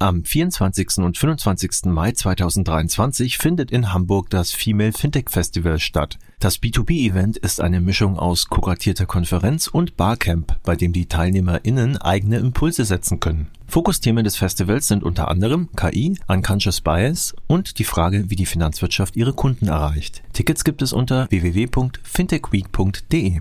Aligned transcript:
Am 0.00 0.24
24. 0.24 0.98
und 0.98 1.18
25. 1.18 1.86
Mai 1.86 2.12
2023 2.12 3.36
findet 3.36 3.72
in 3.72 3.92
Hamburg 3.92 4.30
das 4.30 4.52
Female 4.52 4.92
Fintech 4.92 5.28
Festival 5.28 5.80
statt. 5.80 6.20
Das 6.38 6.62
B2B-Event 6.62 7.36
ist 7.36 7.60
eine 7.60 7.80
Mischung 7.80 8.16
aus 8.16 8.46
kuratierter 8.46 9.06
Konferenz 9.06 9.66
und 9.66 9.96
Barcamp, 9.96 10.56
bei 10.62 10.76
dem 10.76 10.92
die 10.92 11.06
TeilnehmerInnen 11.06 11.96
eigene 11.96 12.38
Impulse 12.38 12.84
setzen 12.84 13.18
können. 13.18 13.48
Fokusthemen 13.66 14.22
des 14.22 14.36
Festivals 14.36 14.86
sind 14.86 15.02
unter 15.02 15.26
anderem 15.26 15.68
KI, 15.74 16.16
Unconscious 16.28 16.80
Bias 16.80 17.34
und 17.48 17.80
die 17.80 17.84
Frage, 17.84 18.30
wie 18.30 18.36
die 18.36 18.46
Finanzwirtschaft 18.46 19.16
ihre 19.16 19.32
Kunden 19.32 19.66
erreicht. 19.66 20.22
Tickets 20.32 20.62
gibt 20.62 20.80
es 20.80 20.92
unter 20.92 21.28
www.fintechweek.de. 21.28 23.40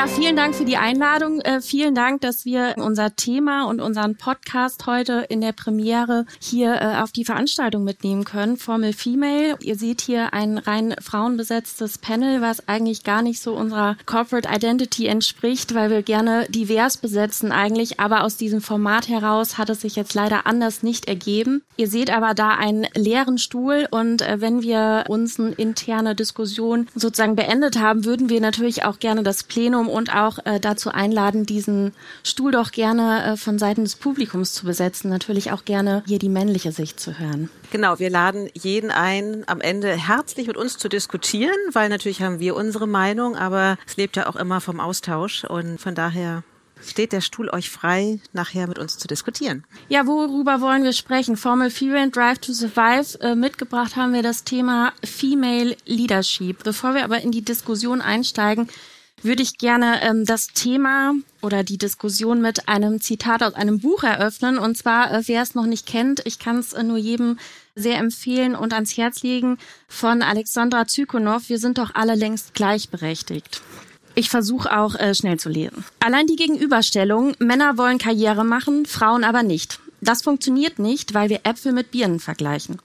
Ja, 0.00 0.06
vielen 0.06 0.34
Dank 0.34 0.54
für 0.54 0.64
die 0.64 0.78
Einladung. 0.78 1.42
Äh, 1.42 1.60
vielen 1.60 1.94
Dank, 1.94 2.22
dass 2.22 2.46
wir 2.46 2.76
unser 2.78 3.16
Thema 3.16 3.64
und 3.64 3.82
unseren 3.82 4.16
Podcast 4.16 4.86
heute 4.86 5.26
in 5.28 5.42
der 5.42 5.52
Premiere 5.52 6.24
hier 6.40 6.74
äh, 6.80 7.02
auf 7.02 7.12
die 7.12 7.26
Veranstaltung 7.26 7.84
mitnehmen 7.84 8.24
können. 8.24 8.56
Formel 8.56 8.94
Female. 8.94 9.58
Ihr 9.60 9.76
seht 9.76 10.00
hier 10.00 10.32
ein 10.32 10.56
rein 10.56 10.94
frauenbesetztes 10.98 11.98
Panel, 11.98 12.40
was 12.40 12.66
eigentlich 12.66 13.04
gar 13.04 13.20
nicht 13.20 13.42
so 13.42 13.52
unserer 13.52 13.98
Corporate 14.06 14.48
Identity 14.50 15.06
entspricht, 15.06 15.74
weil 15.74 15.90
wir 15.90 16.00
gerne 16.00 16.46
divers 16.48 16.96
besetzen 16.96 17.52
eigentlich. 17.52 18.00
Aber 18.00 18.24
aus 18.24 18.38
diesem 18.38 18.62
Format 18.62 19.06
heraus 19.06 19.58
hat 19.58 19.68
es 19.68 19.82
sich 19.82 19.96
jetzt 19.96 20.14
leider 20.14 20.46
anders 20.46 20.82
nicht 20.82 21.08
ergeben. 21.08 21.60
Ihr 21.76 21.88
seht 21.88 22.10
aber 22.10 22.32
da 22.32 22.52
einen 22.54 22.86
leeren 22.94 23.36
Stuhl 23.36 23.86
und 23.90 24.22
äh, 24.22 24.40
wenn 24.40 24.62
wir 24.62 25.04
unsere 25.08 25.50
interne 25.50 26.14
Diskussion 26.14 26.88
sozusagen 26.94 27.36
beendet 27.36 27.78
haben, 27.78 28.06
würden 28.06 28.30
wir 28.30 28.40
natürlich 28.40 28.84
auch 28.84 28.98
gerne 28.98 29.22
das 29.22 29.42
Plenum 29.44 29.89
und 29.90 30.14
auch 30.14 30.38
äh, 30.44 30.60
dazu 30.60 30.90
einladen, 30.90 31.46
diesen 31.46 31.92
Stuhl 32.22 32.52
doch 32.52 32.72
gerne 32.72 33.32
äh, 33.32 33.36
von 33.36 33.58
Seiten 33.58 33.84
des 33.84 33.96
Publikums 33.96 34.52
zu 34.52 34.66
besetzen. 34.66 35.10
Natürlich 35.10 35.52
auch 35.52 35.64
gerne 35.64 36.02
hier 36.06 36.18
die 36.18 36.28
männliche 36.28 36.72
Sicht 36.72 37.00
zu 37.00 37.18
hören. 37.18 37.50
Genau, 37.70 37.98
wir 37.98 38.10
laden 38.10 38.48
jeden 38.54 38.90
ein, 38.90 39.44
am 39.46 39.60
Ende 39.60 39.92
herzlich 39.92 40.46
mit 40.46 40.56
uns 40.56 40.78
zu 40.78 40.88
diskutieren, 40.88 41.56
weil 41.72 41.88
natürlich 41.88 42.22
haben 42.22 42.40
wir 42.40 42.56
unsere 42.56 42.86
Meinung, 42.86 43.36
aber 43.36 43.78
es 43.86 43.96
lebt 43.96 44.16
ja 44.16 44.26
auch 44.28 44.36
immer 44.36 44.60
vom 44.60 44.80
Austausch 44.80 45.44
und 45.44 45.80
von 45.80 45.94
daher 45.94 46.42
steht 46.86 47.12
der 47.12 47.20
Stuhl 47.20 47.50
euch 47.50 47.70
frei, 47.70 48.20
nachher 48.32 48.66
mit 48.66 48.78
uns 48.78 48.98
zu 48.98 49.06
diskutieren. 49.06 49.64
Ja, 49.88 50.06
worüber 50.06 50.60
wollen 50.60 50.82
wir 50.82 50.92
sprechen? 50.92 51.36
Formel 51.36 51.70
Female 51.70 52.10
Drive 52.10 52.38
to 52.38 52.52
Survive. 52.52 53.20
Äh, 53.20 53.34
mitgebracht 53.34 53.96
haben 53.96 54.12
wir 54.12 54.22
das 54.22 54.44
Thema 54.44 54.92
Female 55.04 55.76
Leadership. 55.86 56.64
Bevor 56.64 56.94
wir 56.94 57.04
aber 57.04 57.20
in 57.20 57.32
die 57.32 57.42
Diskussion 57.42 58.00
einsteigen, 58.00 58.68
würde 59.22 59.42
ich 59.42 59.58
gerne 59.58 60.02
ähm, 60.02 60.24
das 60.24 60.48
Thema 60.48 61.14
oder 61.42 61.64
die 61.64 61.78
Diskussion 61.78 62.40
mit 62.40 62.68
einem 62.68 63.00
Zitat 63.00 63.42
aus 63.42 63.54
einem 63.54 63.80
Buch 63.80 64.02
eröffnen. 64.02 64.58
Und 64.58 64.76
zwar, 64.76 65.12
äh, 65.12 65.22
wer 65.26 65.42
es 65.42 65.54
noch 65.54 65.66
nicht 65.66 65.86
kennt, 65.86 66.22
ich 66.24 66.38
kann 66.38 66.58
es 66.58 66.72
äh, 66.72 66.82
nur 66.82 66.98
jedem 66.98 67.38
sehr 67.74 67.98
empfehlen 67.98 68.54
und 68.54 68.72
ans 68.72 68.96
Herz 68.96 69.22
legen, 69.22 69.58
von 69.88 70.22
Alexandra 70.22 70.86
Zykonow. 70.86 71.48
Wir 71.48 71.58
sind 71.58 71.78
doch 71.78 71.94
alle 71.94 72.14
längst 72.14 72.54
gleichberechtigt. 72.54 73.62
Ich 74.14 74.28
versuche 74.28 74.76
auch 74.76 74.96
äh, 74.96 75.14
schnell 75.14 75.38
zu 75.38 75.48
lesen. 75.48 75.84
Allein 76.00 76.26
die 76.26 76.36
Gegenüberstellung, 76.36 77.34
Männer 77.38 77.78
wollen 77.78 77.98
Karriere 77.98 78.44
machen, 78.44 78.86
Frauen 78.86 79.24
aber 79.24 79.42
nicht. 79.42 79.78
Das 80.00 80.22
funktioniert 80.22 80.78
nicht, 80.78 81.14
weil 81.14 81.28
wir 81.28 81.40
Äpfel 81.44 81.72
mit 81.72 81.90
Birnen 81.90 82.20
vergleichen 82.20 82.78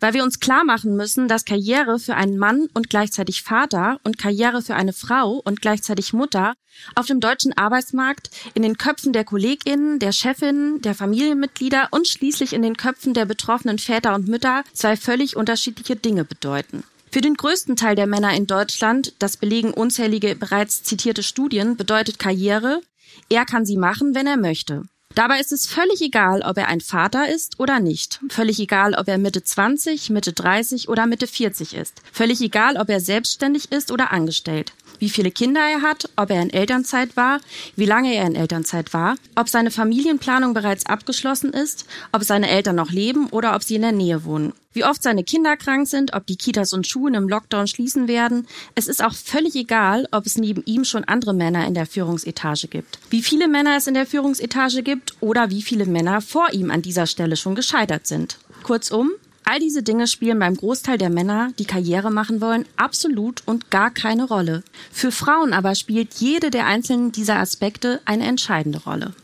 weil 0.00 0.14
wir 0.14 0.22
uns 0.22 0.40
klar 0.40 0.64
machen 0.64 0.96
müssen, 0.96 1.28
dass 1.28 1.44
Karriere 1.44 1.98
für 1.98 2.14
einen 2.14 2.38
Mann 2.38 2.68
und 2.74 2.90
gleichzeitig 2.90 3.42
Vater 3.42 3.98
und 4.04 4.18
Karriere 4.18 4.62
für 4.62 4.74
eine 4.74 4.92
Frau 4.92 5.40
und 5.44 5.60
gleichzeitig 5.60 6.12
Mutter 6.12 6.54
auf 6.94 7.06
dem 7.06 7.20
deutschen 7.20 7.56
Arbeitsmarkt 7.56 8.30
in 8.54 8.62
den 8.62 8.78
Köpfen 8.78 9.12
der 9.12 9.24
Kolleginnen, 9.24 9.98
der 9.98 10.12
Chefinnen, 10.12 10.80
der 10.82 10.94
Familienmitglieder 10.94 11.88
und 11.90 12.06
schließlich 12.06 12.52
in 12.52 12.62
den 12.62 12.76
Köpfen 12.76 13.14
der 13.14 13.24
betroffenen 13.24 13.78
Väter 13.78 14.14
und 14.14 14.28
Mütter 14.28 14.64
zwei 14.72 14.96
völlig 14.96 15.36
unterschiedliche 15.36 15.96
Dinge 15.96 16.24
bedeuten. 16.24 16.84
Für 17.10 17.20
den 17.22 17.34
größten 17.34 17.76
Teil 17.76 17.96
der 17.96 18.06
Männer 18.06 18.34
in 18.34 18.46
Deutschland, 18.46 19.14
das 19.18 19.38
belegen 19.38 19.72
unzählige 19.72 20.36
bereits 20.36 20.82
zitierte 20.82 21.22
Studien, 21.22 21.76
bedeutet 21.76 22.18
Karriere, 22.18 22.82
er 23.30 23.46
kann 23.46 23.64
sie 23.64 23.76
machen, 23.78 24.14
wenn 24.14 24.26
er 24.26 24.36
möchte. 24.36 24.82
Dabei 25.18 25.40
ist 25.40 25.50
es 25.50 25.66
völlig 25.66 26.00
egal, 26.00 26.42
ob 26.42 26.58
er 26.58 26.68
ein 26.68 26.80
Vater 26.80 27.28
ist 27.28 27.58
oder 27.58 27.80
nicht. 27.80 28.20
Völlig 28.28 28.60
egal, 28.60 28.94
ob 28.94 29.08
er 29.08 29.18
Mitte 29.18 29.42
20, 29.42 30.10
Mitte 30.10 30.32
30 30.32 30.88
oder 30.88 31.06
Mitte 31.06 31.26
40 31.26 31.74
ist. 31.74 32.02
Völlig 32.12 32.40
egal, 32.40 32.76
ob 32.76 32.88
er 32.88 33.00
selbstständig 33.00 33.72
ist 33.72 33.90
oder 33.90 34.12
angestellt 34.12 34.72
wie 34.98 35.08
viele 35.08 35.30
Kinder 35.30 35.60
er 35.60 35.82
hat, 35.82 36.08
ob 36.16 36.30
er 36.30 36.42
in 36.42 36.50
Elternzeit 36.50 37.16
war, 37.16 37.40
wie 37.76 37.86
lange 37.86 38.14
er 38.14 38.26
in 38.26 38.34
Elternzeit 38.34 38.92
war, 38.92 39.16
ob 39.36 39.48
seine 39.48 39.70
Familienplanung 39.70 40.54
bereits 40.54 40.86
abgeschlossen 40.86 41.52
ist, 41.52 41.86
ob 42.12 42.24
seine 42.24 42.48
Eltern 42.48 42.76
noch 42.76 42.90
leben 42.90 43.28
oder 43.28 43.54
ob 43.54 43.62
sie 43.62 43.76
in 43.76 43.82
der 43.82 43.92
Nähe 43.92 44.24
wohnen. 44.24 44.52
Wie 44.72 44.84
oft 44.84 45.02
seine 45.02 45.24
Kinder 45.24 45.56
krank 45.56 45.88
sind, 45.88 46.12
ob 46.12 46.26
die 46.26 46.36
Kitas 46.36 46.72
und 46.72 46.86
Schulen 46.86 47.14
im 47.14 47.28
Lockdown 47.28 47.66
schließen 47.66 48.06
werden. 48.06 48.46
Es 48.74 48.86
ist 48.86 49.02
auch 49.02 49.14
völlig 49.14 49.54
egal, 49.56 50.06
ob 50.12 50.26
es 50.26 50.36
neben 50.36 50.62
ihm 50.66 50.84
schon 50.84 51.04
andere 51.04 51.32
Männer 51.32 51.66
in 51.66 51.74
der 51.74 51.86
Führungsetage 51.86 52.68
gibt. 52.68 52.98
Wie 53.08 53.22
viele 53.22 53.48
Männer 53.48 53.76
es 53.76 53.86
in 53.86 53.94
der 53.94 54.06
Führungsetage 54.06 54.82
gibt 54.82 55.14
oder 55.20 55.50
wie 55.50 55.62
viele 55.62 55.86
Männer 55.86 56.20
vor 56.20 56.52
ihm 56.52 56.70
an 56.70 56.82
dieser 56.82 57.06
Stelle 57.06 57.36
schon 57.36 57.54
gescheitert 57.54 58.06
sind. 58.06 58.38
Kurzum, 58.62 59.12
All 59.50 59.60
diese 59.60 59.82
Dinge 59.82 60.06
spielen 60.06 60.38
beim 60.38 60.54
Großteil 60.54 60.98
der 60.98 61.08
Männer, 61.08 61.52
die 61.58 61.64
Karriere 61.64 62.10
machen 62.10 62.42
wollen, 62.42 62.66
absolut 62.76 63.42
und 63.46 63.70
gar 63.70 63.90
keine 63.90 64.24
Rolle. 64.24 64.62
Für 64.92 65.10
Frauen 65.10 65.54
aber 65.54 65.74
spielt 65.74 66.16
jede 66.16 66.50
der 66.50 66.66
einzelnen 66.66 67.12
dieser 67.12 67.36
Aspekte 67.36 68.02
eine 68.04 68.26
entscheidende 68.26 68.82
Rolle. 68.82 69.14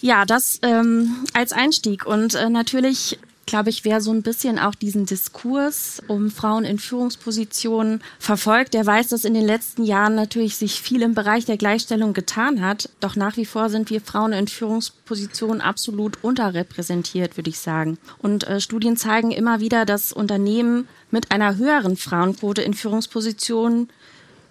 Ja, 0.00 0.24
das 0.24 0.60
ähm, 0.62 1.16
als 1.34 1.52
Einstieg. 1.52 2.06
Und 2.06 2.34
äh, 2.34 2.48
natürlich 2.48 3.18
glaube 3.48 3.70
ich, 3.70 3.84
wer 3.84 4.00
so 4.00 4.12
ein 4.12 4.22
bisschen 4.22 4.58
auch 4.58 4.74
diesen 4.74 5.06
Diskurs 5.06 6.00
um 6.06 6.30
Frauen 6.30 6.64
in 6.64 6.78
Führungspositionen 6.78 8.02
verfolgt, 8.18 8.74
der 8.74 8.86
weiß, 8.86 9.08
dass 9.08 9.24
in 9.24 9.34
den 9.34 9.44
letzten 9.44 9.84
Jahren 9.84 10.14
natürlich 10.14 10.56
sich 10.56 10.80
viel 10.80 11.02
im 11.02 11.14
Bereich 11.14 11.46
der 11.46 11.56
Gleichstellung 11.56 12.12
getan 12.12 12.60
hat. 12.60 12.90
Doch 13.00 13.16
nach 13.16 13.36
wie 13.36 13.46
vor 13.46 13.70
sind 13.70 13.90
wir 13.90 14.00
Frauen 14.00 14.32
in 14.32 14.48
Führungspositionen 14.48 15.60
absolut 15.60 16.22
unterrepräsentiert, 16.22 17.36
würde 17.36 17.50
ich 17.50 17.58
sagen. 17.58 17.98
Und 18.18 18.46
äh, 18.46 18.60
Studien 18.60 18.96
zeigen 18.96 19.30
immer 19.30 19.60
wieder, 19.60 19.86
dass 19.86 20.12
Unternehmen 20.12 20.86
mit 21.10 21.32
einer 21.32 21.56
höheren 21.56 21.96
Frauenquote 21.96 22.62
in 22.62 22.74
Führungspositionen 22.74 23.88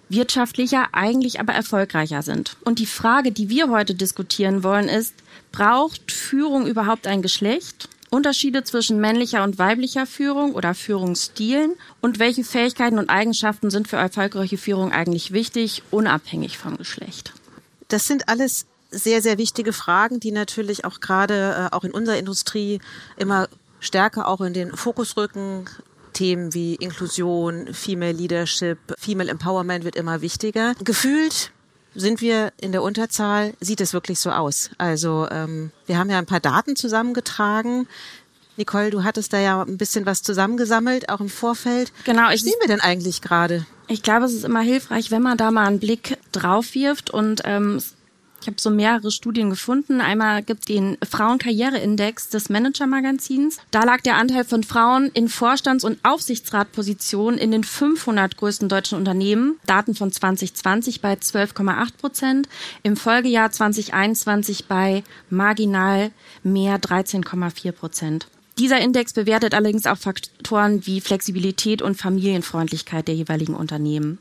wirtschaftlicher, 0.08 0.88
eigentlich 0.92 1.38
aber 1.38 1.52
erfolgreicher 1.52 2.22
sind. 2.22 2.56
Und 2.64 2.78
die 2.78 2.86
Frage, 2.86 3.30
die 3.30 3.48
wir 3.48 3.70
heute 3.70 3.94
diskutieren 3.94 4.64
wollen, 4.64 4.88
ist, 4.88 5.14
braucht 5.52 6.10
Führung 6.10 6.66
überhaupt 6.66 7.06
ein 7.06 7.22
Geschlecht? 7.22 7.88
Unterschiede 8.10 8.64
zwischen 8.64 9.00
männlicher 9.00 9.44
und 9.44 9.58
weiblicher 9.58 10.06
Führung 10.06 10.54
oder 10.54 10.74
Führungsstilen 10.74 11.74
und 12.00 12.18
welche 12.18 12.44
Fähigkeiten 12.44 12.98
und 12.98 13.10
Eigenschaften 13.10 13.70
sind 13.70 13.88
für 13.88 13.96
erfolgreiche 13.96 14.58
Führung 14.58 14.92
eigentlich 14.92 15.32
wichtig, 15.32 15.82
unabhängig 15.90 16.58
vom 16.58 16.76
Geschlecht? 16.76 17.32
Das 17.88 18.06
sind 18.06 18.28
alles 18.28 18.66
sehr, 18.90 19.20
sehr 19.20 19.38
wichtige 19.38 19.72
Fragen, 19.72 20.20
die 20.20 20.32
natürlich 20.32 20.84
auch 20.84 21.00
gerade 21.00 21.70
äh, 21.70 21.74
auch 21.74 21.84
in 21.84 21.92
unserer 21.92 22.18
Industrie 22.18 22.80
immer 23.16 23.48
stärker 23.80 24.26
auch 24.28 24.40
in 24.40 24.54
den 24.54 24.76
Fokus 24.76 25.16
rücken. 25.16 25.66
Themen 26.14 26.52
wie 26.54 26.74
Inklusion, 26.74 27.72
Female 27.72 28.12
Leadership, 28.12 28.78
Female 28.98 29.30
Empowerment 29.30 29.84
wird 29.84 29.94
immer 29.94 30.20
wichtiger. 30.20 30.74
Gefühlt 30.82 31.52
sind 31.98 32.20
wir 32.20 32.52
in 32.60 32.72
der 32.72 32.82
Unterzahl, 32.82 33.54
sieht 33.60 33.80
es 33.80 33.92
wirklich 33.92 34.20
so 34.20 34.30
aus. 34.30 34.70
Also 34.78 35.28
ähm, 35.30 35.70
wir 35.86 35.98
haben 35.98 36.10
ja 36.10 36.18
ein 36.18 36.26
paar 36.26 36.40
Daten 36.40 36.76
zusammengetragen. 36.76 37.88
Nicole, 38.56 38.90
du 38.90 39.04
hattest 39.04 39.32
da 39.32 39.38
ja 39.38 39.62
ein 39.62 39.78
bisschen 39.78 40.06
was 40.06 40.22
zusammengesammelt, 40.22 41.08
auch 41.08 41.20
im 41.20 41.28
Vorfeld. 41.28 41.92
Genau. 42.04 42.28
Ich, 42.30 42.44
Wie 42.44 42.48
stehen 42.48 42.60
wir 42.60 42.68
denn 42.68 42.80
eigentlich 42.80 43.22
gerade? 43.22 43.66
Ich 43.86 44.02
glaube, 44.02 44.26
es 44.26 44.32
ist 44.32 44.44
immer 44.44 44.60
hilfreich, 44.60 45.10
wenn 45.10 45.22
man 45.22 45.38
da 45.38 45.50
mal 45.50 45.66
einen 45.66 45.78
Blick 45.78 46.18
drauf 46.32 46.74
wirft 46.74 47.10
und 47.10 47.42
ähm, 47.44 47.80
ich 48.40 48.46
habe 48.46 48.60
so 48.60 48.70
mehrere 48.70 49.10
Studien 49.10 49.50
gefunden. 49.50 50.00
Einmal 50.00 50.42
gibt 50.42 50.60
es 50.60 50.66
den 50.66 50.96
Frauenkarriereindex 51.08 52.28
des 52.28 52.48
Manager-Magazins. 52.48 53.58
Da 53.70 53.84
lag 53.84 54.00
der 54.02 54.16
Anteil 54.16 54.44
von 54.44 54.62
Frauen 54.62 55.10
in 55.12 55.28
Vorstands- 55.28 55.84
und 55.84 55.98
Aufsichtsratpositionen 56.04 57.38
in 57.38 57.50
den 57.50 57.64
500 57.64 58.36
größten 58.36 58.68
deutschen 58.68 58.98
Unternehmen, 58.98 59.58
Daten 59.66 59.94
von 59.94 60.12
2020 60.12 61.00
bei 61.00 61.14
12,8 61.14 61.96
Prozent, 61.98 62.48
im 62.82 62.96
Folgejahr 62.96 63.50
2021 63.50 64.66
bei 64.66 65.02
marginal 65.30 66.10
mehr 66.42 66.78
13,4 66.78 67.72
Prozent. 67.72 68.28
Dieser 68.58 68.80
Index 68.80 69.12
bewertet 69.12 69.54
allerdings 69.54 69.86
auch 69.86 69.98
Faktoren 69.98 70.84
wie 70.84 71.00
Flexibilität 71.00 71.80
und 71.80 71.96
Familienfreundlichkeit 71.96 73.06
der 73.06 73.14
jeweiligen 73.14 73.54
Unternehmen. 73.54 74.18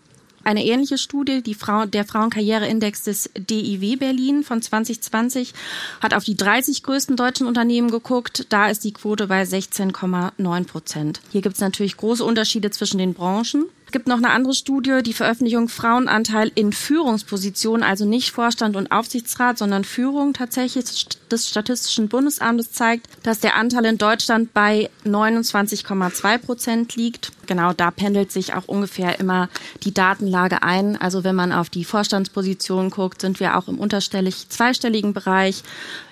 Eine 0.48 0.66
ähnliche 0.66 0.98
Studie, 0.98 1.44
die 1.44 1.54
Frau, 1.54 1.86
der 1.86 2.06
Frauenkarriereindex 2.06 3.04
des 3.04 3.30
DIW 3.38 3.98
Berlin 3.98 4.44
von 4.44 4.62
2020, 4.62 5.54
hat 6.02 6.14
auf 6.14 6.24
die 6.24 6.38
30 6.38 6.84
größten 6.84 7.18
deutschen 7.18 7.48
Unternehmen 7.48 7.92
geguckt. 7.92 8.46
Da 8.50 8.70
ist 8.70 8.86
die 8.86 8.94
Quote 8.94 9.28
bei 9.28 9.44
16,9 9.44 10.66
Prozent. 10.66 11.22
Hier 11.32 11.42
gibt 11.42 11.56
es 11.56 11.62
natürlich 11.62 11.98
große 11.98 12.24
Unterschiede 12.24 12.72
zwischen 12.72 12.98
den 12.98 13.14
Branchen. 13.14 13.66
Es 13.88 13.94
gibt 13.94 14.10
noch 14.10 14.18
eine 14.18 14.32
andere 14.32 14.54
Studie, 14.54 15.02
die 15.02 15.14
Veröffentlichung 15.14 15.70
Frauenanteil 15.70 16.52
in 16.56 16.74
Führungspositionen, 16.74 17.84
also 17.84 18.04
nicht 18.04 18.32
Vorstand 18.32 18.76
und 18.76 18.92
Aufsichtsrat, 18.92 19.58
sondern 19.58 19.86
Führung 19.86 20.34
tatsächlich 20.34 21.08
des 21.32 21.48
Statistischen 21.48 22.10
Bundesamtes 22.10 22.74
zeigt, 22.74 23.08
dass 23.24 23.40
der 23.40 23.56
Anteil 23.56 23.86
in 23.86 23.98
Deutschland 23.98 24.54
bei 24.54 24.90
29,2 25.06 26.38
Prozent 26.38 26.98
liegt. 26.98 27.32
Genau 27.46 27.72
da 27.72 27.90
pendelt 27.90 28.30
sich 28.30 28.54
auch 28.54 28.68
ungefähr 28.68 29.22
immer 29.22 29.48
die 29.84 29.94
Datenlage 29.94 30.64
ein. 30.64 31.00
Also 31.00 31.24
wenn 31.24 31.36
man 31.36 31.54
auf 31.54 31.70
die 31.70 31.86
Vorstandspositionen 31.86 32.92
guckt, 32.92 33.22
sind 33.22 33.40
wir 33.40 33.58
auch 33.58 33.70
im 33.70 33.80
unterstellig 33.80 34.50
zweistelligen 34.50 35.14
Bereich. 35.14 35.64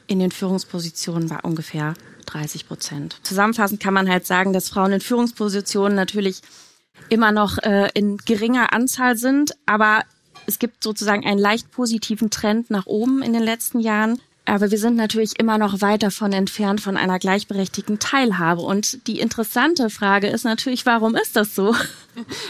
In 0.08 0.20
den 0.20 0.32
Führungspositionen 0.32 1.28
bei 1.28 1.40
ungefähr 1.42 1.96
30 2.28 2.68
Prozent. 2.68 3.18
Zusammenfassend 3.24 3.82
kann 3.82 3.94
man 3.94 4.08
halt 4.08 4.26
sagen, 4.26 4.54
dass 4.54 4.70
Frauen 4.70 4.94
in 4.94 5.02
Führungspositionen 5.02 5.96
natürlich 5.96 6.42
immer 7.10 7.32
noch 7.32 7.58
äh, 7.60 7.90
in 7.94 8.18
geringer 8.18 8.74
Anzahl 8.74 9.16
sind, 9.18 9.56
aber 9.66 10.04
es 10.48 10.60
gibt 10.60 10.84
sozusagen 10.84 11.26
einen 11.26 11.40
leicht 11.40 11.72
positiven 11.72 12.30
Trend 12.30 12.70
nach 12.70 12.86
oben 12.86 13.22
in 13.22 13.34
den 13.34 13.44
letzten 13.44 13.80
Jahren. 13.80 14.20
Aber 14.48 14.70
wir 14.70 14.78
sind 14.78 14.96
natürlich 14.96 15.40
immer 15.40 15.58
noch 15.58 15.82
weit 15.82 16.04
davon 16.04 16.32
entfernt 16.32 16.80
von 16.80 16.98
einer 16.98 17.18
gleichberechtigten 17.18 17.98
Teilhabe. 17.98 18.62
Und 18.62 19.08
die 19.08 19.20
interessante 19.20 19.90
Frage 19.90 20.28
ist 20.28 20.44
natürlich, 20.44 20.86
warum 20.86 21.16
ist 21.16 21.36
das 21.36 21.56
so? 21.56 21.76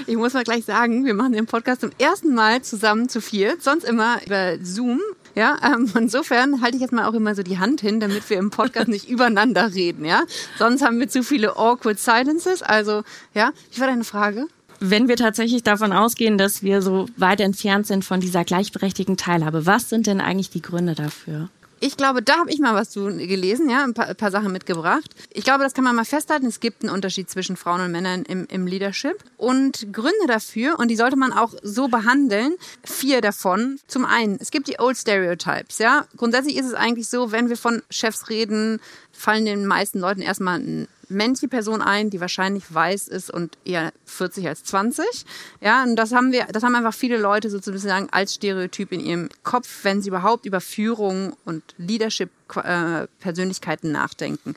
Ich 0.06 0.16
muss 0.16 0.34
mal 0.34 0.44
gleich 0.44 0.64
sagen, 0.64 1.06
wir 1.06 1.16
machen 1.16 1.32
den 1.32 1.48
Podcast 1.48 1.82
zum 1.82 1.90
ersten 1.98 2.36
Mal 2.36 2.62
zusammen 2.62 3.10
zu 3.10 3.20
viert, 3.20 3.64
sonst 3.64 3.84
immer 3.84 4.24
über 4.24 4.64
Zoom. 4.64 5.02
Ja, 5.36 5.58
ähm, 5.64 5.92
insofern 5.96 6.62
halte 6.62 6.78
ich 6.78 6.82
jetzt 6.82 6.94
mal 6.94 7.08
auch 7.08 7.14
immer 7.14 7.36
so 7.36 7.44
die 7.44 7.60
Hand 7.60 7.82
hin, 7.82 8.00
damit 8.00 8.30
wir 8.30 8.38
im 8.38 8.50
Podcast 8.50 8.88
nicht 8.88 9.10
übereinander 9.10 9.74
reden. 9.74 10.06
Ja, 10.06 10.24
sonst 10.58 10.82
haben 10.82 11.00
wir 11.00 11.10
zu 11.10 11.24
viele 11.24 11.58
awkward 11.58 12.00
silences. 12.00 12.62
Also, 12.62 13.04
ja, 13.34 13.52
wie 13.74 13.82
war 13.82 13.88
deine 13.88 14.06
Frage? 14.06 14.48
Wenn 14.80 15.08
wir 15.08 15.16
tatsächlich 15.16 15.64
davon 15.64 15.94
ausgehen, 15.94 16.38
dass 16.38 16.64
wir 16.64 16.82
so 16.82 17.08
weit 17.18 17.40
entfernt 17.40 17.88
sind 17.88 18.04
von 18.04 18.20
dieser 18.20 18.44
gleichberechtigten 18.44 19.18
Teilhabe, 19.18 19.66
was 19.66 19.90
sind 19.90 20.08
denn 20.08 20.22
eigentlich 20.22 20.50
die 20.50 20.62
Gründe 20.62 20.96
dafür? 20.96 21.50
Ich 21.80 21.98
glaube, 21.98 22.22
da 22.22 22.38
habe 22.38 22.52
ich 22.52 22.60
mal 22.60 22.74
was 22.74 22.90
zu 22.90 23.06
gelesen, 23.06 23.70
ja, 23.70 23.84
ein 23.84 23.94
paar, 23.94 24.08
ein 24.08 24.16
paar, 24.16 24.32
Sachen 24.32 24.52
mitgebracht. 24.52 25.16
Ich 25.32 25.44
glaube, 25.44 25.64
das 25.64 25.74
kann 25.74 25.84
man 25.84 25.96
mal 25.96 26.06
festhalten. 26.06 26.46
Es 26.46 26.60
gibt 26.60 26.84
einen 26.84 26.94
Unterschied 26.94 27.30
zwischen 27.30 27.58
Frauen 27.58 27.82
und 27.82 27.92
Männern 27.92 28.24
im, 28.24 28.48
im 28.50 28.66
Leadership. 28.66 29.24
Und 29.38 29.94
Gründe 29.94 30.28
dafür, 30.28 30.80
und 30.80 30.90
die 30.90 30.96
sollte 30.96 31.16
man 31.16 31.34
auch 31.34 31.54
so 31.62 31.88
behandeln, 31.88 32.56
vier 32.84 33.22
davon. 33.22 33.80
Zum 33.88 34.06
einen, 34.06 34.38
es 34.40 34.52
gibt 34.52 34.68
die 34.68 34.80
Old 34.80 34.98
Stereotypes, 34.98 35.80
ja. 35.80 36.06
Grundsätzlich 36.18 36.58
ist 36.58 36.66
es 36.66 36.74
eigentlich 36.74 37.10
so, 37.10 37.32
wenn 37.32 37.50
wir 37.50 37.58
von 37.58 37.84
Chefs 37.90 38.30
reden, 38.30 38.80
fallen 39.12 39.46
den 39.46 39.66
meisten 39.66 40.00
Leuten 40.00 40.22
erstmal 40.22 40.60
ein 40.60 40.88
männliche 41.10 41.48
Person 41.48 41.82
ein, 41.82 42.10
die 42.10 42.22
wahrscheinlich 42.22 42.74
weiß 42.74 43.08
ist 43.08 43.32
und 43.32 43.58
eher 43.66 43.92
40 44.06 44.48
als 44.48 44.64
20. 44.64 45.26
Ja, 45.62 45.84
und 45.84 45.96
das 45.96 46.12
haben 46.12 46.32
wir, 46.32 46.46
das 46.52 46.64
haben 46.64 46.76
einfach 46.76 46.94
viele 46.94 47.18
Leute 47.18 47.50
sozusagen 47.50 48.10
als 48.12 48.36
Stereotyp 48.36 48.92
in 48.92 49.00
ihrem 49.00 49.30
Kopf, 49.44 49.84
wenn 49.84 50.02
sie 50.02 50.10
überhaupt 50.10 50.46
über 50.46 50.62
Führung 50.62 51.36
und 51.46 51.64
Leadership 51.78 52.30
äh, 52.56 53.08
Persönlichkeiten 53.20 53.92
nachdenken. 53.92 54.56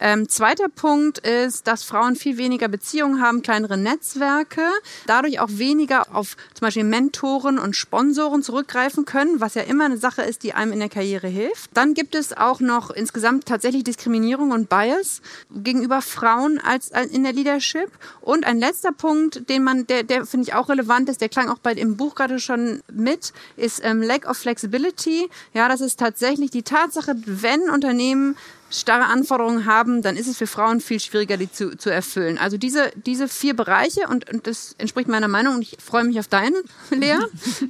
Ähm, 0.00 0.28
zweiter 0.28 0.68
Punkt 0.68 1.18
ist, 1.18 1.66
dass 1.66 1.82
Frauen 1.82 2.16
viel 2.16 2.36
weniger 2.36 2.68
Beziehungen 2.68 3.20
haben, 3.22 3.42
kleinere 3.42 3.76
Netzwerke, 3.76 4.62
dadurch 5.06 5.40
auch 5.40 5.48
weniger 5.50 6.14
auf 6.14 6.36
zum 6.54 6.66
Beispiel 6.66 6.84
Mentoren 6.84 7.58
und 7.58 7.76
Sponsoren 7.76 8.42
zurückgreifen 8.42 9.04
können, 9.04 9.40
was 9.40 9.54
ja 9.54 9.62
immer 9.62 9.86
eine 9.86 9.96
Sache 9.96 10.22
ist, 10.22 10.42
die 10.42 10.52
einem 10.52 10.72
in 10.72 10.80
der 10.80 10.88
Karriere 10.88 11.28
hilft. 11.28 11.70
Dann 11.74 11.94
gibt 11.94 12.14
es 12.14 12.36
auch 12.36 12.60
noch 12.60 12.90
insgesamt 12.90 13.46
tatsächlich 13.46 13.84
Diskriminierung 13.84 14.50
und 14.50 14.68
Bias 14.68 15.22
gegenüber 15.50 16.02
Frauen 16.02 16.58
als, 16.58 16.92
als 16.92 17.10
in 17.10 17.22
der 17.22 17.32
Leadership. 17.32 17.90
Und 18.20 18.44
ein 18.44 18.58
letzter 18.58 18.92
Punkt, 18.92 19.48
den 19.48 19.64
man, 19.64 19.86
der, 19.86 20.02
der 20.02 20.26
finde 20.26 20.44
ich 20.48 20.54
auch 20.54 20.68
relevant 20.68 21.08
ist, 21.08 21.20
der 21.20 21.28
klang 21.28 21.48
auch 21.48 21.58
bei 21.58 21.72
im 21.72 21.96
Buch 21.96 22.14
gerade 22.14 22.38
schon 22.38 22.82
mit, 22.92 23.32
ist 23.56 23.80
ähm, 23.84 24.02
Lack 24.02 24.28
of 24.28 24.36
Flexibility. 24.36 25.28
Ja, 25.52 25.68
das 25.68 25.80
ist 25.80 25.98
tatsächlich 25.98 26.50
die 26.50 26.62
Tatsache, 26.62 27.14
wenn 27.26 27.68
Unternehmen 27.68 28.36
starre 28.70 29.04
Anforderungen 29.04 29.66
haben, 29.66 30.02
dann 30.02 30.16
ist 30.16 30.26
es 30.26 30.38
für 30.38 30.46
Frauen 30.46 30.80
viel 30.80 31.00
schwieriger, 31.00 31.36
die 31.36 31.50
zu, 31.50 31.76
zu 31.76 31.90
erfüllen. 31.90 32.38
Also 32.38 32.58
diese, 32.58 32.90
diese 32.94 33.28
vier 33.28 33.54
Bereiche, 33.54 34.08
und, 34.08 34.28
und 34.32 34.46
das 34.46 34.74
entspricht 34.78 35.08
meiner 35.08 35.28
Meinung, 35.28 35.56
und 35.56 35.62
ich 35.62 35.76
freue 35.82 36.04
mich 36.04 36.18
auf 36.18 36.28
deine, 36.28 36.56
Lea, 36.90 37.18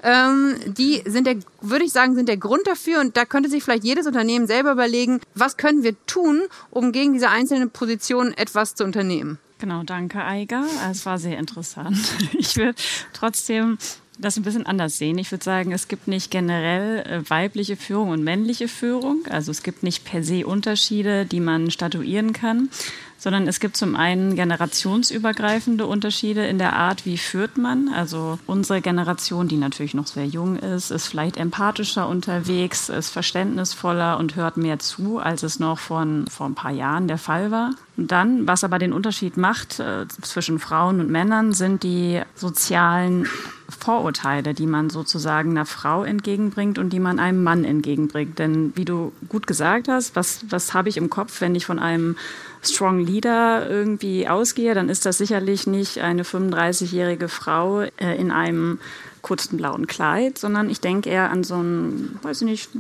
ähm, 0.03 0.57
die 0.67 1.03
sind 1.07 1.27
der, 1.27 1.37
würde 1.61 1.85
ich 1.85 1.93
sagen, 1.93 2.15
sind 2.15 2.29
der 2.29 2.39
Grund 2.39 2.67
dafür. 2.67 3.01
Und 3.01 3.17
da 3.17 3.25
könnte 3.25 3.51
sich 3.51 3.63
vielleicht 3.63 3.85
jedes 3.85 4.07
Unternehmen 4.07 4.47
selber 4.47 4.73
überlegen, 4.73 5.21
was 5.35 5.57
können 5.57 5.83
wir 5.83 5.95
tun, 6.07 6.43
um 6.71 6.93
gegen 6.93 7.13
diese 7.13 7.29
einzelnen 7.29 7.71
Positionen 7.71 8.33
etwas 8.33 8.75
zu 8.75 8.85
unternehmen. 8.85 9.39
Genau, 9.59 9.85
danke, 9.85 10.23
Eiger. 10.23 10.65
Es 10.91 11.07
war 11.07 11.19
sehr 11.19 11.39
interessant. 11.39 11.97
Ich 12.39 12.57
würde 12.57 12.75
trotzdem 13.13 13.79
das 14.19 14.37
ein 14.37 14.43
bisschen 14.43 14.67
anders 14.67 14.97
sehen. 14.97 15.19
Ich 15.19 15.31
würde 15.31 15.45
sagen, 15.45 15.73
es 15.73 15.89
gibt 15.89 16.09
nicht 16.09 16.31
generell 16.31 17.01
äh, 17.01 17.31
weibliche 17.31 17.77
Führung 17.77 18.11
und 18.11 18.25
männliche 18.25 18.69
Führung. 18.69 19.25
Also 19.29 19.51
es 19.51 19.63
gibt 19.63 19.83
nicht 19.83 20.05
per 20.05 20.23
se 20.23 20.47
Unterschiede, 20.47 21.27
die 21.27 21.41
man 21.41 21.71
statuieren 21.71 22.33
kann, 22.33 22.71
sondern 23.19 23.47
es 23.47 23.61
gibt 23.61 23.77
zum 23.77 23.95
einen 23.95 24.35
generationsübergreifende 24.35 25.87
Unterschiede 25.87 26.47
in 26.47 26.59
der 26.59 26.75
Art, 26.75 27.05
wie 27.05 27.19
führt 27.19 27.59
man. 27.59 27.89
Also 27.89 28.39
unsere 28.47 28.81
Generation, 28.81 29.49
die 29.49 29.57
natürlich 29.57 29.95
noch 29.95 30.07
sehr 30.07 30.27
jung 30.27 30.57
ist, 30.57 30.91
ist 30.91 31.09
vielleicht 31.09 31.37
empathischer 31.37 32.09
unterwegs, 32.09 32.89
ist 32.89 33.11
verständnisvoller 33.11 34.19
und 34.19 34.37
hört 34.37 34.57
mehr 34.57 34.79
zu, 34.79 35.19
als 35.19 35.43
es 35.43 35.59
noch 35.59 35.79
von, 35.79 36.27
vor 36.29 36.47
ein 36.47 36.55
paar 36.55 36.73
Jahren 36.73 37.09
der 37.09 37.19
Fall 37.19 37.51
war. 37.51 37.75
Und 37.97 38.13
dann, 38.13 38.47
was 38.47 38.65
aber 38.65 38.79
den 38.79 38.93
Unterschied 38.93 39.37
macht 39.37 39.81
äh, 39.81 40.07
zwischen 40.23 40.59
Frauen 40.59 41.01
und 41.01 41.11
Männern, 41.11 41.53
sind 41.53 41.83
die 41.83 42.23
sozialen 42.35 43.27
Vorurteile, 43.69 44.55
die 44.55 44.67
man 44.67 44.91
sozusagen 44.91 45.51
einer 45.51 45.67
Frau 45.67 46.05
entgegenbringt 46.05 46.79
und 46.79 46.93
die 46.93 47.01
man 47.01 47.19
einem 47.19 47.43
Mann 47.43 47.65
entgegenbringt. 47.65 48.39
Denn 48.39 48.73
wie 48.77 48.85
du 48.85 49.13
gut 49.29 49.47
gesagt 49.47 49.89
hast, 49.89 50.17
was, 50.17 50.45
was 50.49 50.75
habe 50.75 50.89
ich 50.89 50.97
im 50.97 51.11
Kopf, 51.11 51.41
wenn 51.41 51.55
ich 51.55 51.67
von 51.67 51.79
einem 51.79 52.17
Strong 52.63 53.01
Leader 53.01 53.69
irgendwie 53.69 54.29
ausgehe, 54.29 54.75
dann 54.75 54.89
ist 54.89 55.07
das 55.07 55.19
sicherlich 55.19 55.67
nicht 55.67 55.99
eine 55.99 56.23
35-jährige 56.23 57.29
Frau 57.29 57.83
äh, 57.83 58.17
in 58.17 58.31
einem 58.31 58.79
kurzen 59.27 59.57
blauen 59.57 59.89
Kleid, 59.89 60.39
sondern 60.39 60.71
ich 60.71 60.81
denke 60.81 61.11
eher 61.11 61.33
an 61.33 61.43
so 61.43 61.55
einen, 61.55 62.17
weiß 62.23 62.43
ich 62.43 62.47
nicht, 62.47 62.71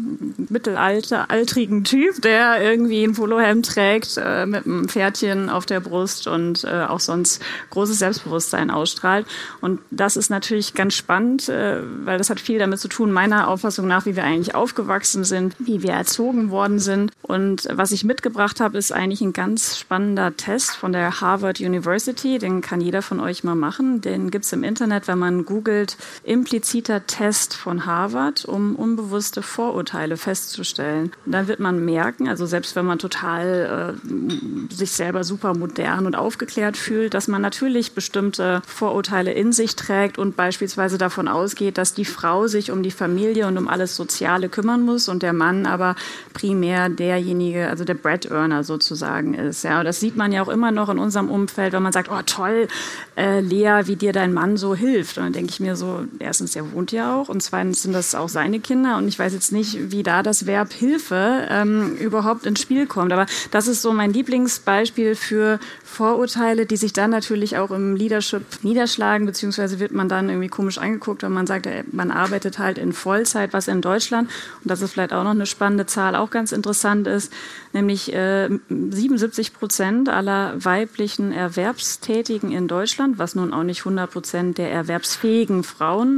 mittelalter, 0.48 1.28
altrigen 1.28 1.82
Typ, 1.82 2.22
der 2.22 2.62
irgendwie 2.62 3.02
ein 3.02 3.14
Polohemd 3.14 3.66
trägt, 3.66 4.16
äh, 4.16 4.46
mit 4.46 4.64
einem 4.64 4.88
Pferdchen 4.88 5.50
auf 5.50 5.66
der 5.66 5.80
Brust 5.80 6.28
und 6.28 6.62
äh, 6.62 6.84
auch 6.84 7.00
sonst 7.00 7.42
großes 7.70 7.98
Selbstbewusstsein 7.98 8.70
ausstrahlt. 8.70 9.26
Und 9.60 9.80
das 9.90 10.16
ist 10.16 10.30
natürlich 10.30 10.74
ganz 10.74 10.94
spannend, 10.94 11.48
äh, 11.48 11.80
weil 12.04 12.16
das 12.16 12.30
hat 12.30 12.38
viel 12.38 12.60
damit 12.60 12.78
zu 12.78 12.86
tun, 12.86 13.10
meiner 13.10 13.48
Auffassung 13.48 13.88
nach, 13.88 14.06
wie 14.06 14.14
wir 14.14 14.22
eigentlich 14.22 14.54
aufgewachsen 14.54 15.24
sind, 15.24 15.56
wie 15.58 15.82
wir 15.82 15.94
erzogen 15.94 16.50
worden 16.50 16.78
sind. 16.78 17.10
Und 17.22 17.66
was 17.72 17.90
ich 17.90 18.04
mitgebracht 18.04 18.60
habe, 18.60 18.78
ist 18.78 18.92
eigentlich 18.92 19.20
ein 19.20 19.32
ganz 19.32 19.78
spannender 19.78 20.36
Test 20.36 20.76
von 20.76 20.92
der 20.92 21.20
Harvard 21.20 21.58
University. 21.58 22.38
Den 22.38 22.60
kann 22.60 22.80
jeder 22.80 23.02
von 23.02 23.18
euch 23.18 23.42
mal 23.42 23.56
machen. 23.56 24.00
Den 24.00 24.30
gibt's 24.30 24.52
im 24.52 24.62
Internet, 24.62 25.08
wenn 25.08 25.18
man 25.18 25.44
googelt, 25.44 25.96
impliziter 26.36 27.06
Test 27.06 27.54
von 27.54 27.86
Harvard, 27.86 28.44
um 28.44 28.76
unbewusste 28.76 29.40
Vorurteile 29.40 30.18
festzustellen. 30.18 31.10
Und 31.24 31.32
dann 31.32 31.48
wird 31.48 31.60
man 31.60 31.82
merken, 31.82 32.28
also 32.28 32.44
selbst 32.44 32.76
wenn 32.76 32.84
man 32.84 32.98
total 32.98 33.96
äh, 34.06 34.74
sich 34.74 34.92
selber 34.92 35.24
super 35.24 35.54
modern 35.54 36.04
und 36.04 36.14
aufgeklärt 36.14 36.76
fühlt, 36.76 37.14
dass 37.14 37.26
man 37.26 37.40
natürlich 37.40 37.94
bestimmte 37.94 38.60
Vorurteile 38.66 39.32
in 39.32 39.52
sich 39.52 39.76
trägt 39.76 40.18
und 40.18 40.36
beispielsweise 40.36 40.98
davon 40.98 41.26
ausgeht, 41.26 41.78
dass 41.78 41.94
die 41.94 42.04
Frau 42.04 42.48
sich 42.48 42.70
um 42.70 42.82
die 42.82 42.90
Familie 42.90 43.46
und 43.46 43.56
um 43.56 43.66
alles 43.66 43.96
Soziale 43.96 44.50
kümmern 44.50 44.82
muss 44.82 45.08
und 45.08 45.22
der 45.22 45.32
Mann 45.32 45.64
aber 45.64 45.96
primär 46.34 46.90
derjenige, 46.90 47.68
also 47.68 47.84
der 47.84 47.94
Bread 47.94 48.30
Earner 48.30 48.62
sozusagen 48.62 49.32
ist. 49.32 49.64
Ja, 49.64 49.78
und 49.78 49.86
das 49.86 50.00
sieht 50.00 50.16
man 50.16 50.32
ja 50.32 50.42
auch 50.42 50.48
immer 50.48 50.70
noch 50.70 50.90
in 50.90 50.98
unserem 50.98 51.30
Umfeld, 51.30 51.72
wenn 51.72 51.82
man 51.82 51.92
sagt, 51.92 52.10
oh 52.10 52.20
toll, 52.26 52.68
äh, 53.16 53.40
Lea, 53.40 53.82
wie 53.86 53.96
dir 53.96 54.12
dein 54.12 54.34
Mann 54.34 54.58
so 54.58 54.74
hilft. 54.74 55.16
Und 55.16 55.24
dann 55.24 55.32
denke 55.32 55.50
ich 55.50 55.60
mir 55.60 55.76
so, 55.76 56.04
erstens, 56.26 56.56
er 56.56 56.72
wohnt 56.72 56.92
ja 56.92 57.16
auch 57.16 57.28
und 57.28 57.42
zweitens 57.42 57.82
sind 57.82 57.92
das 57.92 58.14
auch 58.14 58.28
seine 58.28 58.60
Kinder 58.60 58.96
und 58.98 59.08
ich 59.08 59.18
weiß 59.18 59.32
jetzt 59.32 59.52
nicht, 59.52 59.90
wie 59.90 60.02
da 60.02 60.22
das 60.22 60.46
Verb 60.46 60.72
Hilfe 60.72 61.46
ähm, 61.48 61.96
überhaupt 61.96 62.44
ins 62.44 62.60
Spiel 62.60 62.86
kommt. 62.86 63.12
Aber 63.12 63.26
das 63.50 63.68
ist 63.68 63.80
so 63.80 63.92
mein 63.92 64.12
Lieblingsbeispiel 64.12 65.14
für 65.14 65.58
Vorurteile, 65.84 66.66
die 66.66 66.76
sich 66.76 66.92
dann 66.92 67.10
natürlich 67.10 67.56
auch 67.56 67.70
im 67.70 67.96
Leadership 67.96 68.42
niederschlagen, 68.62 69.24
beziehungsweise 69.24 69.78
wird 69.78 69.92
man 69.92 70.08
dann 70.08 70.28
irgendwie 70.28 70.48
komisch 70.48 70.78
angeguckt, 70.78 71.22
wenn 71.22 71.32
man 71.32 71.46
sagt, 71.46 71.68
man 71.92 72.10
arbeitet 72.10 72.58
halt 72.58 72.76
in 72.76 72.92
Vollzeit, 72.92 73.52
was 73.52 73.68
in 73.68 73.80
Deutschland, 73.80 74.28
und 74.62 74.70
das 74.70 74.82
ist 74.82 74.92
vielleicht 74.92 75.12
auch 75.12 75.24
noch 75.24 75.30
eine 75.30 75.46
spannende 75.46 75.86
Zahl, 75.86 76.16
auch 76.16 76.30
ganz 76.30 76.52
interessant 76.52 77.06
ist, 77.06 77.32
nämlich 77.72 78.12
äh, 78.12 78.48
77 78.68 79.54
Prozent 79.54 80.08
aller 80.08 80.52
weiblichen 80.62 81.32
Erwerbstätigen 81.32 82.50
in 82.50 82.68
Deutschland, 82.68 83.18
was 83.18 83.34
nun 83.34 83.52
auch 83.52 83.62
nicht 83.62 83.80
100 83.80 84.10
Prozent 84.10 84.58
der 84.58 84.72
erwerbsfähigen 84.72 85.62
Frauen 85.62 86.15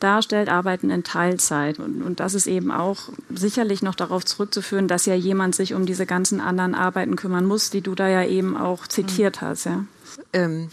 darstellt, 0.00 0.48
arbeiten 0.48 0.90
in 0.90 1.04
Teilzeit. 1.04 1.78
Und, 1.78 2.02
und 2.02 2.20
das 2.20 2.34
ist 2.34 2.46
eben 2.46 2.70
auch 2.70 3.08
sicherlich 3.34 3.82
noch 3.82 3.94
darauf 3.94 4.24
zurückzuführen, 4.24 4.88
dass 4.88 5.06
ja 5.06 5.14
jemand 5.14 5.54
sich 5.54 5.74
um 5.74 5.86
diese 5.86 6.06
ganzen 6.06 6.40
anderen 6.40 6.74
Arbeiten 6.74 7.16
kümmern 7.16 7.46
muss, 7.46 7.70
die 7.70 7.80
du 7.80 7.94
da 7.94 8.08
ja 8.08 8.24
eben 8.24 8.56
auch 8.56 8.86
zitiert 8.86 9.40
hast. 9.40 9.66
Ja. 9.66 9.84
Ähm, 10.32 10.68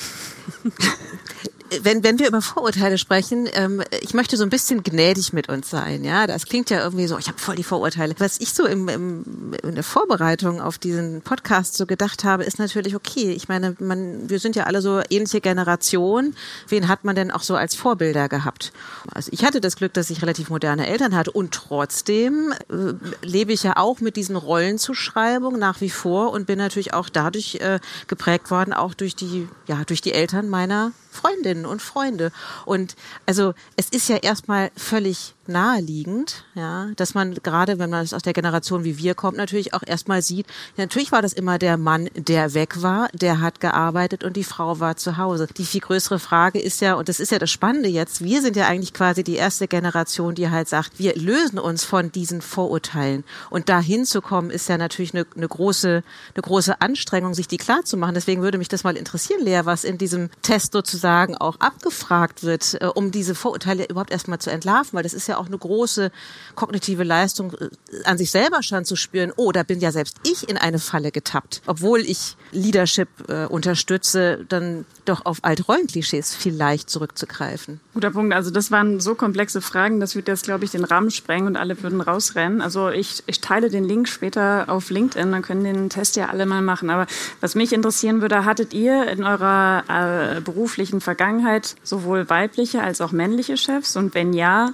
wenn, 1.84 2.04
wenn 2.04 2.20
wir 2.20 2.28
über 2.28 2.42
Vorurteile 2.42 2.98
sprechen, 2.98 3.48
ähm, 3.54 3.82
ich 4.02 4.14
möchte 4.14 4.36
so 4.36 4.44
ein 4.44 4.50
bisschen 4.50 4.84
gnädig 4.84 5.32
mit 5.32 5.48
uns 5.48 5.70
sein. 5.70 6.04
Ja, 6.04 6.28
das 6.28 6.46
klingt 6.46 6.70
ja 6.70 6.84
irgendwie 6.84 7.08
so, 7.08 7.18
ich 7.18 7.28
habe 7.28 7.40
voll 7.40 7.56
die 7.56 7.64
Vorurteile. 7.64 8.14
Was 8.18 8.40
ich 8.40 8.54
so 8.54 8.66
im, 8.66 8.90
im, 8.90 9.54
in 9.64 9.76
der 9.76 9.84
Vorbereitung 9.84 10.60
auf 10.60 10.78
diesen 10.78 11.22
Podcast 11.22 11.76
so 11.76 11.86
gedacht 11.86 12.24
habe, 12.24 12.44
ist 12.44 12.60
natürlich 12.60 12.96
okay. 12.96 13.32
Ich 13.32 13.48
meine, 13.48 13.76
man, 13.80 14.30
wir 14.30 14.40
sind 14.40 14.56
ja 14.56 14.64
alle 14.64 14.82
so 14.82 15.02
ähnliche 15.10 15.40
Generationen. 15.40 16.36
Wen 16.68 16.88
hat 16.90 17.06
man 17.06 17.16
denn 17.16 17.32
auch 17.32 17.44
so 17.44 17.56
als 17.56 17.76
Vorbilder 17.76 18.28
gehabt? 18.28 18.74
Also 19.14 19.30
ich 19.32 19.46
hatte 19.46 19.62
das 19.62 19.78
Glück, 19.78 19.94
dass 19.94 20.10
ich 20.10 20.22
relativ 20.22 20.50
moderne 20.50 20.88
Eltern 20.88 21.16
hatte 21.16 21.32
und 21.32 21.54
trotzdem 21.54 22.54
äh, 22.70 22.94
lebe 23.26 23.54
ich 23.54 23.64
ja 23.64 23.78
auch 23.78 24.02
mit 24.02 24.18
diesen 24.18 24.36
Rollenzuschreibungen 24.36 25.60
nach 25.60 25.80
wie 25.80 25.90
vor 25.90 26.32
und 26.32 26.48
bin 26.48 26.58
natürlich 26.58 26.94
auch 26.94 27.08
dadurch 27.08 27.56
äh, 27.56 27.80
geprägt 28.08 28.52
worden, 28.52 28.74
auch 28.74 28.94
durch 28.94 29.16
die, 29.16 29.48
ja, 29.68 29.84
durch 29.86 30.02
die 30.02 30.14
Eltern 30.14 30.50
meiner 30.50 30.92
Freundinnen 31.12 31.66
und 31.66 31.82
Freunde. 31.82 32.32
Und 32.66 32.96
also 33.26 33.54
es 33.76 33.90
ist 33.90 34.10
ja 34.10 34.18
erstmal 34.18 34.72
völlig 34.76 35.36
naheliegend, 35.52 36.46
ja, 36.56 36.88
dass 36.96 37.14
man 37.14 37.36
gerade, 37.36 37.80
wenn 37.80 37.90
man 37.90 38.02
aus 38.02 38.24
der 38.24 38.34
Generation 38.34 38.84
wie 38.84 38.98
wir 38.98 39.16
kommt, 39.16 39.38
natürlich 39.38 39.74
auch 39.74 39.84
erstmal 39.86 40.22
sieht, 40.22 40.48
natürlich 40.78 41.12
war 41.12 41.22
das 41.22 41.34
immer 41.34 41.58
der 41.58 41.78
Mann, 41.78 42.10
der 42.16 42.54
weg 42.54 42.82
war, 42.82 43.10
der 43.14 43.42
hat 43.42 43.60
gearbeitet 43.60 44.24
und 44.24 44.38
die 44.38 44.44
Frau 44.44 44.80
war 44.80 44.98
zu 44.98 45.18
Hause. 45.18 45.48
Die 45.58 45.66
viel 45.66 45.82
größere 45.82 46.20
Frage 46.20 46.60
ist 46.60 46.82
ja, 46.82 46.96
und 46.96 47.10
das 47.10 47.20
ist 47.20 47.32
ja 47.32 47.40
das 47.40 47.52
Spannende 47.52 47.90
jetzt, 47.90 48.24
wir 48.24 48.42
sind 48.42 48.56
ja 48.56 48.68
eigentlich 48.68 48.94
quasi 48.94 49.24
die 49.24 49.36
erste 49.36 49.68
Generation, 49.68 50.36
die 50.36 50.50
halt 50.50 50.70
sagt, 50.70 51.00
wir 51.00 51.16
lösen 51.16 51.60
uns 51.60 51.84
von 51.84 52.12
diesen 52.12 52.42
Vorurteilen. 52.42 53.24
Und 53.50 53.70
da 53.70 53.80
hinzukommen, 53.80 54.52
ist 54.52 54.70
ja 54.70 54.78
natürlich 54.78 55.14
eine, 55.14 55.26
eine 55.36 55.48
große, 55.48 56.04
eine 56.34 56.42
große 56.42 56.82
Anstrengung, 56.82 57.34
sich 57.34 57.48
die 57.48 57.58
klar 57.58 57.84
zu 57.84 57.98
machen. 57.98 58.16
Deswegen 58.16 58.42
würde 58.42 58.58
mich 58.58 58.70
das 58.70 58.84
mal 58.84 58.98
interessieren, 58.98 59.44
Lea, 59.44 59.62
was 59.64 59.84
in 59.84 59.98
diesem 59.98 60.30
Test 60.42 60.74
sozusagen 60.74 61.36
auch 61.38 61.60
abgefragt 61.60 62.44
wird, 62.44 62.82
äh, 62.82 62.88
um 62.88 63.12
diese 63.12 63.36
Vorurteile 63.36 63.86
überhaupt 63.86 64.12
erstmal 64.12 64.40
zu 64.40 64.52
entlarven, 64.52 64.94
weil 64.94 65.04
das 65.04 65.14
ist 65.14 65.28
ja 65.28 65.38
auch 65.38 65.41
eine 65.48 65.58
große 65.58 66.12
kognitive 66.56 67.04
Leistung, 67.04 67.54
äh, 67.54 67.70
an 68.06 68.18
sich 68.18 68.32
selber 68.32 68.64
schon 68.64 68.86
zu 68.86 68.96
spüren, 68.96 69.32
oh, 69.36 69.52
da 69.52 69.64
bin 69.64 69.80
ja 69.80 69.92
selbst 69.92 70.18
ich 70.24 70.50
in 70.50 70.58
eine 70.58 70.80
Falle 70.80 71.12
getappt. 71.12 71.62
Obwohl 71.66 72.02
ich 72.02 72.36
Leadership 72.52 73.10
äh, 73.28 73.46
unterstütze, 73.46 74.46
dann 74.50 74.86
doch 75.06 75.26
auf 75.26 75.40
Altrollenklischees 75.42 76.36
vielleicht 76.36 76.90
zurückzugreifen. 76.90 77.80
Guter 77.94 78.12
Punkt. 78.12 78.34
Also 78.34 78.52
das 78.52 78.72
waren 78.72 79.00
so 79.00 79.16
komplexe 79.16 79.62
Fragen, 79.62 80.00
das 80.00 80.16
würde 80.16 80.32
jetzt, 80.32 80.44
glaube 80.44 80.66
ich, 80.66 80.72
den 80.72 80.84
Rahmen 80.84 81.12
sprengen 81.12 81.48
und 81.48 81.58
alle 81.58 81.82
würden 81.82 82.02
rausrennen. 82.02 82.62
Also 82.62 82.90
ich, 82.90 83.24
ich 83.28 83.42
teile 83.42 83.70
den 83.70 83.84
Link 83.84 84.08
später 84.08 84.66
auf 84.68 84.90
LinkedIn, 84.90 85.32
dann 85.32 85.42
können 85.42 85.64
den 85.64 85.90
Test 85.90 86.16
ja 86.16 86.30
alle 86.30 86.46
mal 86.46 86.62
machen. 86.62 86.90
Aber 86.90 87.08
was 87.40 87.56
mich 87.56 87.74
interessieren 87.74 88.22
würde, 88.22 88.46
hattet 88.46 88.74
ihr 88.74 89.08
in 89.08 89.24
eurer 89.24 89.84
äh, 90.38 90.42
beruflichen 90.42 91.02
Vergangenheit 91.02 91.76
sowohl 91.84 92.30
weibliche 92.30 92.82
als 92.82 93.02
auch 93.02 93.12
männliche 93.12 93.58
Chefs? 93.58 93.96
Und 93.96 94.14
wenn 94.14 94.34
ja, 94.34 94.72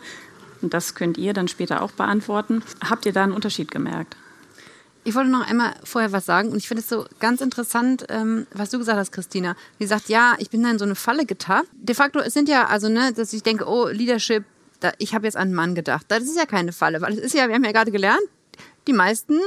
und 0.62 0.74
das 0.74 0.96
könnt 0.96 1.18
ihr 1.18 1.34
dann 1.34 1.48
später 1.48 1.82
auch 1.82 1.92
beantworten, 1.92 2.64
habt 2.88 3.06
ihr 3.06 3.14
da 3.14 3.24
einen 3.24 3.34
Unterschied 3.34 3.72
gemerkt? 3.72 4.16
Ich 5.04 5.16
wollte 5.16 5.30
noch 5.30 5.48
einmal 5.48 5.74
vorher 5.86 6.12
was 6.12 6.26
sagen 6.26 6.50
und 6.50 6.58
ich 6.58 6.68
finde 6.68 6.82
es 6.82 6.90
so 6.90 7.06
ganz 7.20 7.40
interessant, 7.40 8.06
ähm, 8.10 8.46
was 8.54 8.72
du 8.72 8.78
gesagt 8.78 8.98
hast, 8.98 9.14
Christina. 9.14 9.56
Die 9.80 9.86
sagt, 9.86 10.10
ja, 10.10 10.36
ich 10.38 10.50
bin 10.50 10.64
da 10.64 10.70
in 10.70 10.80
so 10.80 10.84
eine 10.84 10.96
Falle 10.96 11.26
getappt. 11.26 11.70
De 11.72 11.96
facto, 11.96 12.20
es 12.20 12.34
sind 12.34 12.50
ja, 12.50 12.68
also, 12.68 12.90
ne, 12.90 13.14
dass 13.14 13.32
ich 13.32 13.42
denke, 13.42 13.66
oh, 13.66 13.88
Leadership, 13.88 14.44
da, 14.82 14.92
ich 14.98 15.16
habe 15.16 15.26
jetzt 15.26 15.38
an 15.38 15.44
einen 15.44 15.54
Mann 15.54 15.76
gedacht. 15.76 16.06
Das 16.10 16.24
ist 16.24 16.36
ja 16.36 16.46
keine 16.46 16.74
Falle, 16.74 17.00
weil 17.00 17.14
es 17.14 17.20
ist 17.20 17.34
ja, 17.34 17.48
wir 17.48 17.56
haben 17.56 17.64
ja 17.64 17.72
gerade 17.72 17.92
gelernt, 17.92 18.20
die 18.86 18.92
meisten 18.92 19.40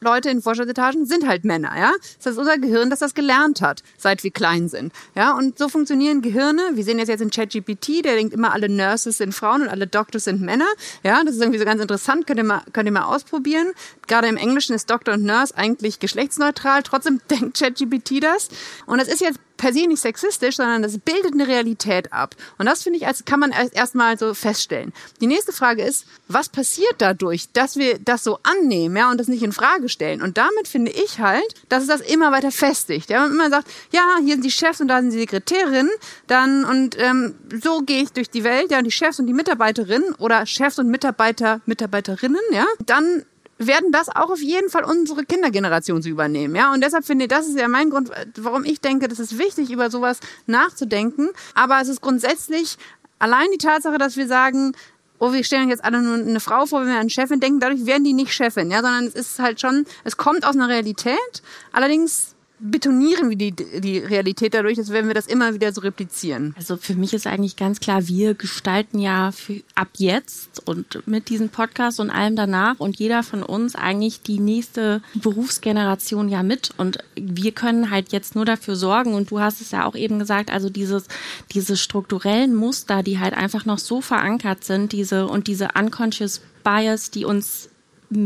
Leute 0.00 0.30
in 0.30 0.42
Vorstandsetagen 0.42 1.06
sind 1.06 1.26
halt 1.26 1.44
Männer, 1.44 1.72
ja. 1.76 1.92
Das 2.22 2.32
ist 2.32 2.38
unser 2.38 2.58
Gehirn, 2.58 2.90
das 2.90 3.00
das 3.00 3.14
gelernt 3.14 3.60
hat, 3.60 3.82
seit 3.96 4.22
wir 4.24 4.30
klein 4.30 4.68
sind, 4.68 4.92
ja. 5.14 5.36
Und 5.36 5.58
so 5.58 5.68
funktionieren 5.68 6.22
Gehirne. 6.22 6.62
Wir 6.74 6.84
sehen 6.84 6.98
das 6.98 7.08
jetzt 7.08 7.20
in 7.20 7.30
ChatGPT, 7.30 8.04
der 8.04 8.14
denkt 8.14 8.34
immer, 8.34 8.52
alle 8.52 8.68
Nurses 8.68 9.18
sind 9.18 9.34
Frauen 9.34 9.62
und 9.62 9.68
alle 9.68 9.86
Doctors 9.86 10.24
sind 10.24 10.40
Männer, 10.40 10.68
ja. 11.02 11.22
Das 11.24 11.34
ist 11.34 11.40
irgendwie 11.40 11.58
so 11.58 11.64
ganz 11.64 11.80
interessant, 11.80 12.26
könnt 12.26 12.38
ihr 12.38 12.44
mal, 12.44 12.62
könnt 12.72 12.86
ihr 12.86 12.92
mal 12.92 13.04
ausprobieren. 13.04 13.72
Gerade 14.06 14.28
im 14.28 14.36
Englischen 14.36 14.74
ist 14.74 14.90
Doctor 14.90 15.14
und 15.14 15.24
Nurse 15.24 15.56
eigentlich 15.56 16.00
geschlechtsneutral, 16.00 16.82
trotzdem 16.82 17.20
denkt 17.30 17.58
ChatGPT 17.58 18.22
das. 18.22 18.48
Und 18.86 18.98
das 18.98 19.08
ist 19.08 19.20
jetzt 19.20 19.38
per 19.60 19.74
se 19.74 19.86
nicht 19.86 20.00
sexistisch, 20.00 20.56
sondern 20.56 20.82
das 20.82 20.96
bildet 20.98 21.34
eine 21.34 21.46
Realität 21.46 22.14
ab. 22.14 22.34
Und 22.56 22.64
das 22.64 22.82
finde 22.82 22.98
ich, 22.98 23.06
als 23.06 23.26
kann 23.26 23.40
man 23.40 23.52
erstmal 23.52 24.18
so 24.18 24.32
feststellen. 24.32 24.94
Die 25.20 25.26
nächste 25.26 25.52
Frage 25.52 25.82
ist, 25.82 26.06
was 26.28 26.48
passiert 26.48 26.94
dadurch, 26.96 27.52
dass 27.52 27.76
wir 27.76 27.98
das 27.98 28.24
so 28.24 28.38
annehmen, 28.42 28.96
ja, 28.96 29.10
und 29.10 29.20
das 29.20 29.28
nicht 29.28 29.42
in 29.42 29.52
Frage 29.52 29.90
stellen? 29.90 30.22
Und 30.22 30.38
damit 30.38 30.66
finde 30.66 30.90
ich 30.92 31.20
halt, 31.20 31.44
dass 31.68 31.82
es 31.82 31.88
das 31.88 32.00
immer 32.00 32.32
weiter 32.32 32.50
festigt. 32.50 33.10
Ja, 33.10 33.20
man 33.20 33.32
immer 33.32 33.50
sagt, 33.50 33.68
ja, 33.92 34.16
hier 34.24 34.34
sind 34.34 34.46
die 34.46 34.50
Chefs 34.50 34.80
und 34.80 34.88
da 34.88 35.02
sind 35.02 35.12
die 35.12 35.18
Sekretärinnen, 35.18 35.90
dann 36.26 36.64
und 36.64 36.98
ähm, 36.98 37.34
so 37.62 37.80
gehe 37.80 38.04
ich 38.04 38.12
durch 38.12 38.30
die 38.30 38.44
Welt, 38.44 38.70
ja, 38.70 38.78
und 38.78 38.84
die 38.84 38.90
Chefs 38.90 39.20
und 39.20 39.26
die 39.26 39.34
Mitarbeiterinnen 39.34 40.14
oder 40.14 40.46
Chefs 40.46 40.78
und 40.78 40.88
Mitarbeiter, 40.88 41.60
Mitarbeiterinnen, 41.66 42.40
ja, 42.52 42.64
dann 42.86 43.26
werden 43.66 43.92
das 43.92 44.08
auch 44.08 44.30
auf 44.30 44.40
jeden 44.40 44.70
Fall 44.70 44.84
unsere 44.84 45.24
Kindergeneration 45.24 46.02
zu 46.02 46.08
übernehmen. 46.08 46.54
Ja? 46.56 46.72
Und 46.72 46.82
deshalb 46.82 47.04
finde 47.04 47.26
ich, 47.26 47.28
das 47.28 47.46
ist 47.46 47.58
ja 47.58 47.68
mein 47.68 47.90
Grund, 47.90 48.10
warum 48.36 48.64
ich 48.64 48.80
denke, 48.80 49.08
das 49.08 49.18
ist 49.18 49.38
wichtig, 49.38 49.70
über 49.70 49.90
sowas 49.90 50.20
nachzudenken. 50.46 51.28
Aber 51.54 51.80
es 51.80 51.88
ist 51.88 52.00
grundsätzlich 52.00 52.76
allein 53.18 53.48
die 53.52 53.58
Tatsache, 53.58 53.98
dass 53.98 54.16
wir 54.16 54.26
sagen, 54.26 54.72
oh, 55.18 55.32
wir 55.32 55.44
stellen 55.44 55.68
jetzt 55.68 55.84
alle 55.84 56.00
nur 56.00 56.14
eine 56.14 56.40
Frau 56.40 56.66
vor, 56.66 56.80
wenn 56.80 56.88
wir 56.88 56.98
an 56.98 57.10
Chefin 57.10 57.40
denken, 57.40 57.60
dadurch 57.60 57.86
werden 57.86 58.04
die 58.04 58.14
nicht 58.14 58.32
Chefin, 58.32 58.70
ja, 58.70 58.80
sondern 58.80 59.06
es 59.06 59.14
ist 59.14 59.38
halt 59.38 59.60
schon, 59.60 59.84
es 60.04 60.16
kommt 60.16 60.44
aus 60.44 60.56
einer 60.56 60.68
Realität. 60.68 61.42
Allerdings 61.72 62.34
betonieren 62.60 63.30
wir 63.30 63.36
die, 63.36 63.52
die 63.52 63.98
Realität 63.98 64.54
dadurch, 64.54 64.76
dass 64.76 64.90
werden 64.90 65.06
wir 65.06 65.14
das 65.14 65.26
immer 65.26 65.54
wieder 65.54 65.72
so 65.72 65.80
replizieren. 65.80 66.54
Also 66.56 66.76
für 66.76 66.94
mich 66.94 67.14
ist 67.14 67.26
eigentlich 67.26 67.56
ganz 67.56 67.80
klar, 67.80 68.06
wir 68.06 68.34
gestalten 68.34 68.98
ja 68.98 69.32
für, 69.32 69.62
ab 69.74 69.88
jetzt 69.96 70.66
und 70.68 71.06
mit 71.06 71.28
diesem 71.28 71.48
Podcast 71.48 72.00
und 72.00 72.10
allem 72.10 72.36
danach 72.36 72.78
und 72.78 72.98
jeder 72.98 73.22
von 73.22 73.42
uns 73.42 73.74
eigentlich 73.74 74.22
die 74.22 74.38
nächste 74.38 75.02
Berufsgeneration 75.14 76.28
ja 76.28 76.42
mit 76.42 76.70
und 76.76 76.98
wir 77.14 77.52
können 77.52 77.90
halt 77.90 78.12
jetzt 78.12 78.34
nur 78.34 78.44
dafür 78.44 78.76
sorgen 78.76 79.14
und 79.14 79.30
du 79.30 79.40
hast 79.40 79.60
es 79.60 79.70
ja 79.70 79.86
auch 79.86 79.94
eben 79.94 80.18
gesagt, 80.18 80.50
also 80.50 80.68
dieses, 80.68 81.04
diese 81.52 81.76
strukturellen 81.76 82.54
Muster, 82.54 83.02
die 83.02 83.18
halt 83.18 83.34
einfach 83.34 83.64
noch 83.64 83.78
so 83.78 84.00
verankert 84.00 84.64
sind, 84.64 84.92
diese 84.92 85.26
und 85.26 85.46
diese 85.46 85.68
unconscious 85.78 86.42
Bias, 86.62 87.10
die 87.10 87.24
uns 87.24 87.70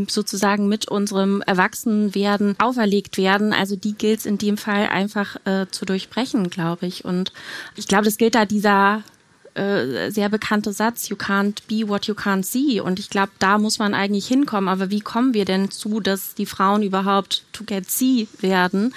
sozusagen 0.08 0.68
mit 0.68 0.88
unserem 0.88 1.42
Erwachsenwerden 1.42 2.56
auferlegt 2.58 3.18
werden. 3.18 3.52
Also 3.52 3.76
die 3.76 3.92
gilt 3.92 4.20
es 4.20 4.26
in 4.26 4.38
dem 4.38 4.56
Fall 4.56 4.86
einfach 4.86 5.36
äh, 5.44 5.66
zu 5.70 5.84
durchbrechen, 5.84 6.50
glaube 6.50 6.86
ich. 6.86 7.04
Und 7.04 7.32
ich 7.76 7.86
glaube, 7.86 8.04
das 8.04 8.16
gilt 8.16 8.34
da 8.34 8.46
dieser 8.46 9.02
äh, 9.54 10.10
sehr 10.10 10.28
bekannte 10.30 10.72
Satz, 10.72 11.08
you 11.08 11.16
can't 11.16 11.62
be 11.68 11.88
what 11.88 12.06
you 12.06 12.14
can't 12.14 12.44
see. 12.44 12.80
Und 12.80 12.98
ich 12.98 13.10
glaube, 13.10 13.32
da 13.38 13.58
muss 13.58 13.78
man 13.78 13.94
eigentlich 13.94 14.26
hinkommen. 14.26 14.68
Aber 14.68 14.90
wie 14.90 15.00
kommen 15.00 15.34
wir 15.34 15.44
denn 15.44 15.70
zu, 15.70 16.00
dass 16.00 16.34
die 16.34 16.46
Frauen 16.46 16.82
überhaupt 16.82 17.44
to 17.52 17.64
get 17.64 17.90
see 17.90 18.26
werden? 18.40 18.94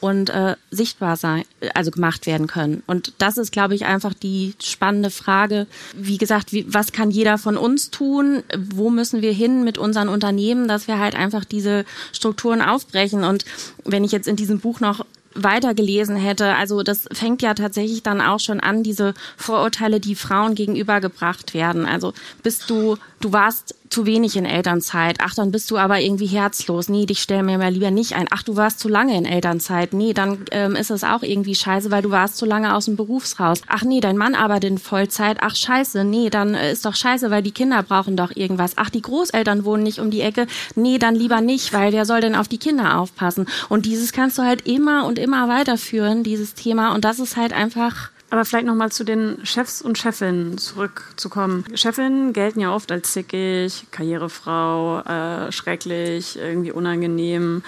Und 0.00 0.30
äh, 0.30 0.56
sichtbar 0.70 1.16
sein, 1.16 1.44
also 1.74 1.90
gemacht 1.90 2.26
werden 2.26 2.46
können. 2.46 2.82
Und 2.86 3.12
das 3.18 3.38
ist, 3.38 3.52
glaube 3.52 3.74
ich, 3.74 3.86
einfach 3.86 4.14
die 4.14 4.54
spannende 4.62 5.10
Frage. 5.10 5.66
Wie 5.94 6.18
gesagt, 6.18 6.52
wie, 6.52 6.66
was 6.72 6.92
kann 6.92 7.10
jeder 7.10 7.38
von 7.38 7.56
uns 7.56 7.90
tun? 7.90 8.42
Wo 8.56 8.90
müssen 8.90 9.22
wir 9.22 9.32
hin 9.32 9.64
mit 9.64 9.78
unseren 9.78 10.08
Unternehmen, 10.08 10.68
dass 10.68 10.88
wir 10.88 10.98
halt 10.98 11.14
einfach 11.14 11.44
diese 11.44 11.84
Strukturen 12.12 12.62
aufbrechen? 12.62 13.24
Und 13.24 13.44
wenn 13.84 14.04
ich 14.04 14.12
jetzt 14.12 14.28
in 14.28 14.36
diesem 14.36 14.60
Buch 14.60 14.80
noch 14.80 15.04
weitergelesen 15.34 16.16
hätte. 16.16 16.54
Also 16.54 16.82
das 16.82 17.08
fängt 17.12 17.42
ja 17.42 17.54
tatsächlich 17.54 18.02
dann 18.02 18.20
auch 18.20 18.40
schon 18.40 18.60
an, 18.60 18.82
diese 18.82 19.14
Vorurteile, 19.36 20.00
die 20.00 20.14
Frauen 20.14 20.54
gegenübergebracht 20.54 21.54
werden. 21.54 21.86
Also 21.86 22.12
bist 22.42 22.68
du, 22.70 22.96
du 23.20 23.32
warst 23.32 23.74
zu 23.90 24.06
wenig 24.06 24.36
in 24.36 24.44
Elternzeit. 24.44 25.18
Ach, 25.20 25.34
dann 25.34 25.50
bist 25.50 25.70
du 25.70 25.78
aber 25.78 26.00
irgendwie 26.00 26.26
herzlos. 26.26 26.88
Nee, 26.88 27.06
dich 27.06 27.20
stell 27.20 27.42
mir 27.42 27.58
mal 27.58 27.72
lieber 27.72 27.90
nicht 27.90 28.14
ein. 28.14 28.26
Ach, 28.30 28.42
du 28.42 28.56
warst 28.56 28.80
zu 28.80 28.88
lange 28.88 29.16
in 29.16 29.24
Elternzeit. 29.24 29.92
Nee, 29.92 30.12
dann 30.12 30.44
ähm, 30.50 30.76
ist 30.76 30.90
es 30.90 31.04
auch 31.04 31.22
irgendwie 31.22 31.54
scheiße, 31.54 31.90
weil 31.90 32.02
du 32.02 32.10
warst 32.10 32.36
zu 32.36 32.46
lange 32.46 32.74
aus 32.74 32.86
dem 32.86 32.96
Berufshaus. 32.96 33.62
Ach 33.66 33.82
nee, 33.82 34.00
dein 34.00 34.16
Mann 34.16 34.34
arbeitet 34.34 34.70
in 34.70 34.78
Vollzeit. 34.78 35.38
Ach 35.40 35.54
scheiße, 35.54 36.04
nee, 36.04 36.30
dann 36.30 36.54
äh, 36.54 36.72
ist 36.72 36.84
doch 36.84 36.94
scheiße, 36.94 37.30
weil 37.30 37.42
die 37.42 37.52
Kinder 37.52 37.82
brauchen 37.82 38.16
doch 38.16 38.34
irgendwas. 38.34 38.72
Ach, 38.76 38.90
die 38.90 39.02
Großeltern 39.02 39.64
wohnen 39.64 39.82
nicht 39.82 39.98
um 39.98 40.10
die 40.10 40.20
Ecke. 40.20 40.46
Nee, 40.74 40.98
dann 40.98 41.14
lieber 41.14 41.40
nicht, 41.40 41.72
weil 41.72 41.92
wer 41.92 42.04
soll 42.04 42.20
denn 42.20 42.34
auf 42.34 42.48
die 42.48 42.58
Kinder 42.58 42.98
aufpassen? 42.98 43.46
Und 43.68 43.86
dieses 43.86 44.12
kannst 44.12 44.38
du 44.38 44.42
halt 44.42 44.66
immer 44.66 45.06
und 45.06 45.18
immer 45.18 45.48
weiterführen, 45.48 46.22
dieses 46.22 46.54
Thema. 46.54 46.94
Und 46.94 47.04
das 47.04 47.18
ist 47.18 47.36
halt 47.36 47.52
einfach 47.52 48.10
aber 48.30 48.44
vielleicht 48.44 48.66
nochmal 48.66 48.92
zu 48.92 49.04
den 49.04 49.44
Chefs 49.44 49.80
und 49.80 49.98
Chefinnen 49.98 50.58
zurückzukommen. 50.58 51.64
Chefinnen 51.74 52.32
gelten 52.32 52.60
ja 52.60 52.74
oft 52.74 52.92
als 52.92 53.12
zickig, 53.12 53.86
Karrierefrau, 53.90 55.00
äh, 55.00 55.52
schrecklich, 55.52 56.38
irgendwie 56.38 56.72
unangenehm. 56.72 57.62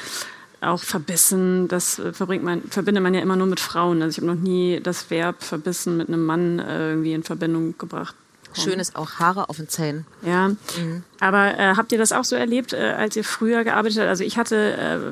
auch 0.62 0.83
verbissen, 0.83 1.69
das 1.69 1.99
äh, 1.99 2.12
verbringt 2.12 2.45
man, 2.45 2.62
verbindet 2.62 3.02
man 3.02 3.14
ja 3.14 3.23
immer 3.23 3.37
nur 3.37 3.47
mit 3.47 3.61
Frauen. 3.61 4.02
Also 4.02 4.19
ich 4.19 4.29
habe 4.29 4.37
noch 4.37 4.43
nie 4.43 4.79
das 4.83 5.11
Verb 5.11 5.43
verbissen 5.43 5.97
mit 5.97 6.09
einem 6.09 6.26
Mann 6.26 6.59
äh, 6.59 6.90
irgendwie 6.90 7.14
in 7.14 7.23
Verbindung 7.23 7.79
gebracht. 7.79 8.14
Schön 8.52 8.80
ist 8.80 8.97
auch 8.97 9.14
Haare 9.14 9.49
auf 9.49 9.57
den 9.57 9.69
Zähnen. 9.69 10.07
Ja, 10.23 10.49
mhm. 10.49 11.04
aber 11.21 11.59
äh, 11.59 11.75
habt 11.76 11.92
ihr 11.92 11.99
das 11.99 12.12
auch 12.12 12.25
so 12.25 12.37
erlebt, 12.37 12.73
äh, 12.73 12.95
als 12.97 13.14
ihr 13.16 13.25
früher 13.25 13.64
gearbeitet 13.64 13.99
habt? 13.99 14.09
Also 14.09 14.25
ich 14.25 14.37
hatte 14.38 14.57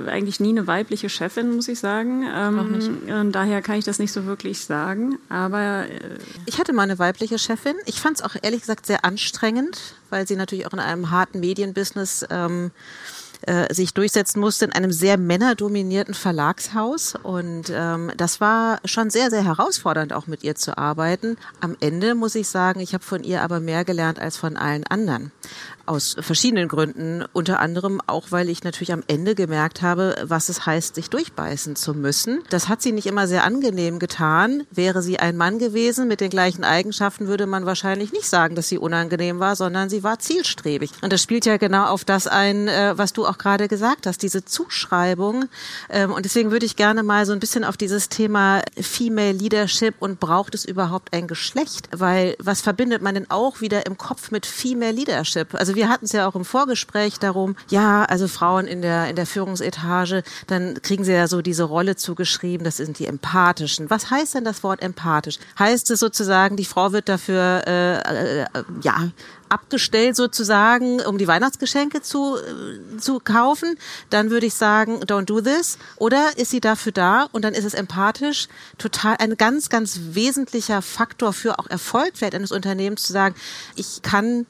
äh, 0.06 0.10
eigentlich 0.10 0.40
nie 0.40 0.50
eine 0.50 0.66
weibliche 0.66 1.08
Chefin, 1.08 1.54
muss 1.54 1.68
ich 1.68 1.78
sagen. 1.78 2.24
Ähm, 2.34 2.58
auch 2.58 2.64
nicht. 2.64 2.90
Und 3.10 3.32
daher 3.32 3.62
kann 3.62 3.76
ich 3.76 3.84
das 3.84 3.98
nicht 3.98 4.12
so 4.12 4.26
wirklich 4.26 4.64
sagen. 4.64 5.18
Aber 5.28 5.86
äh, 5.88 6.18
ich 6.46 6.58
hatte 6.58 6.72
mal 6.72 6.82
eine 6.82 6.98
weibliche 6.98 7.38
Chefin. 7.38 7.74
Ich 7.86 8.00
fand 8.00 8.16
es 8.16 8.24
auch 8.24 8.34
ehrlich 8.42 8.60
gesagt 8.60 8.86
sehr 8.86 9.04
anstrengend, 9.04 9.94
weil 10.10 10.26
sie 10.26 10.36
natürlich 10.36 10.66
auch 10.66 10.72
in 10.72 10.80
einem 10.80 11.10
harten 11.10 11.40
Medienbusiness 11.40 12.26
ähm, 12.30 12.70
äh, 13.42 13.72
sich 13.72 13.94
durchsetzen 13.94 14.40
musste 14.40 14.64
in 14.64 14.72
einem 14.72 14.92
sehr 14.92 15.18
männerdominierten 15.18 16.14
Verlagshaus. 16.14 17.14
Und 17.22 17.70
ähm, 17.70 18.12
das 18.16 18.40
war 18.40 18.80
schon 18.84 19.10
sehr, 19.10 19.30
sehr 19.30 19.44
herausfordernd, 19.44 20.12
auch 20.12 20.26
mit 20.26 20.42
ihr 20.42 20.54
zu 20.54 20.76
arbeiten. 20.76 21.36
Am 21.60 21.76
Ende 21.80 22.14
muss 22.14 22.34
ich 22.34 22.48
sagen, 22.48 22.80
ich 22.80 22.94
habe 22.94 23.04
von 23.04 23.22
ihr 23.22 23.42
aber 23.42 23.60
mehr 23.60 23.84
gelernt 23.84 24.18
als 24.18 24.36
von 24.36 24.56
allen 24.56 24.86
anderen 24.86 25.32
aus 25.88 26.16
verschiedenen 26.20 26.68
Gründen. 26.68 27.24
Unter 27.32 27.60
anderem 27.60 28.00
auch, 28.06 28.30
weil 28.30 28.48
ich 28.48 28.64
natürlich 28.64 28.92
am 28.92 29.02
Ende 29.06 29.34
gemerkt 29.34 29.82
habe, 29.82 30.16
was 30.22 30.48
es 30.48 30.66
heißt, 30.66 30.94
sich 30.94 31.10
durchbeißen 31.10 31.76
zu 31.76 31.94
müssen. 31.94 32.42
Das 32.50 32.68
hat 32.68 32.82
sie 32.82 32.92
nicht 32.92 33.06
immer 33.06 33.26
sehr 33.26 33.44
angenehm 33.44 33.98
getan. 33.98 34.64
Wäre 34.70 35.02
sie 35.02 35.18
ein 35.18 35.36
Mann 35.36 35.58
gewesen 35.58 36.08
mit 36.08 36.20
den 36.20 36.30
gleichen 36.30 36.64
Eigenschaften, 36.64 37.26
würde 37.26 37.46
man 37.46 37.66
wahrscheinlich 37.66 38.12
nicht 38.12 38.28
sagen, 38.28 38.54
dass 38.54 38.68
sie 38.68 38.78
unangenehm 38.78 39.40
war, 39.40 39.56
sondern 39.56 39.88
sie 39.88 40.02
war 40.02 40.18
zielstrebig. 40.18 40.90
Und 41.00 41.12
das 41.12 41.22
spielt 41.22 41.46
ja 41.46 41.56
genau 41.56 41.86
auf 41.86 42.04
das 42.04 42.26
ein, 42.26 42.68
äh, 42.68 42.96
was 42.96 43.12
du 43.12 43.26
auch 43.26 43.38
gerade 43.38 43.68
gesagt 43.68 44.06
hast, 44.06 44.22
diese 44.22 44.44
Zuschreibung. 44.44 45.46
Ähm, 45.88 46.12
und 46.12 46.24
deswegen 46.24 46.50
würde 46.50 46.66
ich 46.66 46.76
gerne 46.76 47.02
mal 47.02 47.24
so 47.24 47.32
ein 47.32 47.40
bisschen 47.40 47.64
auf 47.64 47.76
dieses 47.76 48.08
Thema 48.08 48.62
Female 48.80 49.32
Leadership 49.32 49.94
und 50.00 50.20
braucht 50.20 50.54
es 50.54 50.64
überhaupt 50.64 51.14
ein 51.14 51.26
Geschlecht? 51.26 51.88
Weil 51.92 52.36
was 52.38 52.60
verbindet 52.60 53.00
man 53.02 53.14
denn 53.14 53.30
auch 53.30 53.60
wieder 53.60 53.86
im 53.86 53.96
Kopf 53.96 54.30
mit 54.30 54.44
Female 54.44 54.92
Leadership? 54.92 55.54
Also 55.54 55.74
wir 55.78 55.88
hatten 55.88 56.06
es 56.06 56.12
ja 56.12 56.26
auch 56.26 56.34
im 56.34 56.44
Vorgespräch 56.44 57.20
darum, 57.20 57.54
ja, 57.70 58.04
also 58.04 58.26
Frauen 58.26 58.66
in 58.66 58.82
der, 58.82 59.08
in 59.08 59.14
der 59.14 59.26
Führungsetage, 59.26 60.24
dann 60.48 60.82
kriegen 60.82 61.04
sie 61.04 61.12
ja 61.12 61.28
so 61.28 61.40
diese 61.40 61.62
Rolle 61.62 61.94
zugeschrieben, 61.94 62.64
das 62.64 62.78
sind 62.78 62.98
die 62.98 63.06
empathischen. 63.06 63.88
Was 63.88 64.10
heißt 64.10 64.34
denn 64.34 64.44
das 64.44 64.64
Wort 64.64 64.82
empathisch? 64.82 65.38
Heißt 65.56 65.88
es 65.92 66.00
sozusagen, 66.00 66.56
die 66.56 66.64
Frau 66.64 66.90
wird 66.90 67.08
dafür, 67.08 67.62
äh, 67.68 68.42
äh, 68.42 68.46
ja, 68.82 69.08
abgestellt 69.48 70.16
sozusagen, 70.16 71.00
um 71.00 71.16
die 71.16 71.28
Weihnachtsgeschenke 71.28 72.02
zu, 72.02 72.36
äh, 72.36 72.98
zu 72.98 73.20
kaufen, 73.20 73.78
dann 74.10 74.30
würde 74.30 74.46
ich 74.46 74.54
sagen, 74.54 74.98
don't 75.04 75.26
do 75.26 75.40
this. 75.40 75.78
Oder 75.96 76.36
ist 76.36 76.50
sie 76.50 76.60
dafür 76.60 76.92
da 76.92 77.28
und 77.30 77.44
dann 77.44 77.54
ist 77.54 77.64
es 77.64 77.74
empathisch 77.74 78.48
total 78.78 79.16
ein 79.20 79.36
ganz, 79.36 79.68
ganz 79.68 80.00
wesentlicher 80.10 80.82
Faktor 80.82 81.32
für 81.32 81.58
auch 81.60 81.70
Erfolg 81.70 82.14
vielleicht 82.14 82.34
eines 82.34 82.50
Unternehmens 82.50 83.04
zu 83.04 83.12
sagen, 83.12 83.36
ich 83.76 84.02
kann 84.02 84.44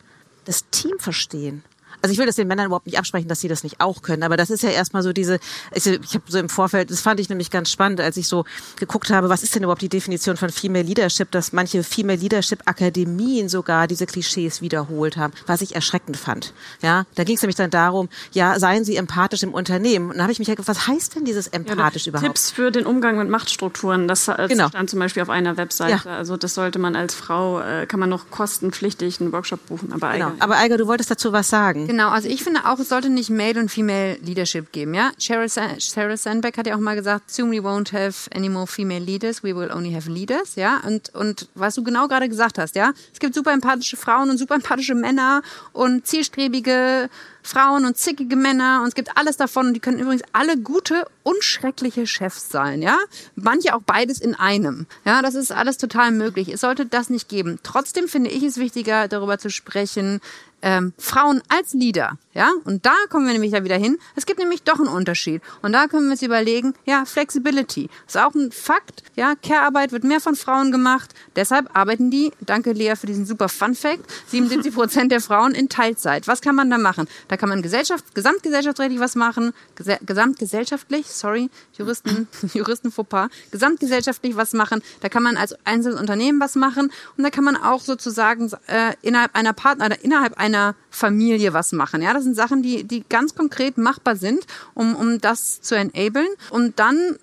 das 0.48 0.64
Team 0.70 0.98
verstehen. 0.98 1.62
Also 2.02 2.12
ich 2.12 2.18
will 2.18 2.26
das 2.26 2.36
den 2.36 2.48
Männern 2.48 2.66
überhaupt 2.66 2.86
nicht 2.86 2.98
absprechen, 2.98 3.28
dass 3.28 3.40
sie 3.40 3.48
das 3.48 3.64
nicht 3.64 3.80
auch 3.80 4.02
können, 4.02 4.22
aber 4.22 4.36
das 4.36 4.50
ist 4.50 4.62
ja 4.62 4.70
erstmal 4.70 5.02
so 5.02 5.12
diese, 5.12 5.38
ich, 5.74 5.86
habe 5.86 6.24
so 6.26 6.38
im 6.38 6.48
Vorfeld, 6.48 6.90
das 6.90 7.00
fand 7.00 7.20
ich 7.20 7.28
nämlich 7.28 7.50
ganz 7.50 7.70
spannend, 7.70 8.00
als 8.00 8.16
ich 8.16 8.28
so 8.28 8.44
geguckt 8.76 9.10
habe, 9.10 9.28
was 9.28 9.42
ist 9.42 9.54
denn 9.54 9.62
überhaupt 9.62 9.82
die 9.82 9.88
Definition 9.88 10.36
von 10.36 10.50
Female 10.50 10.84
Leadership, 10.84 11.30
dass 11.30 11.52
manche 11.52 11.82
Female 11.82 12.18
Leadership 12.18 12.60
Akademien 12.66 13.48
sogar 13.48 13.86
diese 13.86 14.06
Klischees 14.06 14.60
wiederholt 14.60 15.16
haben, 15.16 15.32
was 15.46 15.60
ich 15.60 15.74
erschreckend 15.74 16.16
fand. 16.16 16.52
Ja, 16.82 17.04
da 17.14 17.24
ging 17.24 17.36
es 17.36 17.42
nämlich 17.42 17.56
dann 17.56 17.70
darum, 17.70 18.08
ja, 18.32 18.58
seien 18.58 18.84
Sie 18.84 18.96
empathisch 18.96 19.42
im 19.42 19.54
Unternehmen. 19.54 20.10
Und 20.10 20.18
da 20.18 20.22
habe 20.22 20.32
ich 20.32 20.38
mich 20.38 20.48
ja 20.48 20.54
gefragt, 20.54 20.78
was 20.78 20.86
heißt 20.86 21.16
denn 21.16 21.24
dieses 21.24 21.48
empathisch 21.48 22.06
ja, 22.06 22.10
überhaupt? 22.10 22.26
Tipps 22.26 22.50
für 22.50 22.70
den 22.70 22.86
Umgang 22.86 23.18
mit 23.18 23.28
Machtstrukturen, 23.28 24.08
das, 24.08 24.30
genau. 24.48 24.68
stand 24.68 24.90
zum 24.90 24.98
Beispiel 24.98 25.22
auf 25.22 25.30
einer 25.30 25.56
Webseite. 25.56 26.02
Ja. 26.04 26.16
Also 26.16 26.36
das 26.36 26.54
sollte 26.54 26.78
man 26.78 26.96
als 26.96 27.14
Frau, 27.14 27.60
äh, 27.60 27.86
kann 27.86 28.00
man 28.00 28.08
noch 28.08 28.30
kostenpflichtig 28.30 29.20
einen 29.20 29.32
Workshop 29.32 29.66
buchen. 29.66 29.92
Aber 29.92 30.12
genau. 30.12 30.32
Aber 30.38 30.56
Eiger, 30.56 30.76
du 30.76 30.86
wolltest 30.86 31.10
dazu 31.10 31.32
was 31.32 31.48
sagen. 31.48 31.87
Genau, 31.88 32.10
also 32.10 32.28
ich 32.28 32.44
finde 32.44 32.66
auch, 32.66 32.78
es 32.78 32.90
sollte 32.90 33.08
nicht 33.08 33.30
Male 33.30 33.58
und 33.58 33.70
Female 33.70 34.18
Leadership 34.22 34.72
geben. 34.72 34.92
Ja? 34.92 35.10
Sheryl, 35.18 35.48
Sheryl 35.48 36.18
Sandberg 36.18 36.58
hat 36.58 36.66
ja 36.66 36.76
auch 36.76 36.80
mal 36.80 36.94
gesagt, 36.94 37.30
soon 37.30 37.50
we 37.50 37.60
won't 37.60 37.94
have 37.94 38.30
any 38.34 38.50
more 38.50 38.66
female 38.66 39.02
leaders, 39.02 39.42
we 39.42 39.56
will 39.56 39.70
only 39.72 39.94
have 39.94 40.10
leaders. 40.10 40.54
Ja? 40.56 40.82
Und, 40.86 41.08
und 41.14 41.48
was 41.54 41.76
du 41.76 41.82
genau 41.82 42.06
gerade 42.06 42.28
gesagt 42.28 42.58
hast, 42.58 42.76
ja, 42.76 42.92
es 43.10 43.20
gibt 43.20 43.34
super 43.34 43.54
empathische 43.54 43.96
Frauen 43.96 44.28
und 44.28 44.36
super 44.36 44.56
empathische 44.56 44.94
Männer 44.94 45.40
und 45.72 46.06
zielstrebige 46.06 47.08
Frauen 47.48 47.86
und 47.86 47.96
zickige 47.96 48.36
Männer 48.36 48.80
und 48.82 48.88
es 48.88 48.94
gibt 48.94 49.16
alles 49.16 49.38
davon 49.38 49.68
und 49.68 49.74
die 49.74 49.80
können 49.80 49.98
übrigens 49.98 50.22
alle 50.32 50.58
gute 50.58 51.06
und 51.22 51.42
schreckliche 51.42 52.06
Chefs 52.06 52.50
sein, 52.50 52.82
ja? 52.82 52.98
Manche 53.36 53.74
auch 53.74 53.80
beides 53.80 54.20
in 54.20 54.34
einem. 54.34 54.86
Ja, 55.06 55.22
das 55.22 55.34
ist 55.34 55.50
alles 55.50 55.78
total 55.78 56.10
möglich. 56.10 56.48
Es 56.48 56.60
sollte 56.60 56.84
das 56.84 57.08
nicht 57.08 57.30
geben. 57.30 57.58
Trotzdem 57.62 58.06
finde 58.06 58.28
ich 58.28 58.42
es 58.42 58.58
wichtiger, 58.58 59.08
darüber 59.08 59.38
zu 59.38 59.48
sprechen, 59.48 60.20
ähm, 60.62 60.92
Frauen 60.98 61.42
als 61.48 61.72
Leader, 61.72 62.18
ja, 62.38 62.52
und 62.62 62.86
da 62.86 62.94
kommen 63.10 63.26
wir 63.26 63.32
nämlich 63.32 63.50
ja 63.50 63.64
wieder 63.64 63.76
hin. 63.76 63.98
Es 64.14 64.24
gibt 64.24 64.38
nämlich 64.38 64.62
doch 64.62 64.78
einen 64.78 64.86
Unterschied. 64.86 65.42
Und 65.60 65.72
da 65.72 65.88
können 65.88 66.04
wir 66.04 66.12
uns 66.12 66.22
überlegen, 66.22 66.72
ja, 66.84 67.04
Flexibility. 67.04 67.90
ist 68.06 68.16
auch 68.16 68.32
ein 68.32 68.52
Fakt, 68.52 69.02
ja, 69.16 69.34
Care-Arbeit 69.42 69.90
wird 69.90 70.04
mehr 70.04 70.20
von 70.20 70.36
Frauen 70.36 70.70
gemacht. 70.70 71.14
Deshalb 71.34 71.76
arbeiten 71.76 72.12
die, 72.12 72.30
danke 72.38 72.70
Lea 72.70 72.94
für 72.94 73.08
diesen 73.08 73.26
super 73.26 73.48
Fun-Fact, 73.48 74.04
77 74.28 74.72
Prozent 74.72 75.10
der 75.10 75.20
Frauen 75.20 75.52
in 75.52 75.68
Teilzeit. 75.68 76.28
Was 76.28 76.40
kann 76.40 76.54
man 76.54 76.70
da 76.70 76.78
machen? 76.78 77.08
Da 77.26 77.36
kann 77.36 77.48
man 77.48 77.60
Gesellschaft, 77.60 78.14
gesamtgesellschaftsrechtlich 78.14 79.00
was 79.00 79.16
machen, 79.16 79.52
Gese 79.74 79.98
gesamtgesellschaftlich, 80.06 81.08
sorry, 81.08 81.50
Juristen, 81.76 82.28
Juristen 82.54 82.92
Fauxpas, 82.92 83.30
gesamtgesellschaftlich 83.50 84.36
was 84.36 84.52
machen. 84.52 84.80
Da 85.00 85.08
kann 85.08 85.24
man 85.24 85.36
als 85.36 85.56
einzelnes 85.66 85.98
Unternehmen 85.98 86.38
was 86.38 86.54
machen 86.54 86.92
und 87.16 87.24
da 87.24 87.30
kann 87.30 87.42
man 87.42 87.56
auch 87.56 87.80
sozusagen 87.80 88.48
äh, 88.68 88.94
innerhalb 89.02 89.34
einer 89.34 89.54
Partner 89.54 89.86
oder 89.86 90.04
innerhalb 90.04 90.38
einer 90.38 90.47
einer 90.54 90.74
Familie 90.90 91.52
was 91.52 91.72
machen. 91.72 92.02
Ja, 92.02 92.12
das 92.12 92.24
sind 92.24 92.34
Sachen, 92.34 92.62
die, 92.62 92.84
die 92.84 93.04
ganz 93.08 93.34
konkret 93.34 93.78
machbar 93.78 94.16
sind, 94.16 94.46
um, 94.74 94.94
um 94.96 95.20
das 95.20 95.60
zu 95.60 95.74
enablen. 95.74 96.28
Und 96.50 96.78
dann 96.78 97.16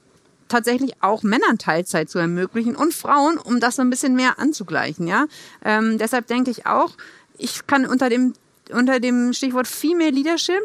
tatsächlich 0.48 0.94
auch 1.02 1.24
Männern 1.24 1.58
Teilzeit 1.58 2.10
zu 2.10 2.20
ermöglichen 2.20 2.76
und 2.76 2.94
Frauen, 2.94 3.38
um 3.38 3.60
das 3.60 3.78
so 3.78 3.82
ein 3.82 3.90
bisschen 3.90 4.16
mehr 4.16 4.40
anzugleichen. 4.40 5.08
Ja, 5.08 5.26
ähm, 5.64 5.98
deshalb 5.98 6.28
denke 6.28 6.52
ich 6.52 6.66
auch, 6.66 6.92
ich 7.38 7.68
kann 7.68 7.86
unter 7.86 8.10
dem 8.10 8.34
unter 8.72 9.00
dem 9.00 9.34
Stichwort 9.34 9.68
Female 9.68 10.12
Leadership 10.12 10.62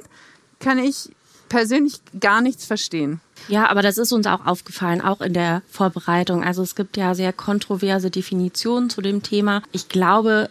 kann 0.58 0.78
ich 0.78 1.10
persönlich 1.48 2.00
gar 2.18 2.40
nichts 2.40 2.64
verstehen. 2.64 3.20
Ja, 3.48 3.68
aber 3.68 3.82
das 3.82 3.98
ist 3.98 4.12
uns 4.12 4.26
auch 4.26 4.46
aufgefallen, 4.46 5.00
auch 5.00 5.20
in 5.20 5.32
der 5.32 5.62
Vorbereitung. 5.68 6.44
Also 6.44 6.62
es 6.62 6.74
gibt 6.74 6.96
ja 6.96 7.14
sehr 7.14 7.32
kontroverse 7.32 8.10
Definitionen 8.10 8.88
zu 8.88 9.00
dem 9.00 9.22
Thema. 9.22 9.62
Ich 9.72 9.88
glaube, 9.88 10.50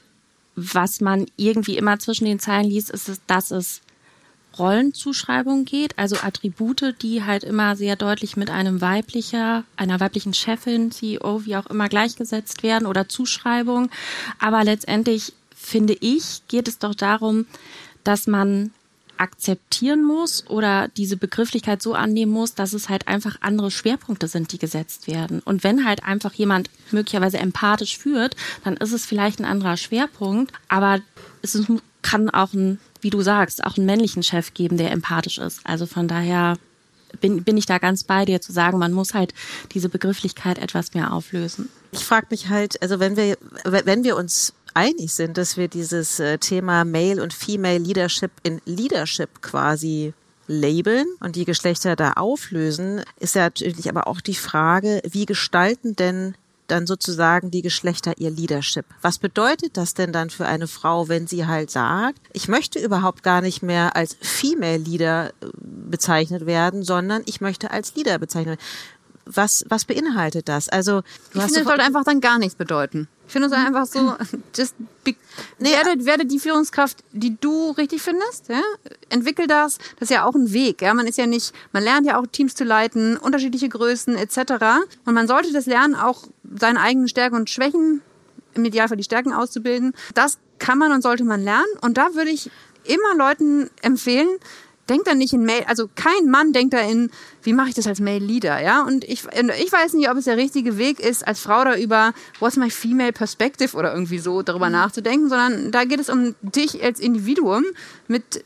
was 0.74 1.02
man 1.02 1.26
irgendwie 1.38 1.78
immer 1.78 2.00
zwischen 2.00 2.26
den 2.26 2.40
Zeilen 2.40 2.70
liest, 2.70 2.90
ist, 2.90 3.10
es, 3.10 3.22
dass 3.28 3.52
es 3.52 3.82
Rollenzuschreibung 4.58 5.66
geht, 5.66 5.98
also 5.98 6.18
Attribute, 6.22 6.96
die 7.02 7.24
halt 7.24 7.44
immer 7.44 7.76
sehr 7.76 7.96
deutlich 7.96 8.36
mit 8.36 8.50
einem 8.50 8.82
weiblicher, 8.82 9.64
einer 9.78 10.00
weiblichen 10.00 10.34
Chefin, 10.34 10.92
CEO, 10.92 11.46
wie 11.46 11.56
auch 11.56 11.68
immer 11.68 11.88
gleichgesetzt 11.88 12.64
werden 12.64 12.88
oder 12.88 13.08
Zuschreibung. 13.08 13.90
Aber 14.40 14.64
letztendlich 14.64 15.34
finde 15.56 15.96
ich, 16.00 16.42
geht 16.48 16.68
es 16.68 16.80
doch 16.80 16.96
darum, 16.96 17.46
dass 18.04 18.28
man 18.28 18.72
akzeptieren 19.20 20.04
muss 20.04 20.48
oder 20.48 20.88
diese 20.88 21.18
Begrifflichkeit 21.18 21.82
so 21.82 21.94
annehmen 21.94 22.32
muss, 22.32 22.56
dass 22.56 22.74
es 22.74 22.90
halt 22.90 23.08
einfach 23.08 23.36
andere 23.42 23.70
Schwerpunkte 23.70 24.28
sind, 24.28 24.52
die 24.52 24.58
gesetzt 24.58 25.08
werden. 25.08 25.42
Und 25.44 25.64
wenn 25.64 25.86
halt 25.86 26.04
einfach 26.04 26.34
jemand 26.34 26.70
möglicherweise 26.92 27.38
empathisch 27.38 27.98
führt, 27.98 28.36
dann 28.64 28.78
ist 28.78 28.94
es 28.94 29.06
vielleicht 29.06 29.40
ein 29.40 29.46
anderer 29.46 29.78
Schwerpunkt, 29.78 30.54
aber 30.70 31.00
es 31.42 31.62
kann 32.02 32.30
auch 32.30 32.54
ein, 32.54 32.80
wie 33.02 33.10
du 33.10 33.22
sagst, 33.22 33.64
auch 33.64 33.78
einen 33.78 33.86
männlichen 33.86 34.24
Chef 34.24 34.54
geben, 34.54 34.78
der 34.78 34.92
empathisch 34.92 35.38
ist. 35.38 35.62
Also 35.66 35.86
von 35.86 36.08
daher 36.08 36.58
bin, 37.22 37.44
bin 37.44 37.58
ich 37.58 37.66
da 37.66 37.78
ganz 37.78 38.04
bei 38.04 38.26
dir 38.26 38.42
zu 38.42 38.52
sagen, 38.52 38.78
man 38.78 38.94
muss 38.94 39.14
halt 39.14 39.34
diese 39.74 39.90
Begrifflichkeit 39.90 40.58
etwas 40.60 40.94
mehr 40.94 41.12
auflösen. 41.14 41.70
Ich 41.92 42.06
frage 42.06 42.28
mich 42.30 42.50
halt, 42.50 42.82
also 42.82 43.00
wenn 43.00 43.18
wir, 43.18 43.38
wenn 43.66 44.04
wir 44.04 44.16
uns 44.16 44.54
einig 44.74 45.14
sind, 45.14 45.38
dass 45.38 45.58
wir 45.58 45.68
dieses 45.68 46.20
äh, 46.20 46.38
Thema 46.38 46.86
Male 46.86 47.22
und 47.22 47.34
Female 47.34 47.78
Leadership 47.78 48.32
in 48.44 48.62
Leadership 48.66 49.42
quasi 49.42 50.14
labeln 50.48 51.06
und 51.20 51.36
die 51.36 51.46
Geschlechter 51.46 51.96
da 51.96 52.14
auflösen, 52.14 53.04
ist 53.20 53.36
ja 53.36 53.44
natürlich 53.44 53.88
aber 53.88 54.08
auch 54.08 54.20
die 54.20 54.36
Frage, 54.36 55.02
wie 55.06 55.26
gestalten 55.26 55.96
denn 55.96 56.34
dann 56.68 56.88
sozusagen 56.88 57.52
die 57.52 57.62
Geschlechter 57.62 58.14
ihr 58.18 58.32
Leadership. 58.32 58.86
Was 59.02 59.18
bedeutet 59.18 59.78
das 59.78 59.94
denn 59.94 60.12
dann 60.12 60.30
für 60.30 60.46
eine 60.46 60.68
Frau, 60.68 61.08
wenn 61.08 61.28
sie 61.28 61.46
halt 61.46 61.72
sagt, 61.72 62.20
ich 62.34 62.48
möchte 62.48 62.80
überhaupt 62.80 63.24
gar 63.24 63.42
nicht 63.42 63.62
mehr 63.62 63.96
als 63.96 64.16
Female 64.22 64.78
Leader 64.78 65.30
äh, 65.30 65.48
bezeichnet 65.54 66.46
werden, 66.46 66.84
sondern 66.84 67.24
ich 67.26 67.42
möchte 67.42 67.72
als 67.72 67.96
Leader 67.96 68.18
bezeichnet 68.20 68.60
werden? 68.60 68.70
Was, 69.26 69.66
was 69.70 69.86
beinhaltet 69.86 70.50
das? 70.50 70.70
Also, 70.70 71.04
ich 71.34 71.42
finde, 71.42 71.60
es 71.60 71.66
sollte 71.66 71.84
einfach 71.84 72.04
dann 72.04 72.20
gar 72.20 72.40
nichts 72.40 72.56
bedeuten. 72.56 73.08
Ich 73.30 73.34
finde 73.34 73.48
es 73.48 73.54
einfach 73.54 73.86
so, 73.86 74.16
just 74.56 74.74
be, 75.04 75.14
nee, 75.60 75.70
werde, 75.70 76.04
werde 76.04 76.26
die 76.26 76.40
Führungskraft, 76.40 77.04
die 77.12 77.38
du 77.40 77.70
richtig 77.70 78.02
findest, 78.02 78.50
ja? 78.50 78.64
entwickel 79.10 79.46
das. 79.46 79.78
Das 80.00 80.10
ist 80.10 80.16
ja 80.16 80.26
auch 80.26 80.34
ein 80.34 80.52
Weg. 80.52 80.82
Ja? 80.82 80.96
Man 80.96 81.06
ist 81.06 81.20
ja 81.20 81.28
nicht, 81.28 81.54
man 81.72 81.84
lernt 81.84 82.08
ja 82.08 82.20
auch 82.20 82.26
Teams 82.26 82.56
zu 82.56 82.64
leiten, 82.64 83.18
unterschiedliche 83.18 83.70
Größen 83.70 84.16
etc. 84.16 84.54
Und 85.06 85.14
man 85.14 85.28
sollte 85.28 85.54
das 85.54 85.68
lernen, 85.68 85.94
auch 85.94 86.24
seine 86.60 86.82
eigenen 86.82 87.08
Stärken 87.08 87.36
und 87.36 87.52
Schwächen, 87.52 88.02
im 88.56 88.66
Idealfall 88.66 88.98
die 88.98 89.04
Stärken 89.04 89.32
auszubilden. 89.32 89.94
Das 90.16 90.40
kann 90.58 90.80
man 90.80 90.92
und 90.92 91.04
sollte 91.04 91.24
man 91.24 91.44
lernen. 91.44 91.70
Und 91.82 92.00
da 92.00 92.16
würde 92.16 92.32
ich 92.32 92.50
immer 92.84 93.16
Leuten 93.16 93.70
empfehlen, 93.84 94.40
denkt 94.90 95.08
da 95.08 95.14
nicht 95.14 95.34
in 95.34 95.44
Mail, 95.44 95.64
also 95.68 95.90
kein 95.96 96.30
Mann 96.30 96.54
denkt 96.54 96.74
da 96.74 96.80
in, 96.80 97.12
wie 97.44 97.54
mache 97.54 97.70
ich 97.70 97.76
das 97.76 97.88
als 97.88 98.00
Male 98.00 98.20
Leader, 98.20 98.62
ja? 98.62 98.84
Und 98.84 99.04
ich, 99.04 99.24
ich 99.26 99.72
weiß 99.72 99.94
nicht, 99.94 100.10
ob 100.10 100.18
es 100.18 100.26
der 100.26 100.38
richtige 100.38 100.78
Weg 100.78 101.00
ist, 101.00 101.28
als 101.28 101.40
Frau 101.40 101.64
da 101.64 101.76
über 101.76 102.14
what's 102.40 102.58
my 102.58 102.70
female 102.70 103.14
perspective 103.14 103.76
oder 103.76 103.94
irgendwie 103.94 104.20
so 104.20 104.42
darüber 104.42 104.68
mhm. 104.68 104.74
nachzudenken, 104.74 105.30
sondern 105.30 105.72
da 105.72 105.86
geht 105.86 106.00
es 106.00 106.10
um 106.10 106.36
dich 106.42 106.84
als 106.84 107.00
Individuum 107.00 107.64
mit, 108.08 108.44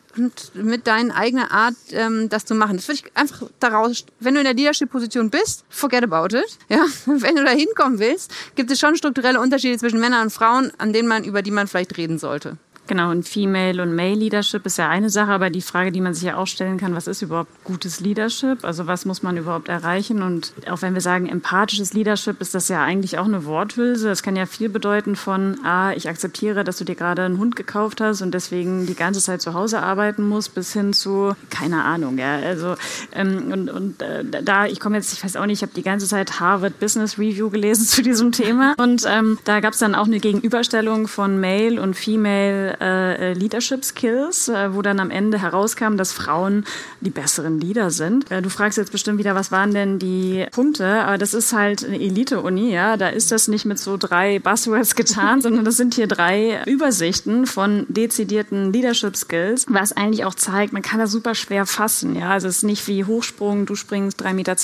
mit 0.54 0.88
deiner 0.88 1.16
eigenen 1.16 1.50
Art, 1.50 1.76
ähm, 1.92 2.30
das 2.30 2.46
zu 2.46 2.56
machen. 2.56 2.76
Das 2.76 2.88
würde 2.88 3.02
ich 3.04 3.18
einfach 3.18 3.44
daraus, 3.60 4.06
wenn 4.20 4.34
du 4.34 4.42
in 4.42 4.46
der 4.46 4.54
Leadership-Position 4.54 5.30
bist, 5.30 5.64
forget 5.70 6.04
about 6.04 6.36
it, 6.36 6.58
ja? 6.70 6.86
Wenn 7.06 7.36
du 7.36 7.44
da 7.44 7.52
hinkommen 7.52 8.00
willst, 8.00 8.32
gibt 8.56 8.70
es 8.72 8.80
schon 8.80 8.96
strukturelle 8.96 9.40
Unterschiede 9.40 9.78
zwischen 9.78 10.00
Männern 10.00 10.24
und 10.24 10.30
Frauen, 10.32 10.72
an 10.78 10.94
denen 10.94 11.08
man, 11.08 11.24
über 11.24 11.42
die 11.42 11.52
man 11.52 11.68
vielleicht 11.68 11.98
reden 11.98 12.20
sollte. 12.20 12.58
Genau, 12.88 13.12
und 13.12 13.28
Female 13.28 13.82
und 13.82 13.96
Male 13.96 14.16
Leadership 14.16 14.66
ist 14.66 14.78
ja 14.78 14.90
eine 14.90 15.10
Sache, 15.10 15.32
aber 15.32 15.50
die 15.50 15.62
Frage, 15.62 15.92
die 15.92 16.02
man 16.02 16.14
sich 16.14 16.24
ja 16.24 16.38
auch 16.38 16.48
stellen 16.48 16.78
kann, 16.78 16.96
was 16.96 17.08
ist 17.08 17.22
überhaupt 17.22 17.64
gutes 17.64 18.02
Leadership? 18.02 18.66
Also 18.66 18.88
was 18.88 19.06
muss 19.06 19.24
man 19.24 19.38
überhaupt 19.38 19.70
erreichen? 19.70 20.22
Und 20.22 20.54
auch 20.70 20.82
wenn 20.82 20.94
wir 20.94 21.00
sagen 21.02 21.30
empathisches 21.30 21.94
Leadership, 21.94 22.42
ist 22.42 22.54
das 22.56 22.68
ja 22.68 22.84
eigentlich 22.84 23.18
auch 23.18 23.26
eine 23.26 23.46
Worthülse. 23.46 24.10
Das 24.10 24.22
kann 24.22 24.36
ja 24.36 24.46
viel 24.46 24.68
bedeuten 24.68 25.16
von, 25.16 25.58
ah, 25.64 25.94
ich 25.94 26.10
akzeptiere, 26.10 26.66
dass 26.66 26.78
du 26.78 26.84
dir 26.84 26.96
gerade 26.96 27.22
einen 27.22 27.38
Hund 27.38 27.56
gekauft 27.56 28.02
hast 28.02 28.22
und 28.22 28.34
deswegen 28.34 28.86
die 28.86 28.96
ganze 28.96 29.22
Zeit 29.22 29.42
zu 29.42 29.54
Hause 29.54 29.82
arbeiten 29.82 30.28
musst, 30.28 30.54
bis 30.54 30.74
hin 30.74 30.92
zu, 30.92 31.36
keine 31.50 31.84
Ahnung, 31.86 32.18
ja, 32.18 32.36
also 32.36 32.76
ähm, 33.14 33.52
und, 33.52 33.70
und 33.70 34.02
äh, 34.02 34.26
da, 34.44 34.66
ich 34.66 34.82
komme 34.82 34.98
jetzt, 34.98 35.14
ich 35.14 35.24
weiß 35.24 35.38
auch 35.38 35.46
nicht, 35.46 35.60
ich 35.60 35.62
habe 35.62 35.74
die 35.74 35.84
ganze 35.84 36.08
Zeit 36.08 36.40
Harvard 36.40 36.80
Business 36.80 37.18
Review 37.18 37.50
gelesen 37.50 37.86
zu 37.88 38.02
diesem 38.02 38.34
Thema 38.34 38.76
und 38.78 39.06
ähm, 39.08 39.40
da 39.46 39.62
gab 39.62 39.74
es 39.74 39.80
dann 39.80 39.96
auch 39.96 40.06
eine 40.06 40.20
Gegenüberstellung 40.20 41.08
von 41.08 41.40
Male 41.40 41.82
und 41.82 41.96
Female 41.96 42.73
äh, 42.82 43.34
Leadership 43.34 43.84
Skills, 43.84 44.50
äh, 44.50 44.74
wo 44.74 44.82
dann 44.82 45.00
am 45.00 45.10
Ende 45.10 45.42
herauskam, 45.42 45.98
dass 45.98 46.12
Frauen 46.12 46.66
die 47.02 47.10
besseren 47.10 47.60
Leader 47.60 47.92
sind. 47.92 48.32
Äh, 48.32 48.42
du 48.42 48.50
fragst 48.50 48.78
jetzt 48.78 48.92
bestimmt 48.92 49.20
wieder, 49.20 49.36
was 49.36 49.52
waren 49.52 49.74
denn 49.74 50.00
die 50.00 50.46
Punkte? 50.52 51.04
Aber 51.04 51.18
das 51.18 51.34
ist 51.34 51.54
halt 51.54 51.86
eine 51.86 52.00
Elite-Uni, 52.00 52.72
ja. 52.72 52.98
Da 52.98 53.10
ist 53.10 53.32
das 53.32 53.48
nicht 53.48 53.66
mit 53.66 53.80
so 53.80 53.98
drei 53.98 54.40
Buzzwords 54.40 54.96
getan, 54.96 55.42
sondern 55.42 55.66
das 55.66 55.78
sind 55.78 55.94
hier 55.94 56.08
drei 56.08 56.64
Übersichten 56.66 57.46
von 57.46 57.86
dezidierten 57.90 58.74
Leadership 58.74 59.16
Skills, 59.16 59.66
was 59.70 59.94
eigentlich 59.94 60.26
auch 60.26 60.36
zeigt, 60.36 60.74
man 60.74 60.82
kann 60.82 61.00
das 61.00 61.12
super 61.12 61.36
schwer 61.36 61.66
fassen, 61.66 62.16
ja. 62.16 62.32
Also 62.32 62.48
es 62.48 62.58
ist 62.58 62.64
nicht 62.64 62.88
wie 62.88 63.06
Hochsprung, 63.06 63.66
du 63.66 63.76
springst 63.76 64.22
3,20 64.22 64.34
Meter, 64.34 64.56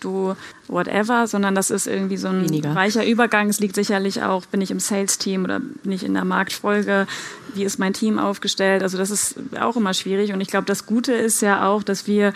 du 0.00 0.36
whatever, 0.68 1.26
sondern 1.26 1.54
das 1.54 1.70
ist 1.70 1.86
irgendwie 1.86 2.16
so 2.16 2.28
ein 2.28 2.44
Weniger. 2.44 2.74
weicher 2.74 3.06
Übergang. 3.06 3.48
Es 3.48 3.60
liegt 3.60 3.74
sicherlich 3.74 4.22
auch, 4.22 4.46
bin 4.46 4.60
ich 4.60 4.70
im 4.70 4.80
Sales-Team 4.80 5.44
oder 5.44 5.60
bin 5.60 5.92
ich 5.92 6.04
in 6.04 6.14
der 6.14 6.24
Marktfolge, 6.24 7.06
wie 7.54 7.64
ist 7.64 7.78
mein 7.78 7.92
Team 7.92 8.18
aufgestellt. 8.18 8.82
Also 8.82 8.98
das 8.98 9.10
ist 9.10 9.36
auch 9.60 9.76
immer 9.76 9.94
schwierig. 9.94 10.32
Und 10.32 10.40
ich 10.40 10.48
glaube, 10.48 10.66
das 10.66 10.86
Gute 10.86 11.12
ist 11.12 11.40
ja 11.40 11.68
auch, 11.68 11.82
dass 11.82 12.06
wir 12.06 12.32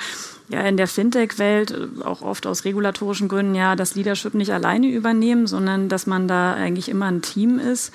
ja 0.48 0.60
in 0.62 0.76
der 0.76 0.86
Fintech-Welt 0.86 2.02
auch 2.04 2.22
oft 2.22 2.46
aus 2.46 2.64
regulatorischen 2.64 3.28
Gründen 3.28 3.54
ja 3.54 3.76
das 3.76 3.94
Leadership 3.94 4.34
nicht 4.34 4.52
alleine 4.52 4.88
übernehmen, 4.88 5.46
sondern 5.46 5.88
dass 5.88 6.06
man 6.06 6.28
da 6.28 6.54
eigentlich 6.54 6.88
immer 6.88 7.06
ein 7.06 7.22
Team 7.22 7.58
ist 7.58 7.92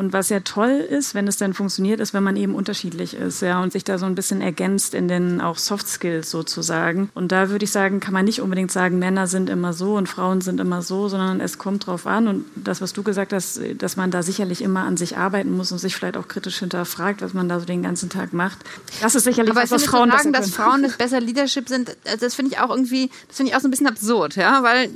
und 0.00 0.14
was 0.14 0.30
ja 0.30 0.40
toll 0.40 0.70
ist, 0.70 1.14
wenn 1.14 1.28
es 1.28 1.36
dann 1.36 1.52
funktioniert, 1.52 2.00
ist, 2.00 2.14
wenn 2.14 2.22
man 2.22 2.34
eben 2.34 2.54
unterschiedlich 2.54 3.12
ist, 3.12 3.42
ja, 3.42 3.62
und 3.62 3.70
sich 3.70 3.84
da 3.84 3.98
so 3.98 4.06
ein 4.06 4.14
bisschen 4.14 4.40
ergänzt 4.40 4.94
in 4.94 5.08
den 5.08 5.42
auch 5.42 5.58
Soft 5.58 5.86
Skills 5.86 6.30
sozusagen. 6.30 7.10
Und 7.12 7.32
da 7.32 7.50
würde 7.50 7.66
ich 7.66 7.70
sagen, 7.70 8.00
kann 8.00 8.14
man 8.14 8.24
nicht 8.24 8.40
unbedingt 8.40 8.72
sagen, 8.72 8.98
Männer 8.98 9.26
sind 9.26 9.50
immer 9.50 9.74
so 9.74 9.96
und 9.96 10.08
Frauen 10.08 10.40
sind 10.40 10.58
immer 10.58 10.80
so, 10.80 11.08
sondern 11.10 11.42
es 11.42 11.58
kommt 11.58 11.86
drauf 11.86 12.06
an. 12.06 12.28
Und 12.28 12.46
das, 12.54 12.80
was 12.80 12.94
du 12.94 13.02
gesagt 13.02 13.34
hast, 13.34 13.60
dass 13.76 13.98
man 13.98 14.10
da 14.10 14.22
sicherlich 14.22 14.62
immer 14.62 14.84
an 14.84 14.96
sich 14.96 15.18
arbeiten 15.18 15.54
muss 15.54 15.70
und 15.70 15.76
sich 15.76 15.94
vielleicht 15.94 16.16
auch 16.16 16.28
kritisch 16.28 16.60
hinterfragt, 16.60 17.20
was 17.20 17.34
man 17.34 17.50
da 17.50 17.60
so 17.60 17.66
den 17.66 17.82
ganzen 17.82 18.08
Tag 18.08 18.32
macht. 18.32 18.56
Das 19.02 19.14
ist 19.14 19.24
sicherlich 19.24 19.50
Aber 19.50 19.60
was, 19.60 19.70
was 19.70 19.84
Frauen 19.84 20.10
sagen, 20.10 20.32
dass 20.32 20.50
Frauen 20.50 20.82
das 20.82 20.96
besser 20.96 21.20
Leadership 21.20 21.68
sind, 21.68 21.94
das 22.18 22.34
finde 22.34 22.52
ich 22.52 22.58
auch 22.58 22.70
irgendwie, 22.70 23.10
das 23.28 23.36
finde 23.36 23.50
ich 23.50 23.56
auch 23.56 23.60
so 23.60 23.68
ein 23.68 23.70
bisschen 23.70 23.86
absurd, 23.86 24.36
ja, 24.36 24.62
weil 24.62 24.88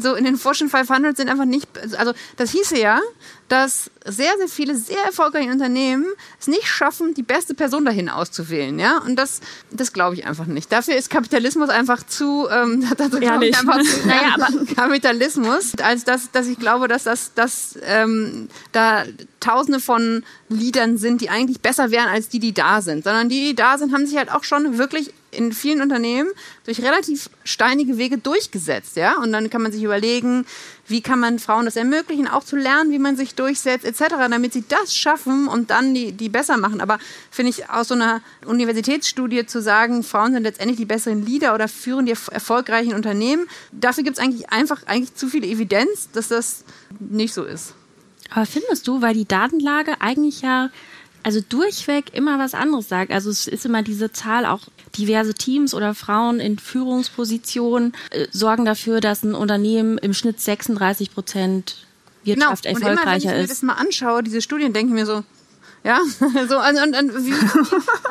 so 0.00 0.14
in 0.14 0.24
den 0.24 0.36
Fortune 0.36 0.68
500 0.68 1.16
sind 1.16 1.30
einfach 1.30 1.46
nicht, 1.46 1.66
also 1.96 2.12
das 2.36 2.50
hieße 2.50 2.78
ja, 2.78 3.00
dass 3.52 3.90
sehr, 4.06 4.32
sehr 4.38 4.48
viele 4.48 4.74
sehr 4.74 5.04
erfolgreiche 5.04 5.50
Unternehmen 5.50 6.06
es 6.40 6.46
nicht 6.46 6.66
schaffen, 6.66 7.12
die 7.12 7.22
beste 7.22 7.52
Person 7.52 7.84
dahin 7.84 8.08
auszuwählen. 8.08 8.78
Ja? 8.78 8.96
Und 9.04 9.16
das, 9.16 9.42
das 9.70 9.92
glaube 9.92 10.14
ich 10.14 10.26
einfach 10.26 10.46
nicht. 10.46 10.72
Dafür 10.72 10.96
ist 10.96 11.10
Kapitalismus 11.10 11.68
einfach 11.68 12.02
zu, 12.06 12.48
ähm, 12.50 12.82
dazu 12.96 13.18
Ehrlich. 13.18 13.54
Einfach 13.54 13.82
zu 13.82 13.98
naja, 14.06 14.36
aber 14.36 14.64
Kapitalismus, 14.74 15.74
als 15.82 16.04
dass, 16.04 16.30
dass 16.30 16.46
ich 16.46 16.58
glaube, 16.58 16.88
dass 16.88 17.04
das, 17.04 17.34
dass, 17.34 17.78
ähm, 17.82 18.48
da 18.72 19.04
tausende 19.40 19.80
von 19.80 20.24
Liedern 20.48 20.96
sind, 20.96 21.20
die 21.20 21.28
eigentlich 21.28 21.60
besser 21.60 21.90
wären 21.90 22.08
als 22.08 22.30
die, 22.30 22.38
die 22.38 22.54
da 22.54 22.80
sind. 22.80 23.04
Sondern 23.04 23.28
die, 23.28 23.48
die 23.48 23.54
da 23.54 23.76
sind, 23.76 23.92
haben 23.92 24.06
sich 24.06 24.16
halt 24.16 24.32
auch 24.32 24.44
schon 24.44 24.78
wirklich 24.78 25.12
in 25.32 25.52
vielen 25.52 25.80
Unternehmen 25.80 26.30
durch 26.64 26.80
relativ 26.82 27.30
steinige 27.42 27.98
Wege 27.98 28.18
durchgesetzt, 28.18 28.96
ja. 28.96 29.18
Und 29.18 29.32
dann 29.32 29.50
kann 29.50 29.62
man 29.62 29.72
sich 29.72 29.82
überlegen, 29.82 30.46
wie 30.86 31.00
kann 31.00 31.18
man 31.18 31.38
Frauen 31.38 31.64
das 31.64 31.76
ermöglichen, 31.76 32.28
auch 32.28 32.44
zu 32.44 32.56
lernen, 32.56 32.92
wie 32.92 32.98
man 32.98 33.16
sich 33.16 33.34
durchsetzt, 33.34 33.84
etc., 33.84 34.14
damit 34.30 34.52
sie 34.52 34.64
das 34.68 34.94
schaffen 34.94 35.48
und 35.48 35.70
dann 35.70 35.94
die, 35.94 36.12
die 36.12 36.28
besser 36.28 36.56
machen. 36.56 36.80
Aber 36.80 36.98
finde 37.30 37.50
ich 37.50 37.70
aus 37.70 37.88
so 37.88 37.94
einer 37.94 38.20
Universitätsstudie 38.44 39.46
zu 39.46 39.62
sagen, 39.62 40.02
Frauen 40.02 40.34
sind 40.34 40.42
letztendlich 40.42 40.78
die 40.78 40.84
besseren 40.84 41.24
Leader 41.24 41.54
oder 41.54 41.66
führen 41.66 42.06
die 42.06 42.12
erfolgreichen 42.12 42.94
Unternehmen, 42.94 43.46
dafür 43.72 44.04
gibt 44.04 44.18
es 44.18 44.22
eigentlich 44.22 44.50
einfach 44.50 44.86
eigentlich 44.86 45.14
zu 45.14 45.28
viel 45.28 45.44
Evidenz, 45.44 46.10
dass 46.12 46.28
das 46.28 46.64
nicht 47.00 47.34
so 47.34 47.44
ist. 47.44 47.74
Aber 48.30 48.46
findest 48.46 48.88
du, 48.88 49.02
weil 49.02 49.14
die 49.14 49.26
Datenlage 49.26 50.00
eigentlich 50.00 50.42
ja 50.42 50.70
also 51.22 51.40
durchweg 51.46 52.14
immer 52.14 52.38
was 52.38 52.54
anderes 52.54 52.88
sagt. 52.88 53.12
Also 53.12 53.30
es 53.30 53.46
ist 53.46 53.64
immer 53.64 53.82
diese 53.82 54.12
Zahl 54.12 54.46
auch 54.46 54.60
diverse 54.96 55.34
Teams 55.34 55.74
oder 55.74 55.94
Frauen 55.94 56.40
in 56.40 56.58
Führungspositionen 56.58 57.94
äh, 58.10 58.26
sorgen 58.30 58.64
dafür, 58.64 59.00
dass 59.00 59.22
ein 59.22 59.34
Unternehmen 59.34 59.98
im 59.98 60.14
Schnitt 60.14 60.40
36 60.40 61.14
Prozent 61.14 61.86
Wirtschaft 62.24 62.64
genau. 62.64 62.78
erfolgreicher 62.78 63.02
und 63.04 63.08
immer, 63.08 63.12
wenn 63.12 63.18
ich 63.18 63.24
mir 63.24 63.46
das 63.46 63.62
mal 63.62 63.74
anschaue, 63.74 64.22
diese 64.22 64.42
Studien, 64.42 64.72
denke 64.72 64.92
ich 64.92 64.94
mir 64.94 65.06
so, 65.06 65.24
ja, 65.84 66.00
so 66.48 66.58
und, 66.58 66.78
und, 66.78 66.96
und 66.96 67.26
wie, 67.26 67.34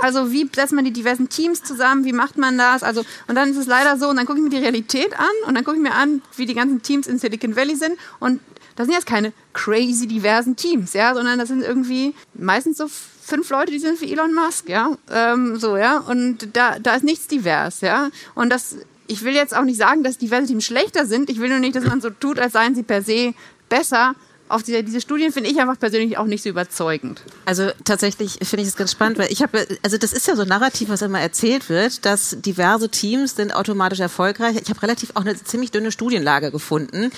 also 0.02 0.32
wie 0.32 0.50
setzt 0.54 0.74
man 0.74 0.84
die 0.84 0.91
diversen 0.91 1.30
Teams 1.30 1.63
zusammen, 1.63 2.04
wie 2.04 2.12
macht 2.12 2.38
man 2.38 2.58
das? 2.58 2.84
Also 2.84 3.04
und 3.28 3.36
dann 3.36 3.50
ist 3.52 3.58
es 3.58 3.67
leider 3.67 3.97
so 3.97 4.10
und 4.10 4.17
dann 4.17 4.26
gucke 4.26 4.39
ich 4.39 4.43
mir 4.43 4.50
die 4.50 4.58
Realität 4.58 5.17
an 5.17 5.47
und 5.47 5.56
dann 5.56 5.63
gucke 5.63 5.78
ich 5.78 5.84
mir 5.84 5.93
an, 5.93 6.21
wie 6.36 6.45
die 6.45 6.54
ganzen 6.54 6.82
Teams 6.82 7.08
in 7.08 7.17
Silicon 7.17 7.56
Valley 7.56 7.76
sind 7.76 7.97
und 8.19 8.41
das 8.75 8.88
sind 8.88 8.95
jetzt 8.95 9.05
keine 9.05 9.34
crazy 9.53 10.07
diversen 10.07 10.55
Teams, 10.55 10.93
ja, 10.93 11.13
sondern 11.13 11.39
das 11.39 11.49
sind 11.49 11.62
irgendwie 11.62 12.13
meistens 12.34 12.77
so 12.77 12.88
fünf 12.88 13.49
Leute, 13.49 13.71
die 13.71 13.79
sind 13.79 14.01
wie 14.01 14.12
Elon 14.12 14.34
Musk, 14.34 14.69
ja, 14.69 14.97
ähm, 15.12 15.57
so, 15.57 15.77
ja, 15.77 15.99
und 15.99 16.55
da, 16.55 16.79
da 16.79 16.95
ist 16.95 17.03
nichts 17.03 17.27
divers, 17.27 17.81
ja, 17.81 18.10
und 18.36 18.49
das, 18.49 18.77
ich 19.07 19.23
will 19.23 19.34
jetzt 19.34 19.55
auch 19.55 19.63
nicht 19.63 19.77
sagen, 19.77 20.03
dass 20.03 20.17
diverse 20.17 20.47
Teams 20.47 20.65
schlechter 20.65 21.05
sind, 21.05 21.29
ich 21.29 21.39
will 21.39 21.49
nur 21.49 21.60
nicht, 21.60 21.75
dass 21.75 21.86
man 21.86 22.01
so 22.01 22.10
tut, 22.10 22.39
als 22.39 22.53
seien 22.53 22.75
sie 22.75 22.84
per 22.84 23.01
se 23.01 23.34
besser, 23.69 24.15
auf 24.51 24.63
diese, 24.63 24.83
diese 24.83 25.01
Studien 25.01 25.31
finde 25.31 25.49
ich 25.49 25.59
einfach 25.59 25.79
persönlich 25.79 26.17
auch 26.17 26.25
nicht 26.25 26.43
so 26.43 26.49
überzeugend. 26.49 27.23
Also 27.45 27.69
tatsächlich 27.83 28.39
finde 28.43 28.63
ich 28.63 28.69
es 28.69 28.75
ganz 28.75 28.91
spannend, 28.91 29.17
weil 29.17 29.31
ich 29.31 29.41
habe, 29.41 29.67
also 29.83 29.97
das 29.97 30.13
ist 30.13 30.27
ja 30.27 30.35
so 30.35 30.43
ein 30.43 30.47
Narrativ, 30.47 30.89
was 30.89 31.01
immer 31.01 31.19
erzählt 31.19 31.69
wird, 31.69 32.05
dass 32.05 32.37
diverse 32.39 32.89
Teams 32.89 33.35
sind 33.35 33.55
automatisch 33.55 33.99
erfolgreich. 33.99 34.57
Ich 34.61 34.69
habe 34.69 34.81
relativ 34.81 35.11
auch 35.15 35.21
eine 35.21 35.41
ziemlich 35.41 35.71
dünne 35.71 35.91
Studienlage 35.91 36.51
gefunden. 36.51 37.11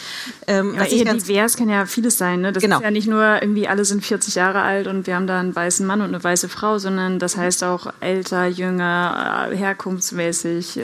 Ähm, 0.48 0.76
ja, 0.76 0.86
eher 0.86 1.14
divers 1.14 1.58
kann 1.58 1.70
ja 1.70 1.86
vieles 1.86 2.18
sein. 2.18 2.42
Ne? 2.42 2.52
Das 2.52 2.62
genau. 2.62 2.78
ist 2.78 2.84
ja 2.84 2.92
nicht 2.92 3.08
nur 3.08 3.42
irgendwie 3.42 3.68
alle 3.68 3.86
sind 3.86 4.06
40 4.06 4.36
Jahre 4.36 4.62
alt 4.62 4.88
und 4.88 5.08
wir 5.08 5.16
haben 5.16 5.28
da 5.28 5.40
einen 5.40 5.56
weißen 5.56 5.86
Mann 5.86 6.02
und 6.02 6.10
eine 6.10 6.24
weiße 6.24 6.50
Frau, 6.50 6.78
sondern 6.78 7.20
das 7.20 7.38
heißt 7.38 7.64
auch 7.64 7.94
älter, 8.00 8.48
jünger, 8.48 9.50
äh, 9.52 9.56
herkunftsmäßig. 9.56 10.78
Äh, 10.78 10.84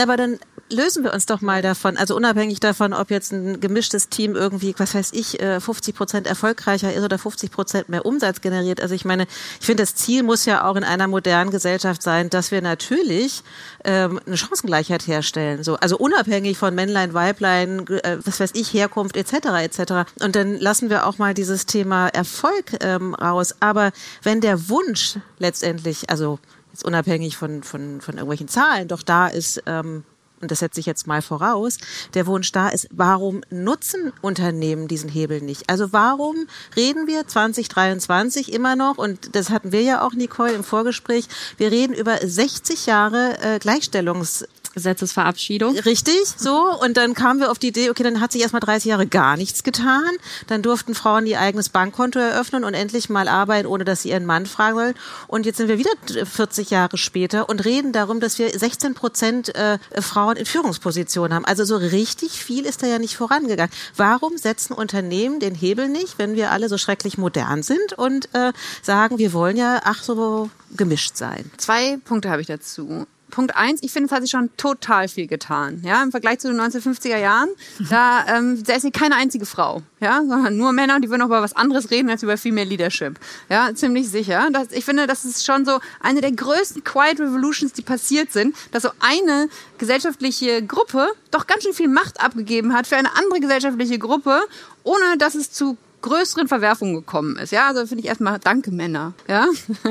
aber 0.00 0.16
dann 0.16 0.38
lösen 0.70 1.04
wir 1.04 1.12
uns 1.12 1.26
doch 1.26 1.40
mal 1.40 1.62
davon, 1.62 1.96
also 1.96 2.16
unabhängig 2.16 2.60
davon, 2.60 2.92
ob 2.92 3.10
jetzt 3.10 3.32
ein 3.32 3.60
gemischtes 3.60 4.08
Team 4.08 4.34
irgendwie, 4.34 4.74
was 4.78 4.94
weiß 4.94 5.12
ich, 5.12 5.38
50 5.38 5.94
äh, 5.94 5.96
Prozent 5.96 6.26
erfolgreicher 6.26 6.92
ist 6.92 7.04
oder 7.04 7.18
50 7.18 7.50
Prozent 7.50 7.88
mehr 7.88 8.04
Umsatz 8.04 8.40
generiert. 8.40 8.80
Also 8.80 8.94
ich 8.94 9.04
meine, 9.04 9.26
ich 9.60 9.66
finde, 9.66 9.82
das 9.82 9.94
Ziel 9.94 10.22
muss 10.22 10.44
ja 10.44 10.64
auch 10.64 10.76
in 10.76 10.84
einer 10.84 11.06
modernen 11.06 11.50
Gesellschaft 11.50 12.02
sein, 12.02 12.30
dass 12.30 12.50
wir 12.50 12.62
natürlich 12.62 13.42
ähm, 13.84 14.20
eine 14.26 14.36
Chancengleichheit 14.36 15.06
herstellen. 15.06 15.62
So, 15.62 15.76
also 15.76 15.96
unabhängig 15.98 16.58
von 16.58 16.74
Männlein, 16.74 17.14
Weiblein, 17.14 17.86
äh, 17.86 18.18
was 18.24 18.40
weiß 18.40 18.50
ich, 18.54 18.72
Herkunft 18.72 19.16
etc. 19.16 19.34
etc. 19.62 19.80
Und 20.20 20.34
dann 20.34 20.58
lassen 20.58 20.90
wir 20.90 21.06
auch 21.06 21.18
mal 21.18 21.34
dieses 21.34 21.66
Thema 21.66 22.08
Erfolg 22.08 22.76
ähm, 22.80 23.14
raus. 23.14 23.54
Aber 23.60 23.92
wenn 24.22 24.40
der 24.40 24.68
Wunsch 24.68 25.18
letztendlich, 25.38 26.10
also 26.10 26.38
jetzt 26.76 26.84
unabhängig 26.84 27.36
von, 27.36 27.62
von, 27.62 28.00
von 28.00 28.14
irgendwelchen 28.14 28.48
Zahlen, 28.48 28.88
doch 28.88 29.02
da 29.02 29.28
ist, 29.28 29.62
ähm, 29.66 30.04
und 30.42 30.50
das 30.50 30.58
setze 30.58 30.80
ich 30.80 30.84
jetzt 30.84 31.06
mal 31.06 31.22
voraus, 31.22 31.78
der 32.12 32.26
Wunsch 32.26 32.52
da 32.52 32.68
ist, 32.68 32.88
warum 32.92 33.40
nutzen 33.48 34.12
Unternehmen 34.20 34.86
diesen 34.86 35.08
Hebel 35.08 35.40
nicht? 35.40 35.70
Also 35.70 35.94
warum 35.94 36.46
reden 36.76 37.06
wir 37.06 37.26
2023 37.26 38.52
immer 38.52 38.76
noch, 38.76 38.98
und 38.98 39.34
das 39.34 39.48
hatten 39.48 39.72
wir 39.72 39.80
ja 39.80 40.02
auch, 40.02 40.12
Nicole, 40.12 40.52
im 40.52 40.64
Vorgespräch, 40.64 41.28
wir 41.56 41.72
reden 41.72 41.94
über 41.94 42.18
60 42.22 42.84
Jahre 42.84 43.38
äh, 43.40 43.58
Gleichstellungs 43.58 44.46
Gesetzesverabschiedung. 44.76 45.78
Richtig, 45.78 46.22
so. 46.36 46.78
Und 46.82 46.98
dann 46.98 47.14
kamen 47.14 47.40
wir 47.40 47.50
auf 47.50 47.58
die 47.58 47.68
Idee, 47.68 47.88
okay, 47.88 48.02
dann 48.02 48.20
hat 48.20 48.30
sich 48.30 48.42
erstmal 48.42 48.60
30 48.60 48.90
Jahre 48.90 49.06
gar 49.06 49.38
nichts 49.38 49.62
getan. 49.62 50.10
Dann 50.48 50.60
durften 50.60 50.94
Frauen 50.94 51.26
ihr 51.26 51.40
eigenes 51.40 51.70
Bankkonto 51.70 52.18
eröffnen 52.18 52.62
und 52.62 52.74
endlich 52.74 53.08
mal 53.08 53.26
arbeiten, 53.26 53.66
ohne 53.66 53.86
dass 53.86 54.02
sie 54.02 54.10
ihren 54.10 54.26
Mann 54.26 54.44
fragen 54.44 54.76
wollen. 54.76 54.94
Und 55.28 55.46
jetzt 55.46 55.56
sind 55.56 55.68
wir 55.68 55.78
wieder 55.78 55.90
40 56.26 56.68
Jahre 56.68 56.98
später 56.98 57.48
und 57.48 57.64
reden 57.64 57.92
darum, 57.92 58.20
dass 58.20 58.38
wir 58.38 58.50
16 58.50 58.92
Prozent 58.92 59.54
äh, 59.54 59.78
Frauen 59.98 60.36
in 60.36 60.44
Führungspositionen 60.44 61.34
haben. 61.34 61.46
Also 61.46 61.64
so 61.64 61.76
richtig 61.76 62.32
viel 62.32 62.66
ist 62.66 62.82
da 62.82 62.86
ja 62.86 62.98
nicht 62.98 63.16
vorangegangen. 63.16 63.72
Warum 63.96 64.36
setzen 64.36 64.74
Unternehmen 64.74 65.40
den 65.40 65.54
Hebel 65.54 65.88
nicht, 65.88 66.18
wenn 66.18 66.36
wir 66.36 66.50
alle 66.52 66.68
so 66.68 66.76
schrecklich 66.76 67.16
modern 67.16 67.62
sind 67.62 67.94
und 67.94 68.28
äh, 68.34 68.52
sagen, 68.82 69.16
wir 69.16 69.32
wollen 69.32 69.56
ja, 69.56 69.80
ach 69.84 70.02
so, 70.02 70.50
gemischt 70.76 71.16
sein? 71.16 71.50
Zwei 71.56 71.96
Punkte 72.04 72.28
habe 72.28 72.42
ich 72.42 72.46
dazu. 72.46 73.06
Punkt 73.30 73.56
eins, 73.56 73.82
ich 73.82 73.92
finde, 73.92 74.06
es 74.06 74.12
hat 74.12 74.22
sich 74.22 74.30
schon 74.30 74.50
total 74.56 75.08
viel 75.08 75.26
getan. 75.26 75.82
Ja, 75.84 76.02
im 76.02 76.10
Vergleich 76.10 76.38
zu 76.38 76.48
den 76.48 76.60
1950er 76.60 77.18
Jahren, 77.18 77.48
da, 77.90 78.24
ähm, 78.28 78.62
da 78.64 78.74
ist 78.74 78.82
hier 78.82 78.92
keine 78.92 79.16
einzige 79.16 79.46
Frau, 79.46 79.82
ja, 80.00 80.22
sondern 80.26 80.56
nur 80.56 80.72
Männer, 80.72 81.00
die 81.00 81.10
würden 81.10 81.22
auch 81.22 81.26
über 81.26 81.42
was 81.42 81.54
anderes 81.54 81.90
reden 81.90 82.08
als 82.08 82.22
über 82.22 82.36
Female 82.36 82.68
Leadership. 82.68 83.18
Ja, 83.48 83.74
ziemlich 83.74 84.08
sicher. 84.08 84.48
Das, 84.52 84.68
ich 84.70 84.84
finde, 84.84 85.06
das 85.06 85.24
ist 85.24 85.44
schon 85.44 85.64
so 85.64 85.80
eine 86.00 86.20
der 86.20 86.32
größten 86.32 86.84
Quiet 86.84 87.20
Revolutions, 87.20 87.72
die 87.72 87.82
passiert 87.82 88.32
sind, 88.32 88.56
dass 88.70 88.84
so 88.84 88.90
eine 89.00 89.48
gesellschaftliche 89.78 90.62
Gruppe 90.64 91.08
doch 91.30 91.46
ganz 91.46 91.64
schön 91.64 91.74
viel 91.74 91.88
Macht 91.88 92.20
abgegeben 92.20 92.72
hat 92.74 92.86
für 92.86 92.96
eine 92.96 93.14
andere 93.16 93.40
gesellschaftliche 93.40 93.98
Gruppe, 93.98 94.40
ohne 94.84 95.18
dass 95.18 95.34
es 95.34 95.50
zu 95.50 95.76
größeren 96.06 96.48
Verwerfungen 96.48 96.94
gekommen 96.94 97.36
ist. 97.36 97.52
Ja, 97.52 97.68
also 97.68 97.86
finde 97.86 98.02
ich 98.02 98.08
erstmal 98.08 98.38
Danke 98.38 98.70
Männer. 98.70 99.12
Ja, 99.28 99.46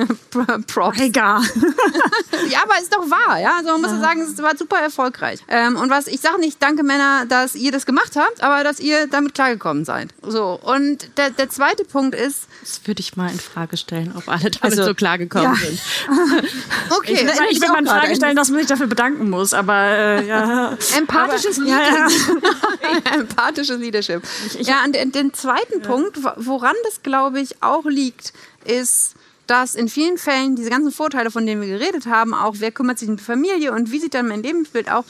Props. 0.67 0.99
Egal. 0.99 1.41
ja, 2.49 2.59
aber 2.63 2.79
ist 2.81 2.93
doch 2.93 3.09
wahr. 3.09 3.39
Ja, 3.39 3.57
also 3.57 3.71
man 3.71 3.81
muss 3.81 3.91
ja. 3.91 3.99
sagen, 3.99 4.21
es 4.21 4.41
war 4.41 4.55
super 4.57 4.77
erfolgreich. 4.77 5.39
Ähm, 5.47 5.75
und 5.75 5.89
was 5.89 6.07
ich 6.07 6.21
sage 6.21 6.39
nicht 6.39 6.61
Danke 6.61 6.83
Männer, 6.83 7.25
dass 7.27 7.55
ihr 7.55 7.71
das 7.71 7.85
gemacht 7.85 8.15
habt, 8.15 8.41
aber 8.41 8.63
dass 8.63 8.79
ihr 8.79 9.07
damit 9.07 9.33
klargekommen 9.33 9.85
seid. 9.85 10.09
So 10.21 10.59
und 10.61 11.17
der, 11.17 11.31
der 11.31 11.49
zweite 11.49 11.83
Punkt 11.83 12.15
ist, 12.15 12.47
das 12.61 12.81
würde 12.85 13.01
ich 13.01 13.15
mal 13.17 13.29
in 13.29 13.39
Frage 13.39 13.77
stellen, 13.77 14.13
ob 14.15 14.27
alle 14.29 14.49
damit 14.51 14.63
also, 14.63 14.85
so 14.85 14.93
klargekommen 14.93 15.53
ja. 15.53 15.55
sind. 15.55 15.79
okay, 16.97 17.13
ich, 17.13 17.21
ich, 17.21 17.57
ich 17.57 17.61
will 17.61 17.69
mal 17.69 17.79
in 17.79 17.87
Frage 17.87 18.15
stellen, 18.15 18.35
dass 18.35 18.49
man 18.49 18.59
sich 18.59 18.67
dafür 18.67 18.87
bedanken 18.87 19.29
muss, 19.29 19.53
aber 19.53 19.75
äh, 19.75 20.27
ja. 20.27 20.77
Empathisches 20.97 21.59
aber, 21.59 21.67
Leadership. 21.67 22.43
Ja, 22.83 23.13
Empathisches 23.15 23.77
Leadership. 23.77 24.23
Ich, 24.59 24.67
ja, 24.67 24.83
und 24.85 24.95
den, 24.95 25.11
den 25.11 25.33
zweiten 25.33 25.81
Punkt 25.81 26.04
Punkt, 26.11 26.45
woran 26.45 26.75
das, 26.83 27.01
glaube 27.03 27.39
ich, 27.39 27.61
auch 27.61 27.85
liegt, 27.85 28.33
ist, 28.65 29.15
dass 29.47 29.75
in 29.75 29.87
vielen 29.87 30.17
Fällen 30.17 30.55
diese 30.55 30.69
ganzen 30.69 30.91
Vorteile, 30.91 31.31
von 31.31 31.45
denen 31.45 31.61
wir 31.61 31.67
geredet 31.67 32.07
haben, 32.07 32.33
auch 32.33 32.55
wer 32.59 32.71
kümmert 32.71 32.99
sich 32.99 33.09
um 33.09 33.17
die 33.17 33.23
Familie 33.23 33.71
und 33.71 33.91
wie 33.91 33.99
sieht 33.99 34.13
dann 34.13 34.27
mein 34.27 34.43
Lebensbild 34.43 34.89
auch 34.91 35.05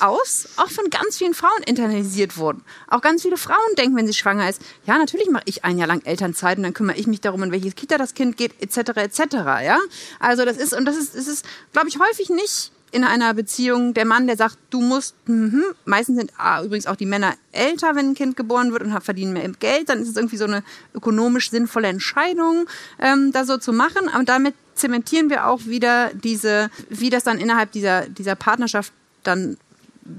aus, 0.00 0.48
auch 0.56 0.68
von 0.68 0.90
ganz 0.90 1.16
vielen 1.16 1.32
Frauen 1.32 1.62
internalisiert 1.64 2.36
wurden. 2.36 2.62
Auch 2.88 3.00
ganz 3.00 3.22
viele 3.22 3.38
Frauen 3.38 3.56
denken, 3.78 3.96
wenn 3.96 4.06
sie 4.06 4.12
schwanger 4.12 4.48
ist, 4.48 4.60
ja, 4.84 4.98
natürlich 4.98 5.30
mache 5.30 5.44
ich 5.46 5.64
ein 5.64 5.78
Jahr 5.78 5.88
lang 5.88 6.02
Elternzeit 6.04 6.58
und 6.58 6.64
dann 6.64 6.74
kümmere 6.74 6.96
ich 6.96 7.06
mich 7.06 7.20
darum, 7.20 7.42
in 7.42 7.52
welches 7.52 7.74
Kita 7.74 7.96
das 7.96 8.14
Kind 8.14 8.36
geht, 8.36 8.60
etc., 8.60 8.90
etc., 8.96 9.22
ja. 9.64 9.78
Also 10.20 10.44
das 10.44 10.58
ist, 10.58 10.74
und 10.74 10.84
das 10.84 10.96
ist, 10.96 11.14
das 11.14 11.26
ist, 11.28 11.46
glaube 11.72 11.88
ich, 11.88 11.98
häufig 11.98 12.28
nicht 12.28 12.72
in 12.92 13.04
einer 13.04 13.34
Beziehung 13.34 13.94
der 13.94 14.04
Mann, 14.04 14.26
der 14.26 14.36
sagt, 14.36 14.56
du 14.70 14.80
musst, 14.80 15.14
mhm. 15.26 15.64
meistens 15.84 16.18
sind 16.18 16.32
ah, 16.38 16.62
übrigens 16.62 16.86
auch 16.86 16.96
die 16.96 17.06
Männer 17.06 17.34
älter, 17.52 17.94
wenn 17.94 18.10
ein 18.10 18.14
Kind 18.14 18.36
geboren 18.36 18.72
wird 18.72 18.82
und 18.82 19.00
verdienen 19.02 19.32
mehr 19.32 19.48
Geld, 19.48 19.88
dann 19.88 20.00
ist 20.00 20.08
es 20.08 20.16
irgendwie 20.16 20.36
so 20.36 20.44
eine 20.44 20.62
ökonomisch 20.94 21.50
sinnvolle 21.50 21.88
Entscheidung, 21.88 22.66
ähm, 23.00 23.32
da 23.32 23.44
so 23.44 23.58
zu 23.58 23.72
machen. 23.72 24.08
Aber 24.08 24.24
damit 24.24 24.54
zementieren 24.74 25.30
wir 25.30 25.46
auch 25.46 25.66
wieder 25.66 26.10
diese, 26.14 26.70
wie 26.88 27.10
das 27.10 27.24
dann 27.24 27.38
innerhalb 27.38 27.72
dieser, 27.72 28.08
dieser 28.08 28.34
Partnerschaft 28.34 28.92
dann 29.24 29.56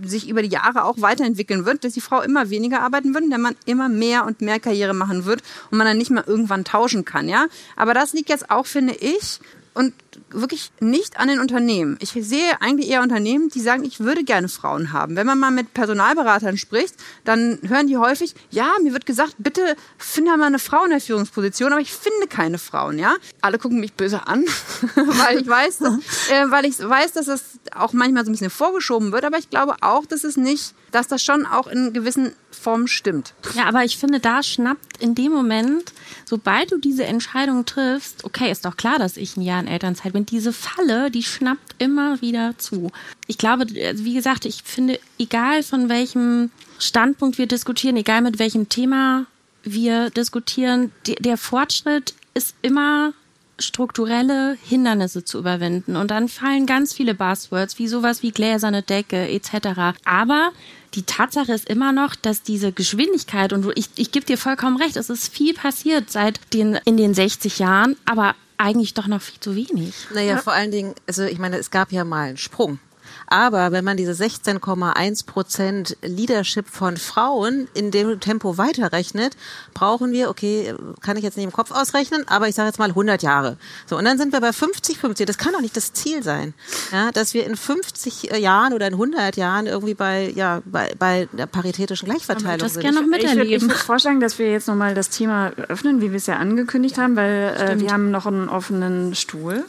sich 0.03 0.27
über 0.27 0.41
die 0.41 0.49
Jahre 0.49 0.83
auch 0.83 1.01
weiterentwickeln 1.01 1.65
wird, 1.65 1.83
dass 1.83 1.93
die 1.93 2.01
Frau 2.01 2.21
immer 2.21 2.49
weniger 2.49 2.81
arbeiten 2.81 3.13
wird, 3.13 3.29
der 3.29 3.37
Mann 3.37 3.55
immer 3.65 3.89
mehr 3.89 4.25
und 4.25 4.41
mehr 4.41 4.59
Karriere 4.59 4.93
machen 4.93 5.25
wird 5.25 5.41
und 5.71 5.77
man 5.77 5.87
dann 5.87 5.97
nicht 5.97 6.11
mehr 6.11 6.27
irgendwann 6.27 6.65
tauschen 6.65 7.05
kann, 7.05 7.29
ja. 7.29 7.47
Aber 7.75 7.93
das 7.93 8.13
liegt 8.13 8.29
jetzt 8.29 8.49
auch, 8.49 8.65
finde 8.65 8.95
ich, 8.95 9.39
und 9.73 9.93
wirklich 10.29 10.71
nicht 10.79 11.19
an 11.19 11.27
den 11.27 11.39
Unternehmen. 11.39 11.97
Ich 11.99 12.11
sehe 12.11 12.61
eigentlich 12.61 12.89
eher 12.89 13.01
Unternehmen, 13.01 13.49
die 13.49 13.59
sagen, 13.59 13.83
ich 13.83 13.99
würde 13.99 14.23
gerne 14.23 14.47
Frauen 14.49 14.93
haben. 14.93 15.15
Wenn 15.15 15.27
man 15.27 15.39
mal 15.39 15.51
mit 15.51 15.73
Personalberatern 15.73 16.57
spricht, 16.57 16.95
dann 17.23 17.59
hören 17.67 17.87
die 17.87 17.97
häufig, 17.97 18.35
ja, 18.49 18.71
mir 18.83 18.93
wird 18.93 19.05
gesagt, 19.05 19.35
bitte 19.37 19.75
finde 19.97 20.35
mal 20.37 20.45
eine 20.45 20.59
Frau 20.59 20.83
in 20.83 20.91
der 20.91 21.01
Führungsposition, 21.01 21.71
aber 21.71 21.81
ich 21.81 21.93
finde 21.93 22.27
keine 22.27 22.57
Frauen, 22.57 22.99
ja. 22.99 23.15
Alle 23.41 23.57
gucken 23.57 23.79
mich 23.79 23.93
böse 23.93 24.27
an, 24.27 24.43
weil 24.95 25.39
ich 25.39 25.47
weiß, 25.47 25.79
dass, 25.79 25.93
äh, 26.29 26.49
weil 26.49 26.65
ich 26.65 26.77
weiß, 26.79 27.13
dass 27.13 27.25
das 27.27 27.43
auch 27.73 27.93
manchmal 27.93 28.25
so 28.25 28.31
ein 28.31 28.33
bisschen 28.33 28.49
vorgeschoben 28.49 29.11
wird, 29.11 29.25
aber 29.25 29.37
ich 29.37 29.49
glaube 29.49 29.75
auch, 29.81 30.05
dass 30.05 30.23
es 30.23 30.37
nicht, 30.37 30.73
dass 30.91 31.07
das 31.07 31.21
schon 31.21 31.45
auch 31.45 31.67
in 31.67 31.93
gewissen 31.93 32.33
Formen 32.51 32.87
stimmt. 32.87 33.33
Ja, 33.55 33.65
aber 33.65 33.83
ich 33.83 33.97
finde, 33.97 34.19
da 34.19 34.41
schnappt 34.43 35.01
in 35.01 35.15
dem 35.15 35.31
Moment, 35.31 35.93
sobald 36.25 36.71
du 36.71 36.77
diese 36.77 37.05
Entscheidung 37.05 37.65
triffst, 37.65 38.23
okay, 38.23 38.51
ist 38.51 38.65
doch 38.65 38.77
klar, 38.77 38.99
dass 38.99 39.17
ich 39.17 39.37
ein 39.37 39.41
Jahr 39.41 39.59
in 39.59 39.67
Elternzeit 39.67 40.06
bin, 40.11 40.25
diese 40.25 40.53
Falle, 40.53 41.11
die 41.11 41.23
schnappt 41.23 41.75
immer 41.79 42.21
wieder 42.21 42.57
zu. 42.57 42.91
Ich 43.27 43.37
glaube, 43.37 43.65
also 43.83 44.05
wie 44.05 44.13
gesagt, 44.13 44.45
ich 44.45 44.63
finde, 44.63 44.99
egal 45.17 45.63
von 45.63 45.89
welchem 45.89 46.51
Standpunkt 46.79 47.37
wir 47.37 47.47
diskutieren, 47.47 47.97
egal 47.97 48.21
mit 48.21 48.39
welchem 48.39 48.69
Thema 48.69 49.25
wir 49.63 50.09
diskutieren, 50.09 50.91
der 51.19 51.37
Fortschritt 51.37 52.13
ist 52.33 52.55
immer 52.61 53.13
strukturelle 53.59 54.57
Hindernisse 54.63 55.23
zu 55.23 55.39
überwinden. 55.39 55.95
Und 55.95 56.11
dann 56.11 56.27
fallen 56.27 56.65
ganz 56.65 56.93
viele 56.93 57.15
Buzzwords, 57.15 57.79
wie 57.79 57.87
sowas 57.87 58.21
wie 58.21 58.31
gläserne 58.31 58.83
Decke 58.83 59.27
etc. 59.29 59.97
Aber 60.05 60.51
die 60.93 61.03
Tatsache 61.03 61.53
ist 61.53 61.69
immer 61.69 61.91
noch, 61.91 62.15
dass 62.15 62.43
diese 62.43 62.71
Geschwindigkeit, 62.71 63.53
und 63.53 63.71
ich, 63.75 63.89
ich 63.95 64.11
gebe 64.11 64.25
dir 64.25 64.37
vollkommen 64.37 64.77
recht, 64.77 64.95
es 64.95 65.09
ist 65.09 65.33
viel 65.33 65.53
passiert 65.53 66.11
seit 66.11 66.39
den, 66.53 66.77
in 66.85 66.97
den 66.97 67.13
60 67.13 67.59
Jahren, 67.59 67.95
aber 68.05 68.35
eigentlich 68.57 68.93
doch 68.93 69.07
noch 69.07 69.21
viel 69.21 69.39
zu 69.39 69.55
wenig. 69.55 69.93
Naja, 70.13 70.35
ja? 70.35 70.37
vor 70.37 70.53
allen 70.53 70.71
Dingen, 70.71 70.93
also 71.07 71.23
ich 71.23 71.39
meine, 71.39 71.57
es 71.57 71.71
gab 71.71 71.91
ja 71.91 72.03
mal 72.03 72.29
einen 72.29 72.37
Sprung. 72.37 72.79
Aber 73.27 73.71
wenn 73.71 73.83
man 73.83 73.97
diese 73.97 74.11
16,1 74.11 75.25
Prozent 75.25 75.97
Leadership 76.01 76.67
von 76.67 76.97
Frauen 76.97 77.67
in 77.73 77.91
dem 77.91 78.19
Tempo 78.19 78.57
weiterrechnet, 78.57 79.35
brauchen 79.73 80.11
wir, 80.11 80.29
okay, 80.29 80.73
kann 81.01 81.17
ich 81.17 81.23
jetzt 81.23 81.35
nicht 81.35 81.45
im 81.45 81.51
Kopf 81.51 81.71
ausrechnen, 81.71 82.25
aber 82.27 82.47
ich 82.47 82.55
sage 82.55 82.67
jetzt 82.67 82.79
mal 82.79 82.89
100 82.89 83.21
Jahre. 83.23 83.57
So, 83.85 83.97
und 83.97 84.05
dann 84.05 84.17
sind 84.17 84.31
wir 84.31 84.39
bei 84.39 84.53
50, 84.53 84.97
50. 84.97 85.25
Das 85.25 85.37
kann 85.37 85.53
doch 85.53 85.61
nicht 85.61 85.75
das 85.75 85.93
Ziel 85.93 86.23
sein, 86.23 86.53
ja, 86.91 87.11
dass 87.11 87.33
wir 87.33 87.45
in 87.45 87.57
50 87.57 88.39
Jahren 88.39 88.73
oder 88.73 88.87
in 88.87 88.93
100 88.93 89.35
Jahren 89.35 89.67
irgendwie 89.67 89.93
bei, 89.93 90.31
ja, 90.33 90.61
bei, 90.65 90.93
bei 90.97 91.27
der 91.33 91.47
paritätischen 91.47 92.07
Gleichverteilung 92.07 92.59
das 92.59 92.73
sind. 92.73 92.83
Das 92.85 92.93
gerne 92.93 93.05
noch 93.05 93.17
miterleben. 93.17 93.43
Ich 93.43 93.61
würde 93.61 93.73
würd 93.73 93.77
vorschlagen, 93.79 94.19
dass 94.21 94.39
wir 94.39 94.51
jetzt 94.51 94.67
nochmal 94.67 94.93
das 94.93 95.09
Thema 95.09 95.51
öffnen, 95.67 96.01
wie 96.01 96.11
wir 96.11 96.17
es 96.17 96.27
ja 96.27 96.37
angekündigt 96.37 96.97
ja, 96.97 97.03
haben, 97.03 97.15
weil 97.15 97.55
äh, 97.57 97.79
wir 97.79 97.91
haben 97.91 98.09
noch 98.11 98.25
einen 98.25 98.47
offenen 98.47 99.15
Stuhl. 99.15 99.65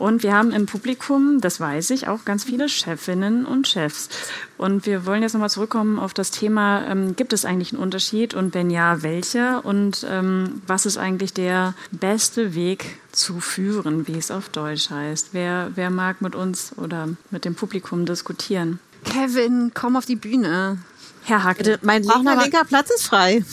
Und 0.00 0.22
wir 0.22 0.32
haben 0.32 0.50
im 0.50 0.64
Publikum, 0.64 1.42
das 1.42 1.60
weiß 1.60 1.90
ich, 1.90 2.08
auch 2.08 2.24
ganz 2.24 2.44
viele 2.44 2.70
Chefinnen 2.70 3.44
und 3.44 3.68
Chefs. 3.68 4.08
Und 4.56 4.86
wir 4.86 5.04
wollen 5.04 5.20
jetzt 5.20 5.34
nochmal 5.34 5.50
zurückkommen 5.50 5.98
auf 5.98 6.14
das 6.14 6.30
Thema, 6.30 6.86
ähm, 6.86 7.16
gibt 7.16 7.34
es 7.34 7.44
eigentlich 7.44 7.74
einen 7.74 7.82
Unterschied 7.82 8.32
und 8.32 8.54
wenn 8.54 8.70
ja, 8.70 9.02
welcher? 9.02 9.62
Und 9.62 10.06
ähm, 10.08 10.62
was 10.66 10.86
ist 10.86 10.96
eigentlich 10.96 11.34
der 11.34 11.74
beste 11.90 12.54
Weg 12.54 12.96
zu 13.12 13.40
führen, 13.40 14.08
wie 14.08 14.16
es 14.16 14.30
auf 14.30 14.48
Deutsch 14.48 14.88
heißt? 14.88 15.28
Wer, 15.32 15.72
wer 15.74 15.90
mag 15.90 16.22
mit 16.22 16.34
uns 16.34 16.72
oder 16.78 17.10
mit 17.30 17.44
dem 17.44 17.54
Publikum 17.54 18.06
diskutieren? 18.06 18.78
Kevin, 19.04 19.72
komm 19.74 19.96
auf 19.96 20.06
die 20.06 20.16
Bühne. 20.16 20.78
Herr 21.24 21.44
Hacke, 21.44 21.78
mein 21.82 22.04
linker, 22.04 22.42
linker 22.42 22.64
Platz 22.64 22.88
ist 22.88 23.06
frei. 23.06 23.44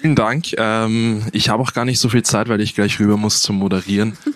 Vielen 0.00 0.14
Dank. 0.14 0.46
Ähm, 0.56 1.26
ich 1.32 1.50
habe 1.50 1.62
auch 1.62 1.74
gar 1.74 1.84
nicht 1.84 2.00
so 2.00 2.08
viel 2.08 2.22
Zeit, 2.22 2.48
weil 2.48 2.62
ich 2.62 2.74
gleich 2.74 2.98
rüber 2.98 3.18
muss 3.18 3.42
zum 3.42 3.56
Moderieren. 3.56 4.16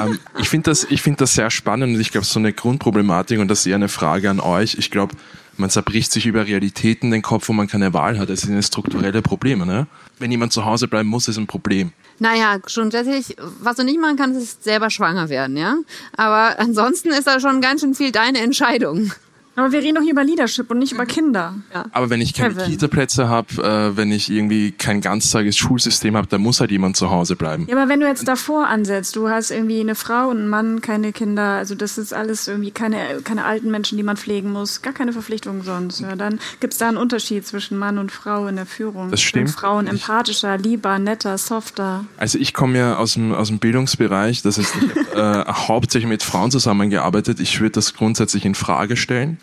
ähm, 0.00 0.18
ich 0.38 0.48
finde 0.48 0.70
das, 0.70 0.84
ich 0.84 1.02
finde 1.02 1.18
das 1.18 1.34
sehr 1.34 1.50
spannend 1.50 1.94
und 1.94 2.00
ich 2.00 2.10
glaube, 2.10 2.26
so 2.26 2.38
eine 2.38 2.52
Grundproblematik 2.52 3.38
und 3.38 3.48
das 3.48 3.60
ist 3.60 3.66
eher 3.66 3.76
eine 3.76 3.88
Frage 3.88 4.30
an 4.30 4.40
euch. 4.40 4.76
Ich 4.78 4.90
glaube, 4.90 5.14
man 5.56 5.70
zerbricht 5.70 6.12
sich 6.12 6.26
über 6.26 6.46
Realitäten 6.46 7.10
den 7.10 7.22
Kopf, 7.22 7.48
wo 7.48 7.52
man 7.52 7.66
keine 7.66 7.92
Wahl 7.92 8.18
hat. 8.18 8.28
Das 8.30 8.42
sind 8.42 8.62
strukturelle 8.62 9.22
Probleme. 9.22 9.66
Ne? 9.66 9.86
Wenn 10.18 10.30
jemand 10.30 10.52
zu 10.52 10.64
Hause 10.64 10.86
bleiben 10.86 11.08
muss, 11.08 11.26
ist 11.28 11.36
ein 11.36 11.46
Problem. 11.48 11.92
Naja, 12.20 12.58
schon 12.66 12.90
tatsächlich, 12.90 13.36
was 13.60 13.76
du 13.76 13.84
nicht 13.84 14.00
machen 14.00 14.16
kannst, 14.16 14.40
ist 14.40 14.64
selber 14.64 14.90
schwanger 14.90 15.28
werden, 15.28 15.56
ja. 15.56 15.76
Aber 16.16 16.58
ansonsten 16.58 17.10
ist 17.10 17.26
da 17.26 17.38
schon 17.38 17.60
ganz 17.60 17.80
schön 17.80 17.94
viel 17.94 18.10
deine 18.12 18.38
Entscheidung. 18.38 19.12
Aber 19.58 19.72
wir 19.72 19.80
reden 19.80 19.96
doch 19.96 20.02
hier 20.02 20.12
über 20.12 20.22
Leadership 20.22 20.70
und 20.70 20.78
nicht 20.78 20.92
über 20.92 21.04
Kinder. 21.04 21.54
Ja. 21.74 21.86
Aber 21.90 22.10
wenn 22.10 22.20
ich 22.20 22.32
keine 22.32 22.54
Kevin. 22.54 22.70
Kita-Plätze 22.70 23.28
habe, 23.28 23.54
äh, 23.60 23.96
wenn 23.96 24.12
ich 24.12 24.30
irgendwie 24.30 24.70
kein 24.70 25.00
ganztages 25.00 25.56
Schulsystem 25.56 26.16
habe, 26.16 26.28
dann 26.28 26.42
muss 26.42 26.60
halt 26.60 26.70
jemand 26.70 26.96
zu 26.96 27.10
Hause 27.10 27.34
bleiben. 27.34 27.66
Ja, 27.68 27.76
aber 27.76 27.88
wenn 27.88 27.98
du 27.98 28.06
jetzt 28.06 28.28
davor 28.28 28.68
ansetzt, 28.68 29.16
du 29.16 29.28
hast 29.28 29.50
irgendwie 29.50 29.80
eine 29.80 29.96
Frau 29.96 30.28
und 30.28 30.36
einen 30.36 30.48
Mann, 30.48 30.80
keine 30.80 31.12
Kinder, 31.12 31.42
also 31.42 31.74
das 31.74 31.98
ist 31.98 32.14
alles 32.14 32.46
irgendwie 32.46 32.70
keine, 32.70 32.98
keine 33.24 33.44
alten 33.46 33.72
Menschen, 33.72 33.98
die 33.98 34.04
man 34.04 34.16
pflegen 34.16 34.52
muss, 34.52 34.80
gar 34.80 34.92
keine 34.92 35.12
Verpflichtung 35.12 35.64
sonst. 35.64 36.02
Ja, 36.02 36.14
dann 36.14 36.38
gibt 36.60 36.74
es 36.74 36.78
da 36.78 36.86
einen 36.86 36.96
Unterschied 36.96 37.44
zwischen 37.44 37.78
Mann 37.78 37.98
und 37.98 38.12
Frau 38.12 38.46
in 38.46 38.54
der 38.54 38.66
Führung. 38.66 39.10
Das 39.10 39.20
stimmt. 39.20 39.48
Sind 39.48 39.58
Frauen 39.58 39.88
empathischer, 39.88 40.56
lieber, 40.56 41.00
netter, 41.00 41.36
softer. 41.36 42.04
Also 42.16 42.38
ich 42.38 42.54
komme 42.54 42.78
ja 42.78 42.96
aus 42.96 43.14
dem, 43.14 43.34
aus 43.34 43.48
dem 43.48 43.58
Bildungsbereich, 43.58 44.42
das 44.42 44.58
heißt, 44.58 44.74
ich 44.76 45.14
habe 45.16 45.44
äh, 45.48 45.52
hauptsächlich 45.52 46.08
mit 46.08 46.22
Frauen 46.22 46.52
zusammengearbeitet. 46.52 47.40
Ich 47.40 47.58
würde 47.60 47.72
das 47.72 47.94
grundsätzlich 47.94 48.44
in 48.44 48.54
Frage 48.54 48.96
stellen. 48.96 49.38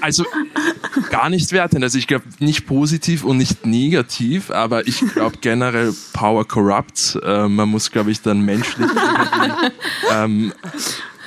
Also 0.00 0.24
gar 1.10 1.30
nicht 1.30 1.52
wertend. 1.52 1.82
Also 1.82 1.98
ich 1.98 2.06
glaube 2.06 2.24
nicht 2.38 2.66
positiv 2.66 3.24
und 3.24 3.38
nicht 3.38 3.64
negativ, 3.64 4.50
aber 4.50 4.86
ich 4.86 5.00
glaube 5.14 5.38
generell 5.40 5.94
Power 6.12 6.46
corrupts. 6.46 7.16
Äh, 7.16 7.48
man 7.48 7.68
muss, 7.68 7.90
glaube 7.90 8.10
ich, 8.10 8.20
dann 8.20 8.42
menschlich 8.42 8.90
ähm, 10.12 10.52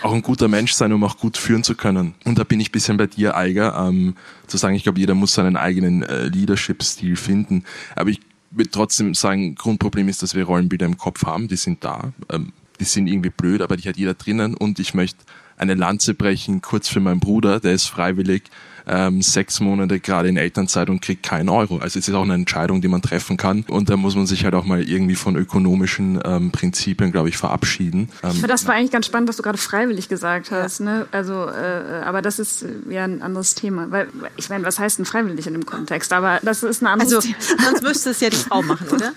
auch 0.03 0.13
ein 0.13 0.21
guter 0.21 0.47
Mensch 0.47 0.73
sein, 0.73 0.93
um 0.93 1.03
auch 1.03 1.17
gut 1.17 1.37
führen 1.37 1.63
zu 1.63 1.75
können. 1.75 2.13
Und 2.25 2.37
da 2.37 2.43
bin 2.43 2.59
ich 2.59 2.69
ein 2.69 2.71
bisschen 2.71 2.97
bei 2.97 3.07
dir, 3.07 3.35
Eiger, 3.35 3.75
ähm, 3.87 4.15
zu 4.45 4.57
sagen, 4.57 4.75
ich 4.75 4.83
glaube, 4.83 4.99
jeder 4.99 5.15
muss 5.15 5.33
seinen 5.33 5.57
eigenen 5.57 6.03
äh, 6.03 6.27
Leadership-Stil 6.27 7.15
finden. 7.15 7.63
Aber 7.95 8.09
ich 8.09 8.19
würde 8.51 8.71
trotzdem 8.71 9.13
sagen, 9.13 9.55
Grundproblem 9.55 10.07
ist, 10.07 10.21
dass 10.21 10.35
wir 10.35 10.43
Rollenbilder 10.45 10.85
im 10.85 10.97
Kopf 10.97 11.25
haben, 11.25 11.47
die 11.47 11.57
sind 11.57 11.83
da. 11.83 12.13
Ähm, 12.29 12.53
die 12.79 12.85
sind 12.85 13.07
irgendwie 13.07 13.31
blöd, 13.31 13.61
aber 13.61 13.75
die 13.75 13.89
hat 13.89 13.97
jeder 13.97 14.13
drinnen. 14.13 14.53
Und 14.53 14.79
ich 14.79 14.93
möchte 14.93 15.23
eine 15.57 15.73
Lanze 15.73 16.13
brechen, 16.13 16.61
kurz 16.61 16.87
für 16.87 16.99
meinen 16.99 17.19
Bruder, 17.19 17.59
der 17.59 17.73
ist 17.73 17.87
freiwillig 17.87 18.43
ähm, 18.87 19.21
sechs 19.21 19.59
Monate 19.59 19.99
gerade 19.99 20.29
in 20.29 20.37
Elternzeit 20.37 20.89
und 20.89 21.01
kriegt 21.01 21.23
keinen 21.23 21.49
Euro. 21.49 21.77
Also 21.77 21.99
es 21.99 22.07
ist 22.07 22.13
auch 22.13 22.23
eine 22.23 22.33
Entscheidung, 22.33 22.81
die 22.81 22.87
man 22.87 23.01
treffen 23.01 23.37
kann. 23.37 23.65
Und 23.67 23.89
da 23.89 23.97
muss 23.97 24.15
man 24.15 24.25
sich 24.27 24.43
halt 24.45 24.53
auch 24.55 24.65
mal 24.65 24.81
irgendwie 24.81 25.15
von 25.15 25.35
ökonomischen 25.35 26.19
ähm, 26.23 26.51
Prinzipien, 26.51 27.11
glaube 27.11 27.29
ich, 27.29 27.37
verabschieden. 27.37 28.09
Ähm, 28.23 28.43
das 28.47 28.67
war 28.67 28.75
eigentlich 28.75 28.91
ganz 28.91 29.05
spannend, 29.05 29.29
was 29.29 29.37
du 29.37 29.43
gerade 29.43 29.57
freiwillig 29.57 30.09
gesagt 30.09 30.51
hast. 30.51 30.79
Ne? 30.79 31.07
Also, 31.11 31.47
äh, 31.47 32.03
aber 32.05 32.21
das 32.21 32.39
ist 32.39 32.63
äh, 32.63 32.67
ja 32.89 33.03
ein 33.03 33.21
anderes 33.21 33.55
Thema. 33.55 33.91
Weil, 33.91 34.07
ich 34.37 34.49
meine, 34.49 34.65
was 34.65 34.79
heißt 34.79 34.99
denn 34.99 35.05
freiwillig 35.05 35.47
in 35.47 35.53
dem 35.53 35.65
Kontext? 35.65 36.13
Aber 36.13 36.39
das 36.43 36.63
ist 36.63 36.81
ein 36.81 36.87
anderes 36.87 37.13
Also, 37.13 37.27
Thema. 37.27 37.37
sonst 37.65 37.83
müsste 37.83 38.09
es 38.11 38.19
ja 38.21 38.29
die 38.29 38.37
Frau 38.37 38.61
machen, 38.61 38.87
oder? 38.89 39.13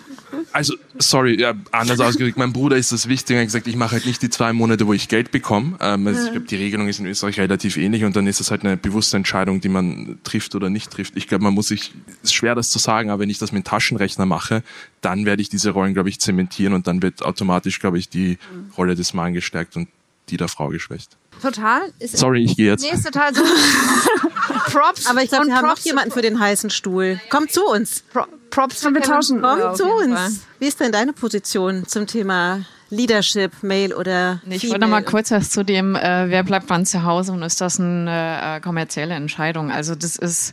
Also, 0.53 0.75
sorry, 0.99 1.41
ja, 1.41 1.55
anders 1.73 2.01
ausgedrückt. 2.01 2.37
Mein 2.37 2.53
Bruder 2.53 2.77
ist 2.77 2.93
das 2.93 3.09
wichtig. 3.09 3.35
Er 3.37 3.43
hat 3.43 3.49
gesagt, 3.49 3.67
ich 3.67 3.77
mache 3.77 3.93
halt 3.93 4.07
nicht 4.07 4.23
die 4.23 4.31
zwei 4.31 4.53
Monate, 4.53 4.87
wo 4.87 4.93
ich 4.93 5.09
Geld 5.09 5.31
bekomme. 5.31 5.77
Ähm, 5.81 6.07
also 6.07 6.25
Ich 6.25 6.33
glaube, 6.33 6.47
die 6.47 6.57
Regelung 6.57 6.89
ist 6.89 7.01
in 7.01 7.07
Österreich 7.07 7.39
relativ 7.39 7.77
ähnlich 7.77 8.05
und 8.05 8.17
dann 8.17 8.27
ist 8.27 8.41
es 8.41 8.51
halt 8.51 8.65
eine 8.65 8.77
bewusste 8.77 9.17
Entscheidung, 9.17 9.60
die 9.61 9.69
man 9.69 10.19
trifft 10.25 10.55
oder 10.55 10.71
nicht 10.71 10.91
trifft. 10.91 11.17
Ich 11.17 11.29
glaube, 11.29 11.45
man 11.45 11.55
muss 11.55 11.69
sich, 11.69 11.93
ist 12.23 12.35
schwer 12.35 12.55
das 12.55 12.71
zu 12.71 12.79
sagen, 12.79 13.11
aber 13.11 13.23
wenn 13.23 13.31
ich 13.31 13.39
das 13.39 13.53
mit 13.53 13.65
dem 13.65 13.69
Taschenrechner 13.69 14.27
mache, 14.27 14.63
dann 15.01 15.25
werde 15.27 15.43
ich 15.43 15.49
diese 15.49 15.71
Rollen, 15.71 15.95
glaube 15.95 16.09
ich, 16.09 16.21
zementieren 16.21 16.75
und 16.75 16.87
dann 16.87 17.03
wird 17.03 17.23
automatisch, 17.23 17.81
glaube 17.81 17.99
ich, 17.99 18.09
die 18.09 18.39
Rolle 18.77 18.95
des 18.95 19.15
Mannes 19.15 19.35
gestärkt 19.35 19.77
und 19.77 19.89
die 20.29 20.37
der 20.37 20.49
Frau 20.49 20.69
geschwächt. 20.69 21.17
Total. 21.43 21.83
Ist, 21.99 22.19
Sorry, 22.19 22.45
ich 22.45 22.57
gehe 22.57 22.71
jetzt. 22.71 22.83
Nee, 22.83 22.91
ist 22.93 23.05
total 23.05 23.35
so. 23.35 23.43
Props. 24.71 25.07
Aber 25.07 25.23
ich 25.23 25.31
glaube, 25.31 25.47
wir 25.47 25.57
haben 25.57 25.67
noch 25.67 25.79
jemanden 25.79 26.13
für 26.13 26.23
den 26.23 26.39
heißen 26.39 26.71
Stuhl. 26.71 27.21
Komm 27.31 27.49
zu 27.49 27.65
uns. 27.65 28.03
Pro, 28.13 28.25
Props 28.51 28.83
für 28.83 28.93
wir 28.93 29.01
tauschen. 29.01 29.41
Komm 29.41 29.61
auf 29.61 29.77
zu 29.77 29.87
uns. 29.87 30.15
Fall. 30.15 30.31
Wie 30.59 30.67
ist 30.67 30.81
denn 30.81 30.93
deine 30.93 31.13
Position 31.13 31.87
zum 31.87 32.07
Thema 32.07 32.65
Leadership, 32.91 33.63
Male 33.63 33.97
oder 33.97 34.41
Ich 34.49 34.61
Female? 34.63 34.71
wollte 34.71 34.81
noch 34.81 34.89
mal 34.89 35.03
kurz 35.03 35.31
was 35.31 35.51
zu 35.51 35.65
dem, 35.65 35.95
äh, 35.97 36.29
wer 36.29 36.43
bleibt 36.43 36.69
wann 36.69 36.85
zu 36.87 37.05
Hause 37.05 37.33
und 37.33 37.43
ist 37.43 37.61
das 37.61 37.81
eine 37.81 38.57
äh, 38.57 38.61
kommerzielle 38.61 39.15
Entscheidung? 39.15 39.71
Also 39.71 39.95
das 39.95 40.17
ist 40.17 40.53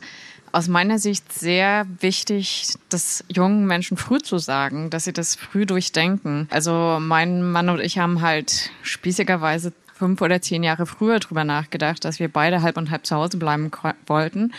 aus 0.51 0.67
meiner 0.67 0.97
Sicht 0.97 1.31
sehr 1.33 1.85
wichtig, 1.99 2.73
das 2.89 3.23
jungen 3.27 3.65
Menschen 3.65 3.97
früh 3.97 4.19
zu 4.19 4.37
sagen, 4.37 4.89
dass 4.89 5.03
sie 5.03 5.13
das 5.13 5.35
früh 5.35 5.65
durchdenken. 5.65 6.47
Also 6.49 6.97
mein 7.01 7.43
Mann 7.51 7.69
und 7.69 7.81
ich 7.81 7.99
haben 7.99 8.21
halt 8.21 8.69
spießigerweise 8.81 9.73
fünf 9.93 10.21
oder 10.21 10.41
zehn 10.41 10.63
Jahre 10.63 10.85
früher 10.85 11.19
drüber 11.19 11.43
nachgedacht, 11.43 12.05
dass 12.05 12.19
wir 12.19 12.29
beide 12.29 12.61
halb 12.61 12.77
und 12.77 12.91
halb 12.91 13.05
zu 13.05 13.15
Hause 13.15 13.37
bleiben 13.37 13.71
wollten 14.05 14.53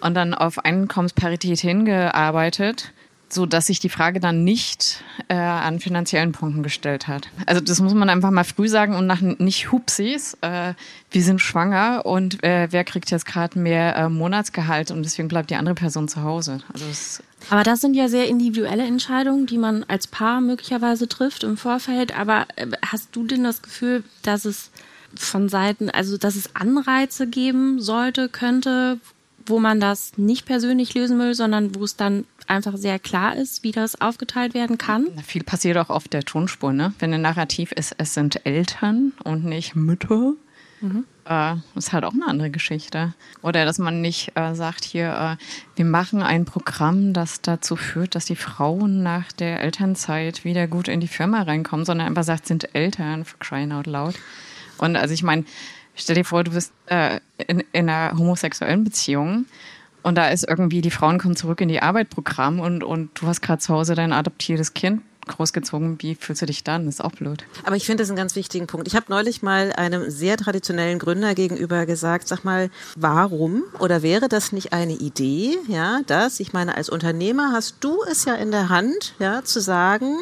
und 0.00 0.14
dann 0.14 0.34
auf 0.34 0.64
Einkommensparität 0.64 1.58
hingearbeitet, 1.60 2.92
so 3.28 3.44
dass 3.44 3.66
sich 3.66 3.80
die 3.80 3.88
Frage 3.88 4.20
dann 4.20 4.44
nicht 4.44 5.02
äh, 5.28 5.34
an 5.34 5.80
finanziellen 5.80 6.32
Punkten 6.32 6.62
gestellt 6.62 7.08
hat. 7.08 7.28
Also 7.46 7.60
das 7.60 7.80
muss 7.80 7.94
man 7.94 8.08
einfach 8.08 8.30
mal 8.30 8.44
früh 8.44 8.68
sagen 8.68 8.94
und 8.94 9.06
nach 9.06 9.20
nicht 9.20 9.72
Hupsis, 9.72 10.36
äh, 10.42 10.74
wir 11.10 11.22
sind 11.22 11.40
schwanger 11.40 12.06
und 12.06 12.42
äh, 12.44 12.68
wer 12.70 12.84
kriegt 12.84 13.10
jetzt 13.10 13.26
gerade 13.26 13.58
mehr 13.58 13.96
äh, 13.96 14.08
Monatsgehalt 14.08 14.90
und 14.90 15.02
deswegen 15.02 15.28
bleibt 15.28 15.50
die 15.50 15.56
andere 15.56 15.74
Person 15.74 16.08
zu 16.08 16.22
Hause. 16.22 16.60
Also 16.72 16.86
es 16.90 17.22
Aber 17.50 17.64
das 17.64 17.80
sind 17.80 17.94
ja 17.94 18.08
sehr 18.08 18.28
individuelle 18.28 18.84
Entscheidungen, 18.84 19.46
die 19.46 19.58
man 19.58 19.84
als 19.84 20.06
Paar 20.06 20.40
möglicherweise 20.40 21.08
trifft 21.08 21.42
im 21.42 21.56
Vorfeld. 21.56 22.16
Aber 22.16 22.46
äh, 22.56 22.68
hast 22.84 23.08
du 23.12 23.24
denn 23.24 23.42
das 23.42 23.62
Gefühl, 23.62 24.04
dass 24.22 24.44
es 24.44 24.70
von 25.16 25.48
Seiten, 25.48 25.90
also 25.90 26.16
dass 26.16 26.36
es 26.36 26.54
Anreize 26.54 27.26
geben 27.26 27.80
sollte, 27.80 28.28
könnte, 28.28 28.98
wo 29.46 29.58
man 29.58 29.80
das 29.80 30.12
nicht 30.16 30.46
persönlich 30.46 30.94
lösen 30.94 31.18
will, 31.18 31.34
sondern 31.34 31.74
wo 31.74 31.84
es 31.84 31.96
dann 31.96 32.24
einfach 32.46 32.76
sehr 32.76 32.98
klar 32.98 33.36
ist, 33.36 33.62
wie 33.62 33.72
das 33.72 34.00
aufgeteilt 34.00 34.54
werden 34.54 34.78
kann? 34.78 35.06
Viel 35.24 35.42
passiert 35.42 35.78
auch 35.78 35.90
auf 35.90 36.08
der 36.08 36.22
Tonspur, 36.22 36.72
ne? 36.72 36.92
Wenn 36.98 37.12
ein 37.14 37.22
Narrativ 37.22 37.72
ist, 37.72 37.94
es 37.98 38.14
sind 38.14 38.44
Eltern 38.44 39.12
und 39.24 39.44
nicht 39.44 39.74
Mütter, 39.74 40.34
äh, 41.28 41.54
ist 41.74 41.92
halt 41.92 42.04
auch 42.04 42.12
eine 42.12 42.26
andere 42.26 42.50
Geschichte. 42.50 43.14
Oder 43.42 43.64
dass 43.64 43.78
man 43.78 44.00
nicht 44.00 44.32
äh, 44.36 44.54
sagt, 44.54 44.84
hier, 44.84 45.38
äh, 45.38 45.42
wir 45.76 45.84
machen 45.84 46.22
ein 46.22 46.44
Programm, 46.44 47.12
das 47.12 47.40
dazu 47.40 47.76
führt, 47.76 48.14
dass 48.14 48.26
die 48.26 48.36
Frauen 48.36 49.02
nach 49.02 49.32
der 49.32 49.60
Elternzeit 49.62 50.44
wieder 50.44 50.66
gut 50.66 50.88
in 50.88 51.00
die 51.00 51.08
Firma 51.08 51.42
reinkommen, 51.42 51.86
sondern 51.86 52.06
einfach 52.06 52.24
sagt, 52.24 52.46
sind 52.46 52.74
Eltern, 52.74 53.24
for 53.24 53.38
crying 53.38 53.72
out 53.72 53.86
loud. 53.86 54.14
Und 54.78 54.96
also 54.96 55.14
ich 55.14 55.22
meine, 55.22 55.44
stell 55.96 56.14
dir 56.14 56.24
vor, 56.24 56.44
du 56.44 56.52
bist 56.52 56.72
äh, 56.86 57.20
in, 57.46 57.64
in 57.72 57.90
einer 57.90 58.16
homosexuellen 58.16 58.84
Beziehung 58.84 59.46
und 60.02 60.14
da 60.14 60.28
ist 60.28 60.48
irgendwie, 60.48 60.80
die 60.82 60.92
Frauen 60.92 61.18
kommen 61.18 61.34
zurück 61.34 61.60
in 61.60 61.68
die 61.68 61.82
Arbeit 61.82 62.10
Programm 62.10 62.60
und, 62.60 62.84
und 62.84 63.10
du 63.20 63.26
hast 63.26 63.40
gerade 63.40 63.60
zu 63.60 63.74
Hause 63.74 63.94
dein 63.96 64.12
adoptiertes 64.12 64.72
Kind 64.74 65.02
großgezogen. 65.26 66.00
Wie 66.00 66.14
fühlst 66.14 66.42
du 66.42 66.46
dich 66.46 66.64
dann? 66.64 66.86
Das 66.86 66.96
ist 66.96 67.00
auch 67.00 67.12
blöd. 67.12 67.44
Aber 67.64 67.76
ich 67.76 67.84
finde 67.84 68.02
das 68.02 68.10
einen 68.10 68.16
ganz 68.16 68.36
wichtigen 68.36 68.66
Punkt. 68.66 68.86
Ich 68.86 68.94
habe 68.94 69.06
neulich 69.08 69.42
mal 69.42 69.72
einem 69.72 70.10
sehr 70.10 70.36
traditionellen 70.36 70.98
Gründer 70.98 71.34
gegenüber 71.34 71.86
gesagt, 71.86 72.28
sag 72.28 72.44
mal, 72.44 72.70
warum 72.96 73.64
oder 73.78 74.02
wäre 74.02 74.28
das 74.28 74.52
nicht 74.52 74.72
eine 74.72 74.94
Idee, 74.94 75.58
ja, 75.68 76.00
dass, 76.06 76.40
ich 76.40 76.52
meine, 76.52 76.76
als 76.76 76.88
Unternehmer 76.88 77.52
hast 77.52 77.76
du 77.80 77.98
es 78.10 78.24
ja 78.24 78.34
in 78.34 78.50
der 78.50 78.68
Hand, 78.68 79.14
ja, 79.18 79.42
zu 79.42 79.60
sagen, 79.60 80.18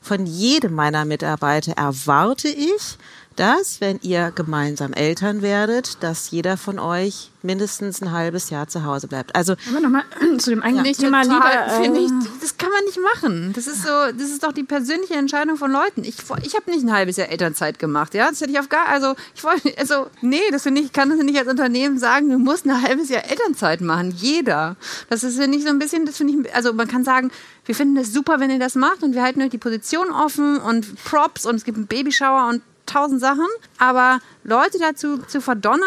von 0.00 0.26
jedem 0.26 0.74
meiner 0.74 1.04
Mitarbeiter 1.04 1.72
erwarte 1.72 2.48
ich, 2.48 2.98
dass, 3.36 3.80
wenn 3.80 3.98
ihr 4.02 4.32
gemeinsam 4.34 4.92
Eltern 4.92 5.42
werdet, 5.42 6.02
dass 6.02 6.30
jeder 6.30 6.56
von 6.56 6.78
euch 6.78 7.30
mindestens 7.44 8.00
ein 8.00 8.10
halbes 8.10 8.50
Jahr 8.50 8.68
zu 8.68 8.84
Hause 8.84 9.06
bleibt. 9.06 9.36
Also 9.36 9.54
Aber 9.70 9.80
nochmal 9.80 10.04
zu 10.38 10.50
dem 10.50 10.62
eigentlichen 10.62 10.82
Nicht 10.82 11.00
Thema 11.00 11.22
total, 11.22 11.68
Liebe. 11.68 11.82
finde 11.84 12.00
äh, 12.00 12.04
ich, 12.04 12.40
das 12.40 12.56
kann 12.56 12.70
man 12.70 12.84
nicht 12.84 12.98
machen. 13.14 13.52
Das 13.54 13.66
ist 13.66 13.82
so, 13.82 13.88
das 13.88 14.30
ist 14.30 14.42
doch 14.42 14.52
die 14.52 14.64
persönliche 14.64 15.14
Entscheidung 15.14 15.56
von 15.56 15.70
Leuten. 15.70 16.02
Ich, 16.04 16.16
ich 16.42 16.54
habe 16.54 16.70
nicht 16.70 16.84
ein 16.84 16.92
halbes 16.92 17.16
Jahr 17.16 17.28
Elternzeit 17.28 17.78
gemacht, 17.78 18.14
ja. 18.14 18.30
Das 18.30 18.40
hätte 18.40 18.50
ich 18.50 18.58
auf 18.58 18.68
gar, 18.68 18.88
also 18.88 19.14
ich 19.34 19.44
wollte, 19.44 19.76
also 19.78 20.06
nee, 20.22 20.40
das 20.50 20.62
finde 20.62 20.80
ich, 20.80 20.92
kann 20.92 21.10
das 21.10 21.18
nicht 21.18 21.38
als 21.38 21.48
Unternehmen 21.48 21.98
sagen, 21.98 22.30
du 22.30 22.38
musst 22.38 22.66
ein 22.66 22.82
halbes 22.82 23.10
Jahr 23.10 23.30
Elternzeit 23.30 23.82
machen. 23.82 24.12
Jeder. 24.16 24.76
Das 25.10 25.22
ist 25.22 25.38
ja 25.38 25.46
nicht 25.46 25.64
so 25.64 25.68
ein 25.68 25.78
bisschen, 25.78 26.06
das 26.06 26.16
finde 26.16 26.48
ich, 26.48 26.54
also 26.54 26.72
man 26.72 26.88
kann 26.88 27.04
sagen, 27.04 27.30
wir 27.66 27.74
finden 27.74 27.96
es 27.96 28.12
super, 28.12 28.40
wenn 28.40 28.50
ihr 28.50 28.58
das 28.58 28.74
macht 28.74 29.02
und 29.02 29.14
wir 29.14 29.22
halten 29.22 29.42
euch 29.42 29.50
die 29.50 29.58
Position 29.58 30.10
offen 30.10 30.58
und 30.58 31.02
Props 31.04 31.46
und 31.46 31.56
es 31.56 31.64
gibt 31.64 31.76
einen 31.76 31.86
Babyshower 31.86 32.48
und 32.48 32.62
tausend 32.86 33.20
Sachen, 33.20 33.46
aber 33.78 34.20
Leute 34.44 34.78
dazu 34.78 35.18
zu 35.18 35.40
verdonnern, 35.40 35.80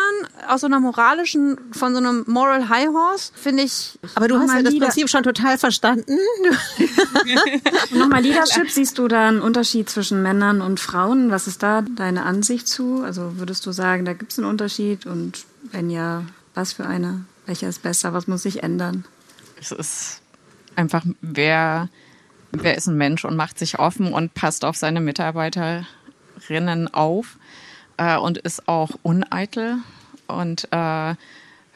aus 0.47 0.61
so 0.61 0.67
einer 0.67 0.79
moralischen, 0.79 1.57
von 1.71 1.93
so 1.93 1.99
einem 1.99 2.23
Moral 2.27 2.69
High 2.69 2.87
Horse, 2.87 3.31
finde 3.35 3.63
ich. 3.63 3.97
aber 4.15 4.27
du 4.27 4.39
hast 4.39 4.53
ja 4.53 4.61
das 4.63 4.73
Lieder- 4.73 4.85
Prinzip 4.87 5.09
schon 5.09 5.23
total 5.23 5.57
verstanden. 5.57 6.17
Nochmal 7.93 8.21
Leadership, 8.21 8.69
siehst 8.69 8.97
du 8.97 9.07
da 9.07 9.27
einen 9.27 9.41
Unterschied 9.41 9.89
zwischen 9.89 10.21
Männern 10.21 10.61
und 10.61 10.79
Frauen? 10.79 11.31
Was 11.31 11.47
ist 11.47 11.63
da 11.63 11.81
deine 11.81 12.23
Ansicht 12.23 12.67
zu? 12.67 13.03
Also 13.03 13.37
würdest 13.37 13.65
du 13.65 13.71
sagen, 13.71 14.05
da 14.05 14.13
gibt 14.13 14.31
es 14.31 14.39
einen 14.39 14.47
Unterschied? 14.47 15.05
Und 15.05 15.45
wenn 15.71 15.89
ja, 15.89 16.23
was 16.53 16.73
für 16.73 16.85
einer? 16.85 17.21
Welcher 17.45 17.69
ist 17.69 17.83
besser? 17.83 18.13
Was 18.13 18.27
muss 18.27 18.43
sich 18.43 18.63
ändern? 18.63 19.05
Es 19.59 19.71
ist 19.71 20.21
einfach, 20.75 21.03
wer, 21.21 21.89
wer 22.51 22.77
ist 22.77 22.87
ein 22.87 22.97
Mensch 22.97 23.25
und 23.25 23.35
macht 23.35 23.57
sich 23.59 23.79
offen 23.79 24.13
und 24.13 24.33
passt 24.33 24.65
auf 24.65 24.75
seine 24.75 25.01
Mitarbeiterinnen 26.37 26.93
auf 26.93 27.37
äh, 27.97 28.17
und 28.17 28.37
ist 28.37 28.67
auch 28.67 28.91
uneitel 29.03 29.77
und 30.27 30.67
äh, 30.71 31.15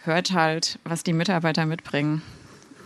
hört 0.03 0.31
halt, 0.33 0.79
was 0.83 1.03
die 1.03 1.13
Mitarbeiter 1.13 1.65
mitbringen. 1.65 2.21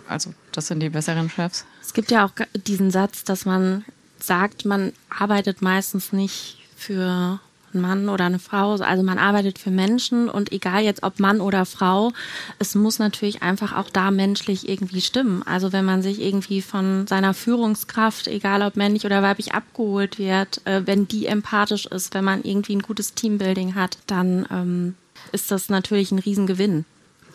Also 0.07 0.33
das 0.51 0.67
sind 0.67 0.81
die 0.81 0.89
besseren 0.89 1.29
Chefs. 1.29 1.65
Es 1.81 1.93
gibt 1.93 2.11
ja 2.11 2.25
auch 2.25 2.31
diesen 2.53 2.91
Satz, 2.91 3.23
dass 3.23 3.45
man 3.45 3.85
sagt, 4.19 4.65
man 4.65 4.93
arbeitet 5.09 5.61
meistens 5.61 6.13
nicht 6.13 6.59
für 6.75 7.39
ein 7.75 7.81
Mann 7.81 8.09
oder 8.09 8.25
eine 8.25 8.39
Frau. 8.39 8.75
Also 8.75 9.03
man 9.03 9.19
arbeitet 9.19 9.59
für 9.59 9.69
Menschen 9.69 10.29
und 10.29 10.51
egal 10.51 10.83
jetzt 10.83 11.03
ob 11.03 11.19
Mann 11.19 11.41
oder 11.41 11.65
Frau, 11.65 12.11
es 12.59 12.75
muss 12.75 12.99
natürlich 12.99 13.43
einfach 13.43 13.75
auch 13.75 13.89
da 13.89 14.11
menschlich 14.11 14.67
irgendwie 14.67 15.01
stimmen. 15.01 15.43
Also 15.43 15.73
wenn 15.73 15.85
man 15.85 16.01
sich 16.01 16.21
irgendwie 16.21 16.61
von 16.61 17.05
seiner 17.07 17.33
Führungskraft, 17.33 18.27
egal 18.27 18.61
ob 18.61 18.75
männlich 18.75 19.05
oder 19.05 19.21
weiblich, 19.21 19.53
abgeholt 19.53 20.17
wird, 20.17 20.65
äh, 20.65 20.81
wenn 20.85 21.07
die 21.07 21.27
empathisch 21.27 21.85
ist, 21.85 22.13
wenn 22.13 22.23
man 22.23 22.43
irgendwie 22.43 22.75
ein 22.75 22.81
gutes 22.81 23.13
Teambuilding 23.13 23.75
hat, 23.75 23.97
dann 24.07 24.47
ähm, 24.51 24.95
ist 25.31 25.51
das 25.51 25.69
natürlich 25.69 26.11
ein 26.11 26.19
Riesengewinn. 26.19 26.85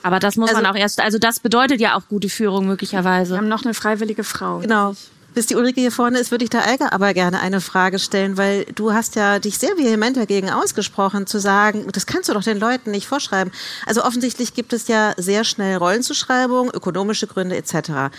Aber 0.02 0.18
das 0.18 0.36
muss 0.36 0.50
also, 0.50 0.62
man 0.62 0.70
auch 0.70 0.76
erst, 0.76 1.00
also 1.00 1.18
das 1.18 1.40
bedeutet 1.40 1.80
ja 1.80 1.94
auch 1.94 2.08
gute 2.08 2.30
Führung 2.30 2.66
möglicherweise. 2.66 3.34
Wir 3.34 3.38
haben 3.38 3.48
noch 3.48 3.64
eine 3.64 3.74
freiwillige 3.74 4.24
Frau. 4.24 4.60
Genau 4.60 4.94
bis 5.34 5.46
die 5.46 5.56
Ulrike 5.56 5.80
hier 5.80 5.92
vorne 5.92 6.18
ist, 6.18 6.30
würde 6.30 6.44
ich 6.44 6.50
der 6.50 6.66
Eiger 6.66 6.92
aber 6.92 7.14
gerne 7.14 7.40
eine 7.40 7.60
Frage 7.60 7.98
stellen, 7.98 8.36
weil 8.36 8.64
du 8.74 8.92
hast 8.92 9.14
ja 9.16 9.38
dich 9.38 9.58
sehr 9.58 9.76
vehement 9.76 10.16
dagegen 10.16 10.50
ausgesprochen, 10.50 11.26
zu 11.26 11.38
sagen, 11.38 11.86
das 11.92 12.06
kannst 12.06 12.28
du 12.28 12.34
doch 12.34 12.42
den 12.42 12.58
Leuten 12.58 12.90
nicht 12.90 13.06
vorschreiben. 13.06 13.52
Also 13.86 14.04
offensichtlich 14.04 14.54
gibt 14.54 14.72
es 14.72 14.88
ja 14.88 15.14
sehr 15.16 15.44
schnell 15.44 15.76
Rollenzuschreibung, 15.76 16.70
ökonomische 16.72 17.26
Gründe 17.26 17.56
etc. 17.56 18.12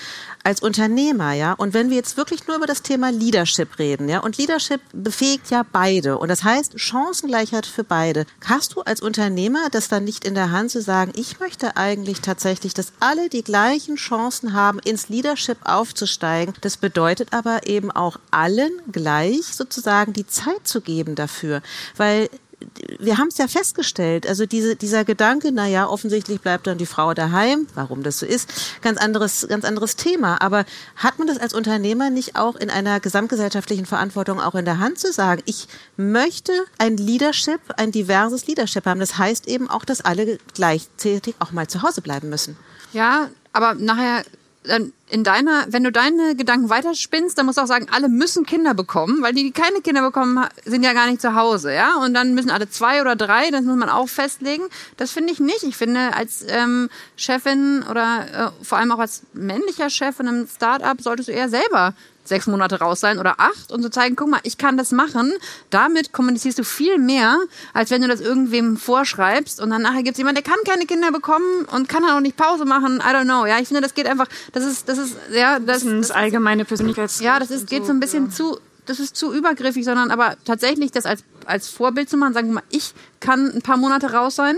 Als 0.43 0.61
Unternehmer, 0.61 1.33
ja, 1.33 1.53
und 1.53 1.73
wenn 1.73 1.89
wir 1.89 1.97
jetzt 1.97 2.17
wirklich 2.17 2.47
nur 2.47 2.57
über 2.57 2.65
das 2.65 2.81
Thema 2.81 3.11
Leadership 3.11 3.77
reden, 3.77 4.09
ja, 4.09 4.19
und 4.19 4.37
Leadership 4.37 4.81
befähigt 4.93 5.51
ja 5.51 5.63
beide, 5.71 6.17
und 6.17 6.29
das 6.29 6.43
heißt 6.43 6.79
Chancengleichheit 6.79 7.65
für 7.65 7.83
beide. 7.83 8.25
Hast 8.45 8.73
du 8.73 8.81
als 8.81 9.01
Unternehmer 9.01 9.69
das 9.71 9.87
dann 9.87 10.03
nicht 10.03 10.25
in 10.25 10.33
der 10.33 10.51
Hand 10.51 10.71
zu 10.71 10.81
sagen, 10.81 11.11
ich 11.15 11.39
möchte 11.39 11.77
eigentlich 11.77 12.21
tatsächlich, 12.21 12.73
dass 12.73 12.93
alle 12.99 13.29
die 13.29 13.43
gleichen 13.43 13.97
Chancen 13.97 14.53
haben, 14.53 14.79
ins 14.79 15.09
Leadership 15.09 15.57
aufzusteigen? 15.63 16.55
Das 16.61 16.77
bedeutet, 16.77 17.33
aber 17.33 17.67
eben 17.67 17.91
auch 17.91 18.17
allen 18.31 18.71
gleich 18.91 19.45
sozusagen 19.45 20.13
die 20.13 20.27
Zeit 20.27 20.67
zu 20.67 20.81
geben 20.81 21.15
dafür, 21.15 21.61
weil 21.97 22.29
wir 22.99 23.17
haben 23.17 23.27
es 23.27 23.37
ja 23.37 23.47
festgestellt, 23.47 24.27
also 24.27 24.45
diese, 24.45 24.75
dieser 24.75 25.05
Gedanke, 25.05 25.51
na 25.51 25.67
ja, 25.67 25.87
offensichtlich 25.87 26.41
bleibt 26.41 26.67
dann 26.67 26.77
die 26.77 26.85
Frau 26.85 27.13
daheim, 27.13 27.67
warum 27.75 28.03
das 28.03 28.19
so 28.19 28.25
ist, 28.25 28.49
ganz 28.81 28.99
anderes, 28.99 29.47
ganz 29.47 29.65
anderes 29.65 29.95
Thema. 29.95 30.41
Aber 30.41 30.65
hat 30.95 31.19
man 31.19 31.27
das 31.27 31.37
als 31.37 31.53
Unternehmer 31.53 32.09
nicht 32.09 32.35
auch 32.35 32.55
in 32.55 32.69
einer 32.69 32.99
gesamtgesellschaftlichen 32.99 33.85
Verantwortung 33.85 34.39
auch 34.39 34.55
in 34.55 34.65
der 34.65 34.79
Hand 34.79 34.99
zu 34.99 35.11
sagen, 35.11 35.41
ich 35.45 35.67
möchte 35.97 36.51
ein 36.77 36.97
Leadership, 36.97 37.61
ein 37.77 37.91
diverses 37.91 38.47
Leadership 38.47 38.85
haben. 38.85 38.99
Das 38.99 39.17
heißt 39.17 39.47
eben 39.47 39.69
auch, 39.69 39.85
dass 39.85 40.01
alle 40.01 40.37
gleichzeitig 40.53 41.35
auch 41.39 41.51
mal 41.51 41.67
zu 41.67 41.81
Hause 41.81 42.01
bleiben 42.01 42.29
müssen. 42.29 42.57
Ja, 42.93 43.29
aber 43.53 43.73
nachher 43.73 44.23
in 45.09 45.23
deiner, 45.23 45.65
wenn 45.69 45.83
du 45.83 45.91
deine 45.91 46.35
Gedanken 46.35 46.69
weiterspinnst, 46.69 47.35
dann 47.37 47.47
musst 47.47 47.57
du 47.57 47.63
auch 47.63 47.67
sagen, 47.67 47.87
alle 47.91 48.09
müssen 48.09 48.45
Kinder 48.45 48.75
bekommen, 48.75 49.21
weil 49.21 49.33
die, 49.33 49.43
die 49.43 49.51
keine 49.51 49.81
Kinder 49.81 50.03
bekommen, 50.03 50.45
sind 50.65 50.83
ja 50.83 50.93
gar 50.93 51.07
nicht 51.07 51.19
zu 51.19 51.35
Hause, 51.35 51.73
ja. 51.73 51.95
Und 51.95 52.13
dann 52.13 52.35
müssen 52.35 52.51
alle 52.51 52.69
zwei 52.69 53.01
oder 53.01 53.15
drei, 53.15 53.49
das 53.49 53.63
muss 53.63 53.75
man 53.75 53.89
auch 53.89 54.07
festlegen. 54.07 54.63
Das 54.97 55.11
finde 55.11 55.33
ich 55.33 55.39
nicht. 55.39 55.63
Ich 55.63 55.75
finde, 55.75 56.15
als 56.15 56.45
ähm, 56.47 56.89
Chefin 57.15 57.83
oder 57.89 58.51
äh, 58.61 58.63
vor 58.63 58.77
allem 58.77 58.91
auch 58.91 58.99
als 58.99 59.23
männlicher 59.33 59.89
Chef 59.89 60.19
in 60.19 60.27
einem 60.27 60.47
Start-up 60.47 61.01
solltest 61.01 61.29
du 61.29 61.33
eher 61.33 61.49
selber 61.49 61.95
sechs 62.23 62.47
Monate 62.47 62.79
raus 62.79 62.99
sein 62.99 63.19
oder 63.19 63.39
acht 63.39 63.71
und 63.71 63.79
zu 63.79 63.83
so 63.83 63.89
zeigen, 63.89 64.15
guck 64.15 64.29
mal, 64.29 64.39
ich 64.43 64.57
kann 64.57 64.77
das 64.77 64.91
machen. 64.91 65.33
Damit 65.69 66.13
kommunizierst 66.13 66.59
du 66.59 66.63
viel 66.63 66.97
mehr, 66.97 67.37
als 67.73 67.91
wenn 67.91 68.01
du 68.01 68.07
das 68.07 68.21
irgendwem 68.21 68.77
vorschreibst 68.77 69.59
und 69.59 69.69
dann 69.69 69.81
nachher 69.81 70.03
gibt 70.03 70.13
es 70.13 70.17
jemanden, 70.17 70.43
der 70.43 70.51
kann 70.51 70.61
keine 70.65 70.85
Kinder 70.85 71.11
bekommen 71.11 71.65
und 71.71 71.89
kann 71.89 72.03
dann 72.03 72.15
auch 72.15 72.21
nicht 72.21 72.37
Pause 72.37 72.65
machen. 72.65 72.97
I 72.97 73.13
don't 73.13 73.23
know. 73.23 73.45
Ja, 73.45 73.59
ich 73.59 73.67
finde, 73.67 73.81
das 73.81 73.93
geht 73.93 74.07
einfach, 74.07 74.27
das 74.53 74.65
ist, 74.65 74.87
das 74.87 74.97
ist, 74.97 75.15
ja, 75.33 75.59
das, 75.59 75.83
das 75.83 75.93
ist 75.93 76.11
allgemeine 76.11 76.65
Persönlichkeits. 76.65 77.19
Ja, 77.19 77.39
das 77.39 77.51
ist, 77.51 77.67
geht 77.67 77.85
so 77.85 77.91
ein 77.91 77.99
bisschen 77.99 78.25
ja. 78.25 78.31
zu, 78.31 78.59
das 78.85 78.99
ist 78.99 79.15
zu 79.15 79.33
übergriffig, 79.33 79.85
sondern 79.85 80.11
aber 80.11 80.35
tatsächlich 80.45 80.91
das 80.91 81.05
als, 81.05 81.23
als 81.45 81.69
Vorbild 81.69 82.09
zu 82.09 82.17
machen, 82.17 82.33
sagen 82.33 82.47
wir 82.49 82.55
mal, 82.55 82.63
ich 82.69 82.93
kann 83.19 83.51
ein 83.51 83.61
paar 83.61 83.77
Monate 83.77 84.13
raus 84.13 84.35
sein 84.35 84.57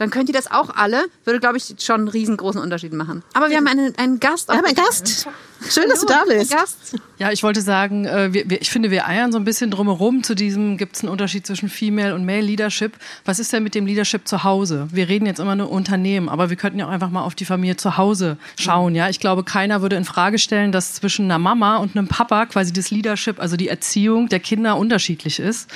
dann 0.00 0.08
könnt 0.08 0.30
ihr 0.30 0.34
das 0.34 0.50
auch 0.50 0.70
alle. 0.74 1.04
Würde, 1.24 1.40
glaube 1.40 1.58
ich, 1.58 1.74
schon 1.78 1.96
einen 1.96 2.08
riesengroßen 2.08 2.58
Unterschied 2.58 2.94
machen. 2.94 3.22
Aber 3.34 3.50
wir 3.50 3.58
haben 3.58 3.66
einen, 3.66 3.94
einen 3.98 4.18
Gast. 4.18 4.48
Wir 4.48 4.56
haben 4.56 4.64
einen 4.64 4.74
Gast. 4.74 5.28
Schön, 5.68 5.90
dass 5.90 6.00
du 6.00 6.06
da 6.06 6.24
bist. 6.26 6.50
Gast. 6.50 6.96
Ja, 7.18 7.30
ich 7.30 7.42
wollte 7.42 7.60
sagen, 7.60 8.06
äh, 8.06 8.32
wir, 8.32 8.48
wir, 8.48 8.62
ich 8.62 8.70
finde, 8.70 8.90
wir 8.90 9.06
eiern 9.06 9.30
so 9.30 9.36
ein 9.36 9.44
bisschen 9.44 9.70
drumherum 9.70 10.22
zu 10.22 10.34
diesem, 10.34 10.78
gibt 10.78 10.96
es 10.96 11.02
einen 11.02 11.12
Unterschied 11.12 11.46
zwischen 11.46 11.68
Female 11.68 12.14
und 12.14 12.24
Male 12.24 12.40
Leadership. 12.40 12.94
Was 13.26 13.38
ist 13.38 13.52
denn 13.52 13.62
mit 13.62 13.74
dem 13.74 13.84
Leadership 13.84 14.26
zu 14.26 14.42
Hause? 14.42 14.88
Wir 14.90 15.10
reden 15.10 15.26
jetzt 15.26 15.38
immer 15.38 15.54
nur 15.54 15.70
Unternehmen, 15.70 16.30
aber 16.30 16.48
wir 16.48 16.56
könnten 16.56 16.78
ja 16.78 16.86
auch 16.86 16.90
einfach 16.90 17.10
mal 17.10 17.22
auf 17.22 17.34
die 17.34 17.44
Familie 17.44 17.76
zu 17.76 17.98
Hause 17.98 18.38
schauen. 18.58 18.94
Ja, 18.94 19.10
ich 19.10 19.20
glaube, 19.20 19.44
keiner 19.44 19.82
würde 19.82 19.96
in 19.96 20.06
Frage 20.06 20.38
stellen, 20.38 20.72
dass 20.72 20.94
zwischen 20.94 21.26
einer 21.26 21.38
Mama 21.38 21.76
und 21.76 21.94
einem 21.94 22.08
Papa 22.08 22.46
quasi 22.46 22.72
das 22.72 22.90
Leadership, 22.90 23.38
also 23.38 23.58
die 23.58 23.68
Erziehung 23.68 24.30
der 24.30 24.40
Kinder 24.40 24.78
unterschiedlich 24.78 25.40
ist. 25.40 25.68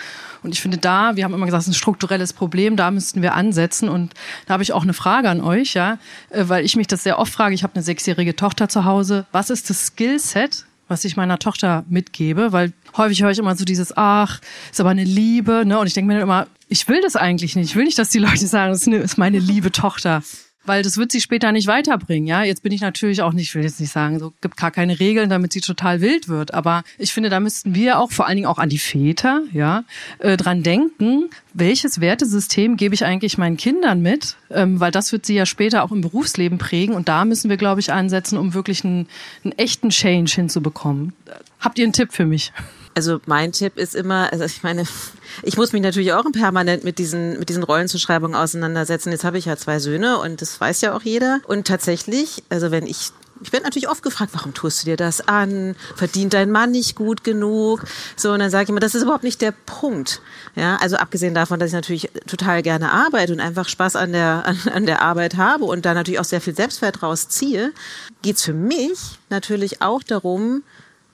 Und 0.45 0.53
ich 0.53 0.61
finde 0.61 0.77
da, 0.77 1.17
wir 1.17 1.25
haben 1.25 1.33
immer 1.33 1.47
gesagt, 1.47 1.63
es 1.63 1.69
ist 1.69 1.75
ein 1.75 1.79
strukturelles 1.79 2.35
Problem, 2.35 2.77
da 2.77 2.91
müssten 2.91 3.23
wir 3.23 3.35
ansetzen. 3.35 3.89
Und 3.89 4.13
da 4.47 4.53
habe 4.53 4.63
ich 4.63 4.75
auch 4.75 4.83
eine 4.83 4.93
Frage 4.93 5.31
an 5.31 5.41
euch, 5.41 5.73
ja, 5.73 5.99
äh, 6.29 6.45
weil 6.47 6.65
ich 6.65 6.77
mich 6.77 6.87
das 6.87 7.03
sehr 7.03 7.19
oft 7.19 7.33
frage. 7.33 7.55
Ich 7.55 7.63
habe 7.63 7.75
eine 7.75 7.83
sechsjährige 7.83 8.37
Tochter 8.37 8.69
zu 8.69 8.85
Hause. 8.85 9.27
Was 9.33 9.49
ist 9.49 9.71
das 9.71 9.87
Skillset, 9.87 10.67
was 10.87 11.05
ich 11.05 11.17
meiner 11.17 11.39
Tochter 11.39 11.85
mitgebe? 11.89 12.53
Weil 12.53 12.75
häufig 12.97 13.23
höre 13.23 13.31
ich 13.31 13.39
immer 13.39 13.57
so 13.57 13.65
dieses, 13.65 13.97
ach, 13.97 14.41
ist 14.71 14.81
aber 14.81 14.91
eine 14.91 15.05
Liebe, 15.05 15.65
ne? 15.65 15.79
Und 15.79 15.87
ich 15.87 15.95
denke 15.95 16.09
mir 16.09 16.15
dann 16.15 16.25
immer, 16.25 16.47
ich 16.69 16.87
will 16.89 17.01
das 17.01 17.17
eigentlich 17.17 17.57
nicht. 17.57 17.71
Ich 17.71 17.77
will 17.77 17.85
nicht, 17.85 17.99
dass 17.99 18.11
die 18.11 18.19
Leute 18.19 18.47
sagen, 18.47 18.71
das 18.71 18.87
ist 18.87 19.17
meine 19.17 19.39
liebe 19.39 19.73
Tochter 19.73 20.23
weil 20.67 20.83
das 20.83 20.97
wird 20.97 21.13
sie 21.13 21.21
später 21.21 21.53
nicht 21.53 21.67
weiterbringen. 21.67 22.27
Ja, 22.27 22.43
jetzt 22.43 22.63
bin 22.63 22.73
ich 22.73 22.81
natürlich 22.81 23.23
auch 23.23 23.33
nicht, 23.33 23.49
ich 23.49 23.55
will 23.55 23.63
jetzt 23.63 23.81
nicht 23.81 23.93
sagen, 23.93 24.19
so 24.19 24.33
gibt 24.41 24.57
gar 24.57 24.71
keine 24.71 24.99
Regeln, 25.01 25.31
damit 25.31 25.53
sie 25.53 25.61
total 25.61 26.01
wild 26.01 26.29
wird. 26.29 26.55
Aber 26.55 26.83
ich 26.99 27.13
finde, 27.13 27.31
da 27.31 27.41
müssten 27.41 27.75
wir 27.75 27.99
auch 27.99 28.13
vor 28.13 28.27
allen 28.27 28.37
Dingen 28.37 28.47
auch 28.47 28.59
an 28.59 28.69
die 28.69 28.79
Väter, 28.79 29.43
ja, 29.53 29.85
äh, 30.19 30.37
dran 30.37 30.63
denken, 30.63 31.31
welches 31.53 32.01
Wertesystem 32.01 32.77
gebe 32.77 32.95
ich 32.95 33.05
eigentlich 33.05 33.39
meinen 33.39 33.57
Kindern 33.57 34.03
mit, 34.03 34.37
ähm, 34.51 34.81
weil 34.81 34.91
das 34.91 35.13
wird 35.13 35.27
sie 35.27 35.35
ja 35.35 35.47
später 35.47 35.85
auch 35.85 35.93
im 35.93 36.01
Berufsleben 36.01 36.59
prägen. 36.59 36.95
Und 36.95 37.09
da 37.09 37.25
müssen 37.25 37.51
wir, 37.51 37.57
glaube 37.57 37.81
ich, 37.81 37.93
ansetzen, 37.93 38.39
um 38.39 38.55
wirklich 38.55 38.85
einen, 38.85 39.09
einen 39.45 39.53
echten 39.53 39.91
Change 39.91 40.33
hinzubekommen. 40.35 41.13
Habt 41.61 41.79
ihr 41.79 41.85
einen 41.85 41.93
Tipp 41.93 42.13
für 42.13 42.27
mich? 42.27 42.53
Also 42.95 43.21
mein 43.27 43.53
Tipp 43.53 43.77
ist 43.77 43.95
immer, 43.95 44.33
also 44.33 44.45
ich 44.45 44.63
meine, 44.63 44.85
ich 45.43 45.57
muss 45.57 45.73
mich 45.73 45.83
natürlich 45.83 46.13
auch 46.13 46.25
permanent 46.33 46.85
mit 46.85 46.99
diesen, 46.99 47.39
mit 47.39 47.49
diesen 47.49 47.65
Rollenzuschreibungen 47.65 48.37
auseinandersetzen. 48.37 49.11
Jetzt 49.11 49.25
habe 49.25 49.39
ich 49.39 49.47
ja 49.47 49.57
zwei 49.57 49.81
Söhne 49.81 50.19
und 50.19 50.41
das 50.41 50.61
weiß 50.61 50.81
ja 50.81 50.95
auch 50.95 51.03
jeder. 51.03 51.41
Und 51.47 51.67
tatsächlich, 51.67 52.45
also 52.51 52.71
wenn 52.71 52.87
ich 52.87 53.11
ich 53.43 53.53
werde 53.53 53.65
natürlich 53.65 53.89
oft 53.89 54.03
gefragt, 54.03 54.31
warum 54.33 54.55
tust 54.55 54.83
du 54.83 54.87
dir 54.87 54.97
das 54.97 55.29
an? 55.29 55.77
Verdient 55.97 56.35
dein 56.35 56.51
Mann 56.51 56.71
nicht 56.71 56.97
gut 56.97 57.25
genug? 57.25 57.85
So, 58.17 58.33
und 58.33 58.39
dann 58.39 58.51
sage 58.51 58.65
ich 58.65 58.69
immer, 58.71 58.81
das 58.81 58.95
ist 58.95 59.03
überhaupt 59.03 59.25
nicht 59.25 59.43
der 59.43 59.53
Punkt. 59.53 60.23
Ja, 60.55 60.77
also 60.77 60.97
abgesehen 60.97 61.35
davon, 61.35 61.59
dass 61.59 61.69
ich 61.69 61.75
natürlich 61.75 62.11
total 62.27 62.63
gerne 62.63 62.93
arbeite 62.93 63.33
und 63.33 63.41
einfach 63.41 63.69
Spaß 63.69 63.97
an 63.97 64.13
der, 64.13 64.47
an, 64.47 64.59
an 64.73 64.87
der 64.87 65.03
Arbeit 65.03 65.37
habe 65.37 65.65
und 65.65 65.85
da 65.85 65.95
natürlich 65.95 66.21
auch 66.21 66.25
sehr 66.25 66.41
viel 66.41 66.55
Selbstwert 66.55 67.03
rausziehe, 67.03 67.73
geht's 68.23 68.45
für 68.45 68.55
mich 68.55 68.99
natürlich 69.31 69.83
auch 69.83 70.03
darum, 70.03 70.63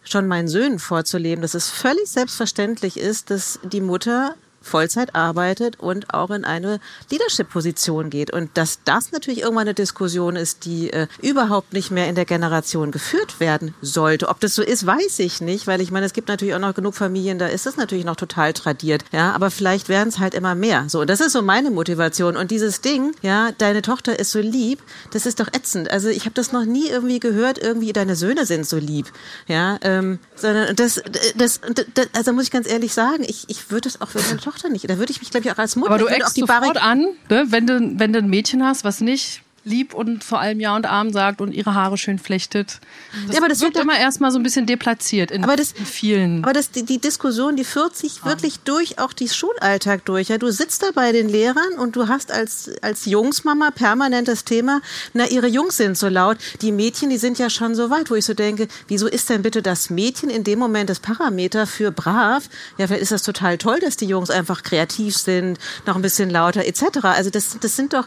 schon 0.05 0.27
meinen 0.27 0.49
Söhnen 0.49 0.79
vorzuleben, 0.79 1.43
dass 1.43 1.55
es 1.55 1.69
völlig 1.69 2.09
selbstverständlich 2.09 2.97
ist, 2.97 3.31
dass 3.31 3.61
die 3.63 3.81
Mutter 3.81 4.35
Vollzeit 4.61 5.15
arbeitet 5.15 5.81
und 5.81 6.13
auch 6.13 6.31
in 6.31 6.45
eine 6.45 6.81
Leadership-Position 7.11 8.11
geht. 8.11 8.33
Und 8.33 8.51
dass 8.55 8.81
das 8.85 9.13
natürlich 9.13 9.41
irgendwann 9.41 9.63
eine 9.63 9.75
Diskussion 9.75 10.37
ist, 10.37 10.65
die 10.65 10.93
äh, 10.93 11.07
überhaupt 11.23 11.73
nicht 11.73 11.91
mehr 11.91 12.09
in 12.09 12.15
der 12.15 12.25
Generation 12.25 12.91
geführt 12.91 13.41
werden 13.41 13.75
sollte. 13.81 14.29
Ob 14.29 14.41
das 14.41 14.55
so 14.55 14.63
ist, 14.63 14.87
weiß 14.87 15.19
ich 15.21 15.41
nicht, 15.41 15.67
weil 15.67 15.81
ich 15.81 15.91
meine, 15.91 16.07
es 16.07 16.13
gibt 16.13 16.29
natürlich 16.29 16.55
auch 16.55 16.61
noch 16.61 16.75
genug 16.75 16.95
Familien, 16.95 17.39
da 17.39 17.47
ist 17.47 17.67
es 17.67 17.77
natürlich 17.77 18.05
noch 18.05 18.17
total 18.17 18.53
tradiert. 18.53 19.05
Ja, 19.13 19.33
aber 19.33 19.51
vielleicht 19.51 19.89
werden 19.89 20.09
es 20.09 20.19
halt 20.19 20.35
immer 20.35 20.55
mehr. 20.55 20.85
So, 20.89 21.05
das 21.05 21.21
ist 21.21 21.33
so 21.33 21.43
meine 21.43 21.71
Motivation. 21.71 22.37
Und 22.37 22.51
dieses 22.51 22.81
Ding, 22.81 23.13
ja, 23.23 23.53
deine 23.57 23.83
Tochter 23.83 24.19
ist 24.19 24.31
so 24.31 24.41
lieb, 24.41 24.81
das 25.13 25.27
ist 25.27 25.41
doch 25.41 25.49
ätzend. 25.49 25.91
Also 25.91 26.09
ich 26.09 26.27
habe 26.27 26.35
das 26.35 26.53
noch 26.53 26.65
nie 26.65 26.89
irgendwie 26.89 27.21
gehört, 27.21 27.59
irgendwie 27.59 27.93
deine 27.93 28.15
Söhne 28.15 28.45
sind 28.45 28.67
so 28.67 28.77
lieb. 28.77 29.07
Ja, 29.47 29.79
ähm, 29.83 30.19
sondern 30.37 30.77
das, 30.77 31.03
das, 31.37 31.61
das, 31.95 32.09
also 32.13 32.33
muss 32.33 32.45
ich 32.45 32.51
ganz 32.51 32.69
ehrlich 32.69 32.93
sagen, 32.93 33.25
ich, 33.27 33.45
ich 33.49 33.71
würde 33.71 33.89
es 33.89 34.01
auch 34.01 34.09
für 34.09 34.21
meine 34.21 34.39
Tochter 34.39 34.50
Tochter 34.51 34.69
nicht. 34.69 34.89
Da 34.89 34.99
würde 34.99 35.13
ich 35.13 35.21
mich, 35.21 35.31
glaube 35.31 35.47
ich, 35.47 35.53
auch 35.53 35.59
als 35.59 35.77
Mutter. 35.77 35.93
Aber 35.93 35.99
du 35.99 36.07
eckst 36.07 36.37
sofort 36.37 36.83
an, 36.83 37.07
ne? 37.29 37.45
wenn, 37.49 37.67
du, 37.67 37.99
wenn 37.99 38.13
du 38.13 38.19
ein 38.19 38.29
Mädchen 38.29 38.65
hast, 38.65 38.85
was 38.85 39.01
nicht 39.01 39.43
lieb 39.65 39.95
und 39.95 40.25
vor 40.25 40.41
allem 40.41 40.61
Ja 40.61 40.75
und 40.75 40.87
Arm 40.87 41.13
sagt 41.13 41.41
und 41.41 41.53
ihre 41.53 41.75
Haare 41.75 41.99
schön 41.99 42.19
flechtet. 42.19 42.81
Das, 43.27 43.35
ja, 43.35 43.41
aber 43.41 43.49
das 43.49 43.61
wird 43.61 43.77
immer 43.77 43.99
erstmal 43.99 44.31
so 44.31 44.39
ein 44.39 44.43
bisschen 44.43 44.67
deplatziert 44.67 45.31
in, 45.31 45.45
aber 45.45 45.57
das, 45.57 45.73
in 45.73 45.85
vielen. 45.85 46.43
Aber 46.45 46.53
das, 46.53 46.71
die, 46.71 46.85
die 46.85 46.99
Diskussion, 46.99 47.57
die 47.57 47.65
führt 47.65 47.97
sich 47.97 48.21
ah. 48.23 48.27
wirklich 48.27 48.61
durch 48.61 48.99
auch 48.99 49.13
die 49.13 49.29
Schulalltag 49.29 50.05
durch. 50.07 50.29
Ja, 50.29 50.39
du 50.39 50.51
sitzt 50.51 50.83
da 50.83 50.89
bei 50.95 51.13
den 51.13 51.29
Lehrern 51.29 51.75
und 51.79 51.97
du 51.97 52.09
hast 52.09 52.33
als, 52.33 52.71
als 52.81 53.05
Jungsmama 53.05 53.71
permanent 53.71 54.29
das 54.29 54.45
Thema, 54.45 54.81
na, 55.13 55.29
ihre 55.29 55.47
Jungs 55.47 55.77
sind 55.77 55.99
so 55.99 56.09
laut. 56.09 56.39
Die 56.63 56.73
Mädchen, 56.73 57.11
die 57.11 57.19
sind 57.19 57.39
ja 57.39 57.51
schon 57.51 57.75
so 57.75 57.91
weit, 57.91 58.11
wo 58.11 58.15
ich 58.15 58.25
so 58.25 58.35
denke, 58.35 58.69
wieso 58.89 59.07
ist 59.07 59.29
denn 59.29 59.43
bitte 59.43 59.63
das 59.63 59.91
Mädchen 59.91 60.31
in 60.31 60.45
dem 60.45 60.59
Moment 60.59 60.89
das 60.89 61.01
Parameter 61.01 61.67
für 61.67 61.91
brav? 61.91 62.49
Ja, 62.79 62.87
vielleicht 62.87 63.03
ist 63.03 63.13
das 63.13 63.23
total 63.23 63.59
toll, 63.59 63.81
dass 63.81 63.97
die 63.97 64.07
Jungs 64.07 64.31
einfach 64.31 64.63
kreativ 64.63 65.17
sind, 65.17 65.59
noch 65.87 65.97
ein 65.97 66.03
bisschen 66.03 66.31
lauter 66.31 66.65
etc. 66.65 66.83
Also 67.03 67.31
das, 67.31 67.59
das 67.61 67.77
sind 67.77 67.93
doch, 67.93 68.07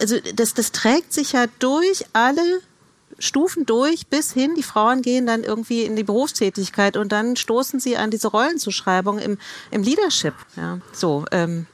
also 0.00 0.16
das, 0.34 0.54
das 0.54 0.72
trägt 0.72 1.12
sich 1.12 1.32
ja 1.32 1.46
durch 1.58 2.04
alle 2.12 2.60
Stufen 3.18 3.66
durch 3.66 4.06
bis 4.06 4.32
hin, 4.32 4.54
die 4.56 4.62
Frauen 4.62 5.02
gehen 5.02 5.26
dann 5.26 5.42
irgendwie 5.42 5.82
in 5.82 5.96
die 5.96 6.04
Berufstätigkeit 6.04 6.96
und 6.96 7.10
dann 7.10 7.36
stoßen 7.36 7.80
sie 7.80 7.96
an 7.96 8.10
diese 8.10 8.28
Rollenzuschreibung 8.28 9.18
im, 9.18 9.38
im 9.70 9.82
Leadership. 9.82 10.34
Ja, 10.56 10.78
so. 10.92 11.24
Ähm, 11.32 11.66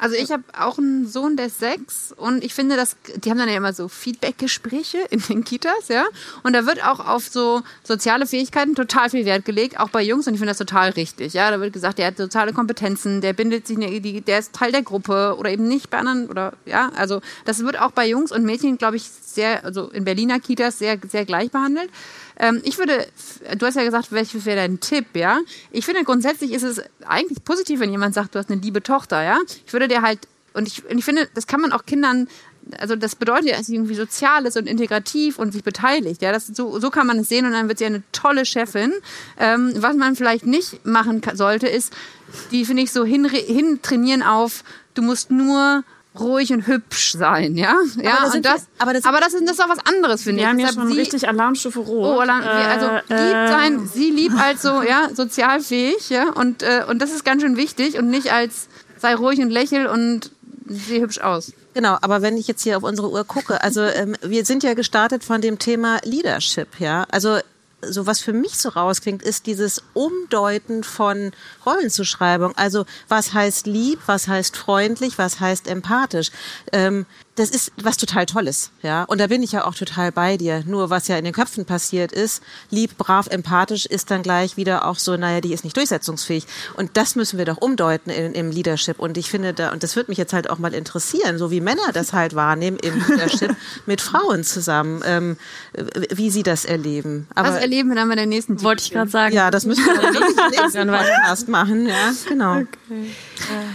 also 0.00 0.16
ich 0.16 0.32
habe 0.32 0.42
auch 0.58 0.78
einen 0.78 1.06
Sohn, 1.06 1.36
der 1.36 1.46
ist 1.46 1.60
sechs 1.60 2.12
und 2.16 2.42
ich 2.42 2.54
finde, 2.54 2.76
dass 2.76 2.96
die 3.16 3.30
haben 3.30 3.36
dann 3.36 3.48
ja 3.48 3.56
immer 3.56 3.74
so 3.74 3.86
Feedback-Gespräche 3.88 4.98
in 5.10 5.20
den 5.20 5.44
Kitas, 5.44 5.88
ja. 5.88 6.06
Und 6.42 6.54
da 6.54 6.66
wird 6.66 6.82
auch 6.82 7.06
auf 7.06 7.28
so 7.28 7.62
soziale 7.84 8.26
Fähigkeiten 8.26 8.74
total 8.74 9.10
viel 9.10 9.26
Wert 9.26 9.44
gelegt, 9.44 9.78
auch 9.78 9.90
bei 9.90 10.02
Jungs 10.02 10.26
und 10.26 10.34
ich 10.34 10.40
finde 10.40 10.52
das 10.52 10.58
total 10.58 10.90
richtig, 10.90 11.34
ja. 11.34 11.50
Da 11.50 11.60
wird 11.60 11.74
gesagt, 11.74 11.98
der 11.98 12.06
hat 12.06 12.16
soziale 12.16 12.54
Kompetenzen, 12.54 13.20
der 13.20 13.34
bindet 13.34 13.66
sich, 13.66 13.78
der 14.24 14.38
ist 14.38 14.54
Teil 14.54 14.72
der 14.72 14.82
Gruppe 14.82 15.36
oder 15.38 15.50
eben 15.50 15.68
nicht 15.68 15.90
bei 15.90 15.98
anderen 15.98 16.28
oder 16.30 16.54
ja. 16.64 16.90
Also 16.96 17.20
das 17.44 17.60
wird 17.60 17.78
auch 17.78 17.90
bei 17.90 18.08
Jungs 18.08 18.32
und 18.32 18.44
Mädchen, 18.44 18.78
glaube 18.78 18.96
ich, 18.96 19.04
sehr, 19.04 19.64
also 19.64 19.90
in 19.90 20.04
Berliner 20.04 20.40
Kitas 20.40 20.78
sehr 20.78 20.98
sehr 21.06 21.26
gleich 21.26 21.50
behandelt. 21.50 21.90
Ähm, 22.40 22.60
ich 22.64 22.78
würde, 22.78 23.06
du 23.56 23.66
hast 23.66 23.76
ja 23.76 23.84
gesagt, 23.84 24.10
welches 24.10 24.46
wäre 24.46 24.56
dein 24.56 24.80
Tipp, 24.80 25.06
ja? 25.14 25.38
Ich 25.70 25.84
finde 25.84 26.02
grundsätzlich 26.04 26.52
ist 26.52 26.62
es 26.62 26.82
eigentlich 27.06 27.44
positiv, 27.44 27.80
wenn 27.80 27.90
jemand 27.90 28.14
sagt, 28.14 28.34
du 28.34 28.38
hast 28.38 28.50
eine 28.50 28.60
liebe 28.60 28.82
Tochter, 28.82 29.22
ja? 29.22 29.38
Ich 29.66 29.72
würde 29.72 29.88
dir 29.88 30.00
halt, 30.02 30.20
und 30.54 30.66
ich, 30.66 30.84
und 30.90 30.98
ich 30.98 31.04
finde, 31.04 31.28
das 31.34 31.46
kann 31.46 31.60
man 31.60 31.72
auch 31.72 31.84
Kindern 31.84 32.26
also 32.78 32.94
das 32.94 33.16
bedeutet 33.16 33.46
ja, 33.46 33.56
dass 33.56 33.66
sie 33.66 33.74
irgendwie 33.74 33.94
sozial 33.94 34.46
ist 34.46 34.56
und 34.56 34.66
integrativ 34.66 35.38
und 35.38 35.52
sich 35.52 35.64
beteiligt. 35.64 36.22
Ja, 36.22 36.30
das, 36.30 36.46
so, 36.46 36.78
so 36.78 36.90
kann 36.90 37.06
man 37.06 37.18
es 37.18 37.28
sehen 37.28 37.46
und 37.46 37.52
dann 37.52 37.68
wird 37.68 37.78
sie 37.78 37.86
eine 37.86 38.02
tolle 38.12 38.44
Chefin. 38.44 38.92
Ähm, 39.38 39.72
was 39.76 39.96
man 39.96 40.14
vielleicht 40.14 40.46
nicht 40.46 40.84
machen 40.84 41.22
sollte, 41.34 41.66
ist, 41.66 41.92
die 42.50 42.64
finde 42.64 42.82
ich 42.82 42.92
so 42.92 43.04
hin, 43.04 43.24
hin 43.28 43.80
trainieren 43.82 44.22
auf, 44.22 44.62
du 44.94 45.02
musst 45.02 45.30
nur 45.30 45.84
ruhig 46.18 46.52
und 46.52 46.66
hübsch 46.66 47.12
sein, 47.12 47.56
ja? 47.56 47.74
Ja, 48.02 48.18
aber 48.18 48.26
das, 48.26 48.34
und 48.34 48.44
das, 48.44 48.66
aber 48.78 48.92
das, 48.92 49.04
aber 49.04 49.20
das 49.20 49.32
ist, 49.34 49.42
das 49.44 49.52
ist 49.52 49.64
auch 49.64 49.68
was 49.68 49.84
anderes, 49.86 50.22
finde 50.22 50.38
Wir 50.38 50.44
ich. 50.44 50.48
haben 50.48 50.58
ja 50.58 50.66
Deshalb 50.66 50.86
schon 50.88 50.92
sie, 50.94 51.00
richtig 51.00 51.28
Alarmstufe 51.28 51.78
rot. 51.78 52.16
Oh, 52.16 52.20
Alarm, 52.20 52.42
also 52.42 52.86
Äh, 53.08 53.24
lieb 53.26 53.48
sein, 53.48 53.90
sie 53.92 54.10
lieb 54.10 54.32
als 54.38 54.62
so, 54.62 54.82
ja, 54.82 55.08
sozialfähig, 55.14 56.10
ja, 56.10 56.30
und, 56.30 56.62
äh, 56.62 56.84
und 56.88 57.00
das 57.00 57.12
ist 57.12 57.24
ganz 57.24 57.42
schön 57.42 57.56
wichtig 57.56 57.96
und 57.98 58.08
nicht 58.10 58.32
als 58.32 58.68
sei 58.98 59.14
ruhig 59.14 59.38
und 59.40 59.50
lächel 59.50 59.86
und 59.86 60.30
sieh 60.66 61.00
hübsch 61.00 61.20
aus. 61.20 61.52
Genau, 61.74 61.96
aber 62.00 62.20
wenn 62.22 62.36
ich 62.36 62.48
jetzt 62.48 62.62
hier 62.62 62.76
auf 62.76 62.82
unsere 62.82 63.08
Uhr 63.10 63.24
gucke, 63.24 63.62
also 63.62 63.82
ähm, 63.82 64.16
wir 64.22 64.44
sind 64.44 64.64
ja 64.64 64.74
gestartet 64.74 65.22
von 65.22 65.40
dem 65.40 65.58
Thema 65.60 65.98
Leadership, 66.04 66.80
ja. 66.80 67.06
Also 67.12 67.38
so 67.82 68.06
was 68.06 68.20
für 68.20 68.32
mich 68.32 68.58
so 68.58 68.70
rausklingt, 68.70 69.22
ist 69.22 69.46
dieses 69.46 69.82
Umdeuten 69.94 70.84
von 70.84 71.32
Rollenzuschreibung. 71.64 72.56
Also 72.56 72.84
was 73.08 73.32
heißt 73.32 73.66
lieb, 73.66 74.00
was 74.06 74.28
heißt 74.28 74.56
freundlich, 74.56 75.18
was 75.18 75.40
heißt 75.40 75.66
empathisch. 75.66 76.30
Ähm, 76.72 77.06
das 77.40 77.50
ist 77.50 77.72
was 77.82 77.96
total 77.96 78.26
Tolles, 78.26 78.70
ja. 78.82 79.04
Und 79.04 79.18
da 79.18 79.28
bin 79.28 79.42
ich 79.42 79.52
ja 79.52 79.64
auch 79.64 79.74
total 79.74 80.12
bei 80.12 80.36
dir. 80.36 80.62
Nur 80.66 80.90
was 80.90 81.08
ja 81.08 81.16
in 81.16 81.24
den 81.24 81.32
Köpfen 81.32 81.64
passiert 81.64 82.12
ist, 82.12 82.42
lieb, 82.70 82.98
brav, 82.98 83.28
empathisch, 83.28 83.86
ist 83.86 84.10
dann 84.10 84.22
gleich 84.22 84.58
wieder 84.58 84.86
auch 84.86 84.96
so, 84.96 85.16
naja, 85.16 85.40
die 85.40 85.54
ist 85.54 85.64
nicht 85.64 85.74
durchsetzungsfähig. 85.74 86.46
Und 86.76 86.98
das 86.98 87.16
müssen 87.16 87.38
wir 87.38 87.46
doch 87.46 87.56
umdeuten 87.56 88.10
in, 88.10 88.34
im 88.34 88.50
Leadership. 88.50 88.98
Und 88.98 89.16
ich 89.16 89.30
finde 89.30 89.54
da, 89.54 89.72
und 89.72 89.82
das 89.82 89.96
würde 89.96 90.10
mich 90.10 90.18
jetzt 90.18 90.34
halt 90.34 90.50
auch 90.50 90.58
mal 90.58 90.74
interessieren, 90.74 91.38
so 91.38 91.50
wie 91.50 91.62
Männer 91.62 91.92
das 91.94 92.12
halt 92.12 92.34
wahrnehmen 92.34 92.76
im 92.76 93.02
Leadership 93.08 93.56
mit 93.86 94.02
Frauen 94.02 94.44
zusammen, 94.44 95.00
ähm, 95.06 95.38
wie 96.10 96.30
sie 96.30 96.42
das 96.42 96.66
erleben. 96.66 97.26
Aber 97.34 97.48
Was 97.48 97.56
erleben 97.56 97.88
wir 97.88 97.96
dann 97.96 98.10
bei 98.10 98.16
der 98.16 98.26
nächsten 98.26 98.62
Wollte 98.62 98.82
ich 98.82 98.90
gerade 98.90 99.10
sagen. 99.10 99.34
Ja, 99.34 99.50
das 99.50 99.64
müssen 99.64 99.86
wir 99.86 99.94
dann 100.02 100.14
im 100.14 100.50
nächsten 100.50 100.88
Podcast 100.88 101.48
machen, 101.48 101.86
ja, 101.86 102.12
genau. 102.28 102.56
Okay. 102.58 103.14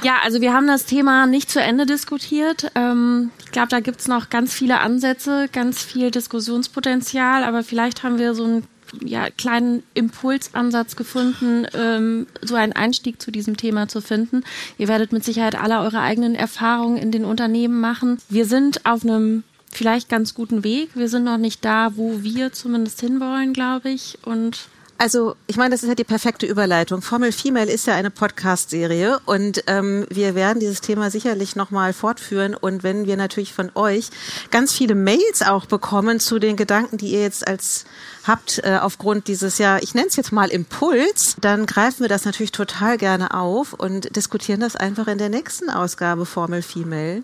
Ja, 0.03 0.17
also 0.23 0.39
wir 0.39 0.53
haben 0.53 0.67
das 0.67 0.85
Thema 0.85 1.25
nicht 1.25 1.49
zu 1.49 1.59
Ende 1.59 1.87
diskutiert. 1.87 2.71
Ähm, 2.75 3.31
glaube, 3.55 3.69
da 3.69 3.79
gibt's 3.79 4.09
noch 4.09 4.29
ganz 4.29 4.53
viele 4.53 4.81
Ansätze, 4.81 5.47
ganz 5.49 5.81
viel 5.81 6.11
Diskussionspotenzial, 6.11 7.45
aber 7.45 7.63
vielleicht 7.63 8.03
haben 8.03 8.19
wir 8.19 8.35
so 8.35 8.43
einen 8.43 8.67
ja, 9.01 9.29
kleinen 9.29 9.81
Impulsansatz 9.93 10.97
gefunden, 10.97 11.65
ähm, 11.73 12.27
so 12.41 12.55
einen 12.55 12.73
Einstieg 12.73 13.21
zu 13.21 13.31
diesem 13.31 13.55
Thema 13.55 13.87
zu 13.87 14.01
finden. 14.01 14.43
Ihr 14.77 14.89
werdet 14.89 15.13
mit 15.13 15.23
Sicherheit 15.23 15.55
alle 15.55 15.79
eure 15.79 16.01
eigenen 16.01 16.35
Erfahrungen 16.35 16.97
in 16.97 17.11
den 17.11 17.23
Unternehmen 17.23 17.79
machen. 17.79 18.17
Wir 18.27 18.45
sind 18.45 18.85
auf 18.85 19.03
einem 19.03 19.43
vielleicht 19.71 20.09
ganz 20.09 20.33
guten 20.33 20.65
Weg. 20.65 20.89
Wir 20.93 21.07
sind 21.07 21.23
noch 21.23 21.37
nicht 21.37 21.63
da, 21.63 21.95
wo 21.95 22.23
wir 22.23 22.51
zumindest 22.51 22.99
hinwollen, 22.99 23.53
glaube 23.53 23.89
ich. 23.89 24.17
Und 24.25 24.67
also, 24.97 25.35
ich 25.47 25.57
meine, 25.57 25.71
das 25.71 25.83
ist 25.83 25.89
ja 25.89 25.95
die 25.95 26.05
perfekte 26.05 26.45
Überleitung. 26.45 27.01
Formel 27.01 27.33
Female 27.33 27.69
ist 27.69 27.85
ja 27.85 27.95
eine 27.95 28.11
Podcast-Serie 28.11 29.19
und 29.25 29.63
ähm, 29.67 30.05
wir 30.09 30.35
werden 30.35 30.61
dieses 30.61 30.79
Thema 30.79 31.11
sicherlich 31.11 31.57
nochmal 31.57 31.91
fortführen. 31.91 32.55
Und 32.55 32.83
wenn 32.83 33.05
wir 33.05 33.17
natürlich 33.17 33.53
von 33.53 33.71
euch 33.75 34.09
ganz 34.51 34.71
viele 34.71 34.95
Mails 34.95 35.41
auch 35.41 35.65
bekommen 35.65 36.21
zu 36.21 36.39
den 36.39 36.55
Gedanken, 36.55 36.97
die 36.97 37.09
ihr 37.09 37.23
jetzt 37.23 37.45
als 37.45 37.83
habt 38.25 38.61
äh, 38.63 38.79
aufgrund 38.81 39.27
dieses, 39.27 39.57
ja, 39.57 39.79
ich 39.79 39.95
nenne 39.95 40.07
es 40.07 40.15
jetzt 40.15 40.31
mal 40.31 40.49
Impuls, 40.49 41.35
dann 41.41 41.65
greifen 41.65 41.99
wir 42.01 42.09
das 42.09 42.23
natürlich 42.23 42.53
total 42.53 42.97
gerne 42.97 43.33
auf 43.33 43.73
und 43.73 44.15
diskutieren 44.15 44.61
das 44.61 44.77
einfach 44.77 45.07
in 45.07 45.17
der 45.17 45.29
nächsten 45.29 45.69
Ausgabe 45.69 46.25
Formel 46.25 46.61
Female. 46.61 47.21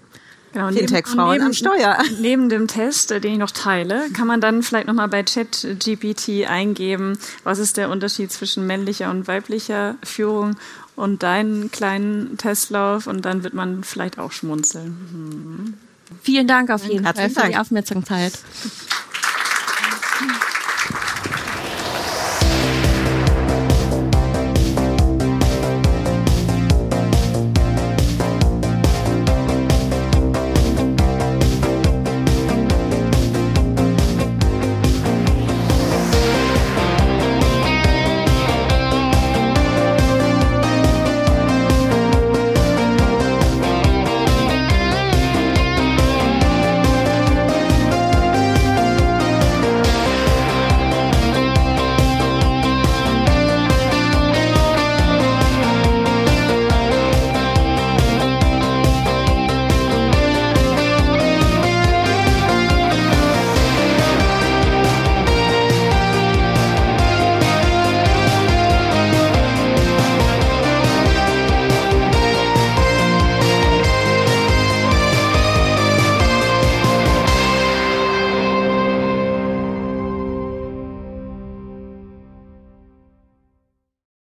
Genau, 0.54 0.70
Fintech-Frauen 0.70 1.34
neben, 1.34 1.46
am 1.46 1.54
Steuer. 1.54 1.98
Neben 2.20 2.50
dem 2.50 2.68
Test, 2.68 3.12
äh, 3.12 3.22
den 3.22 3.34
ich 3.34 3.40
noch 3.40 3.52
teile, 3.52 4.10
kann 4.12 4.28
man 4.28 4.42
dann 4.42 4.64
vielleicht 4.64 4.88
nochmal 4.88 5.08
bei 5.08 5.24
ChatGPT 5.24 6.46
eingeben, 6.48 7.18
was 7.44 7.60
ist 7.60 7.78
der 7.78 7.90
Unterschied 7.90 8.32
zwischen 8.32 8.68
männlicher 8.68 9.10
und 9.10 9.28
weiblicher 9.28 9.96
Führung 10.04 10.58
und 10.96 11.24
deinen 11.24 11.72
kleinen 11.72 12.38
Testlauf 12.38 13.08
und 13.08 13.24
dann 13.24 13.44
wird 13.44 13.54
man 13.54 13.84
vielleicht 13.84 14.20
auch 14.20 14.32
schmunzeln. 14.32 14.98
Hm. 15.12 15.74
Vielen 16.22 16.48
Dank 16.48 16.70
auf 16.70 16.86
jeden 16.86 17.06
Fall 17.06 17.30
für 17.30 17.48
die 17.48 17.56
Aufmerksamkeit. 17.56 18.34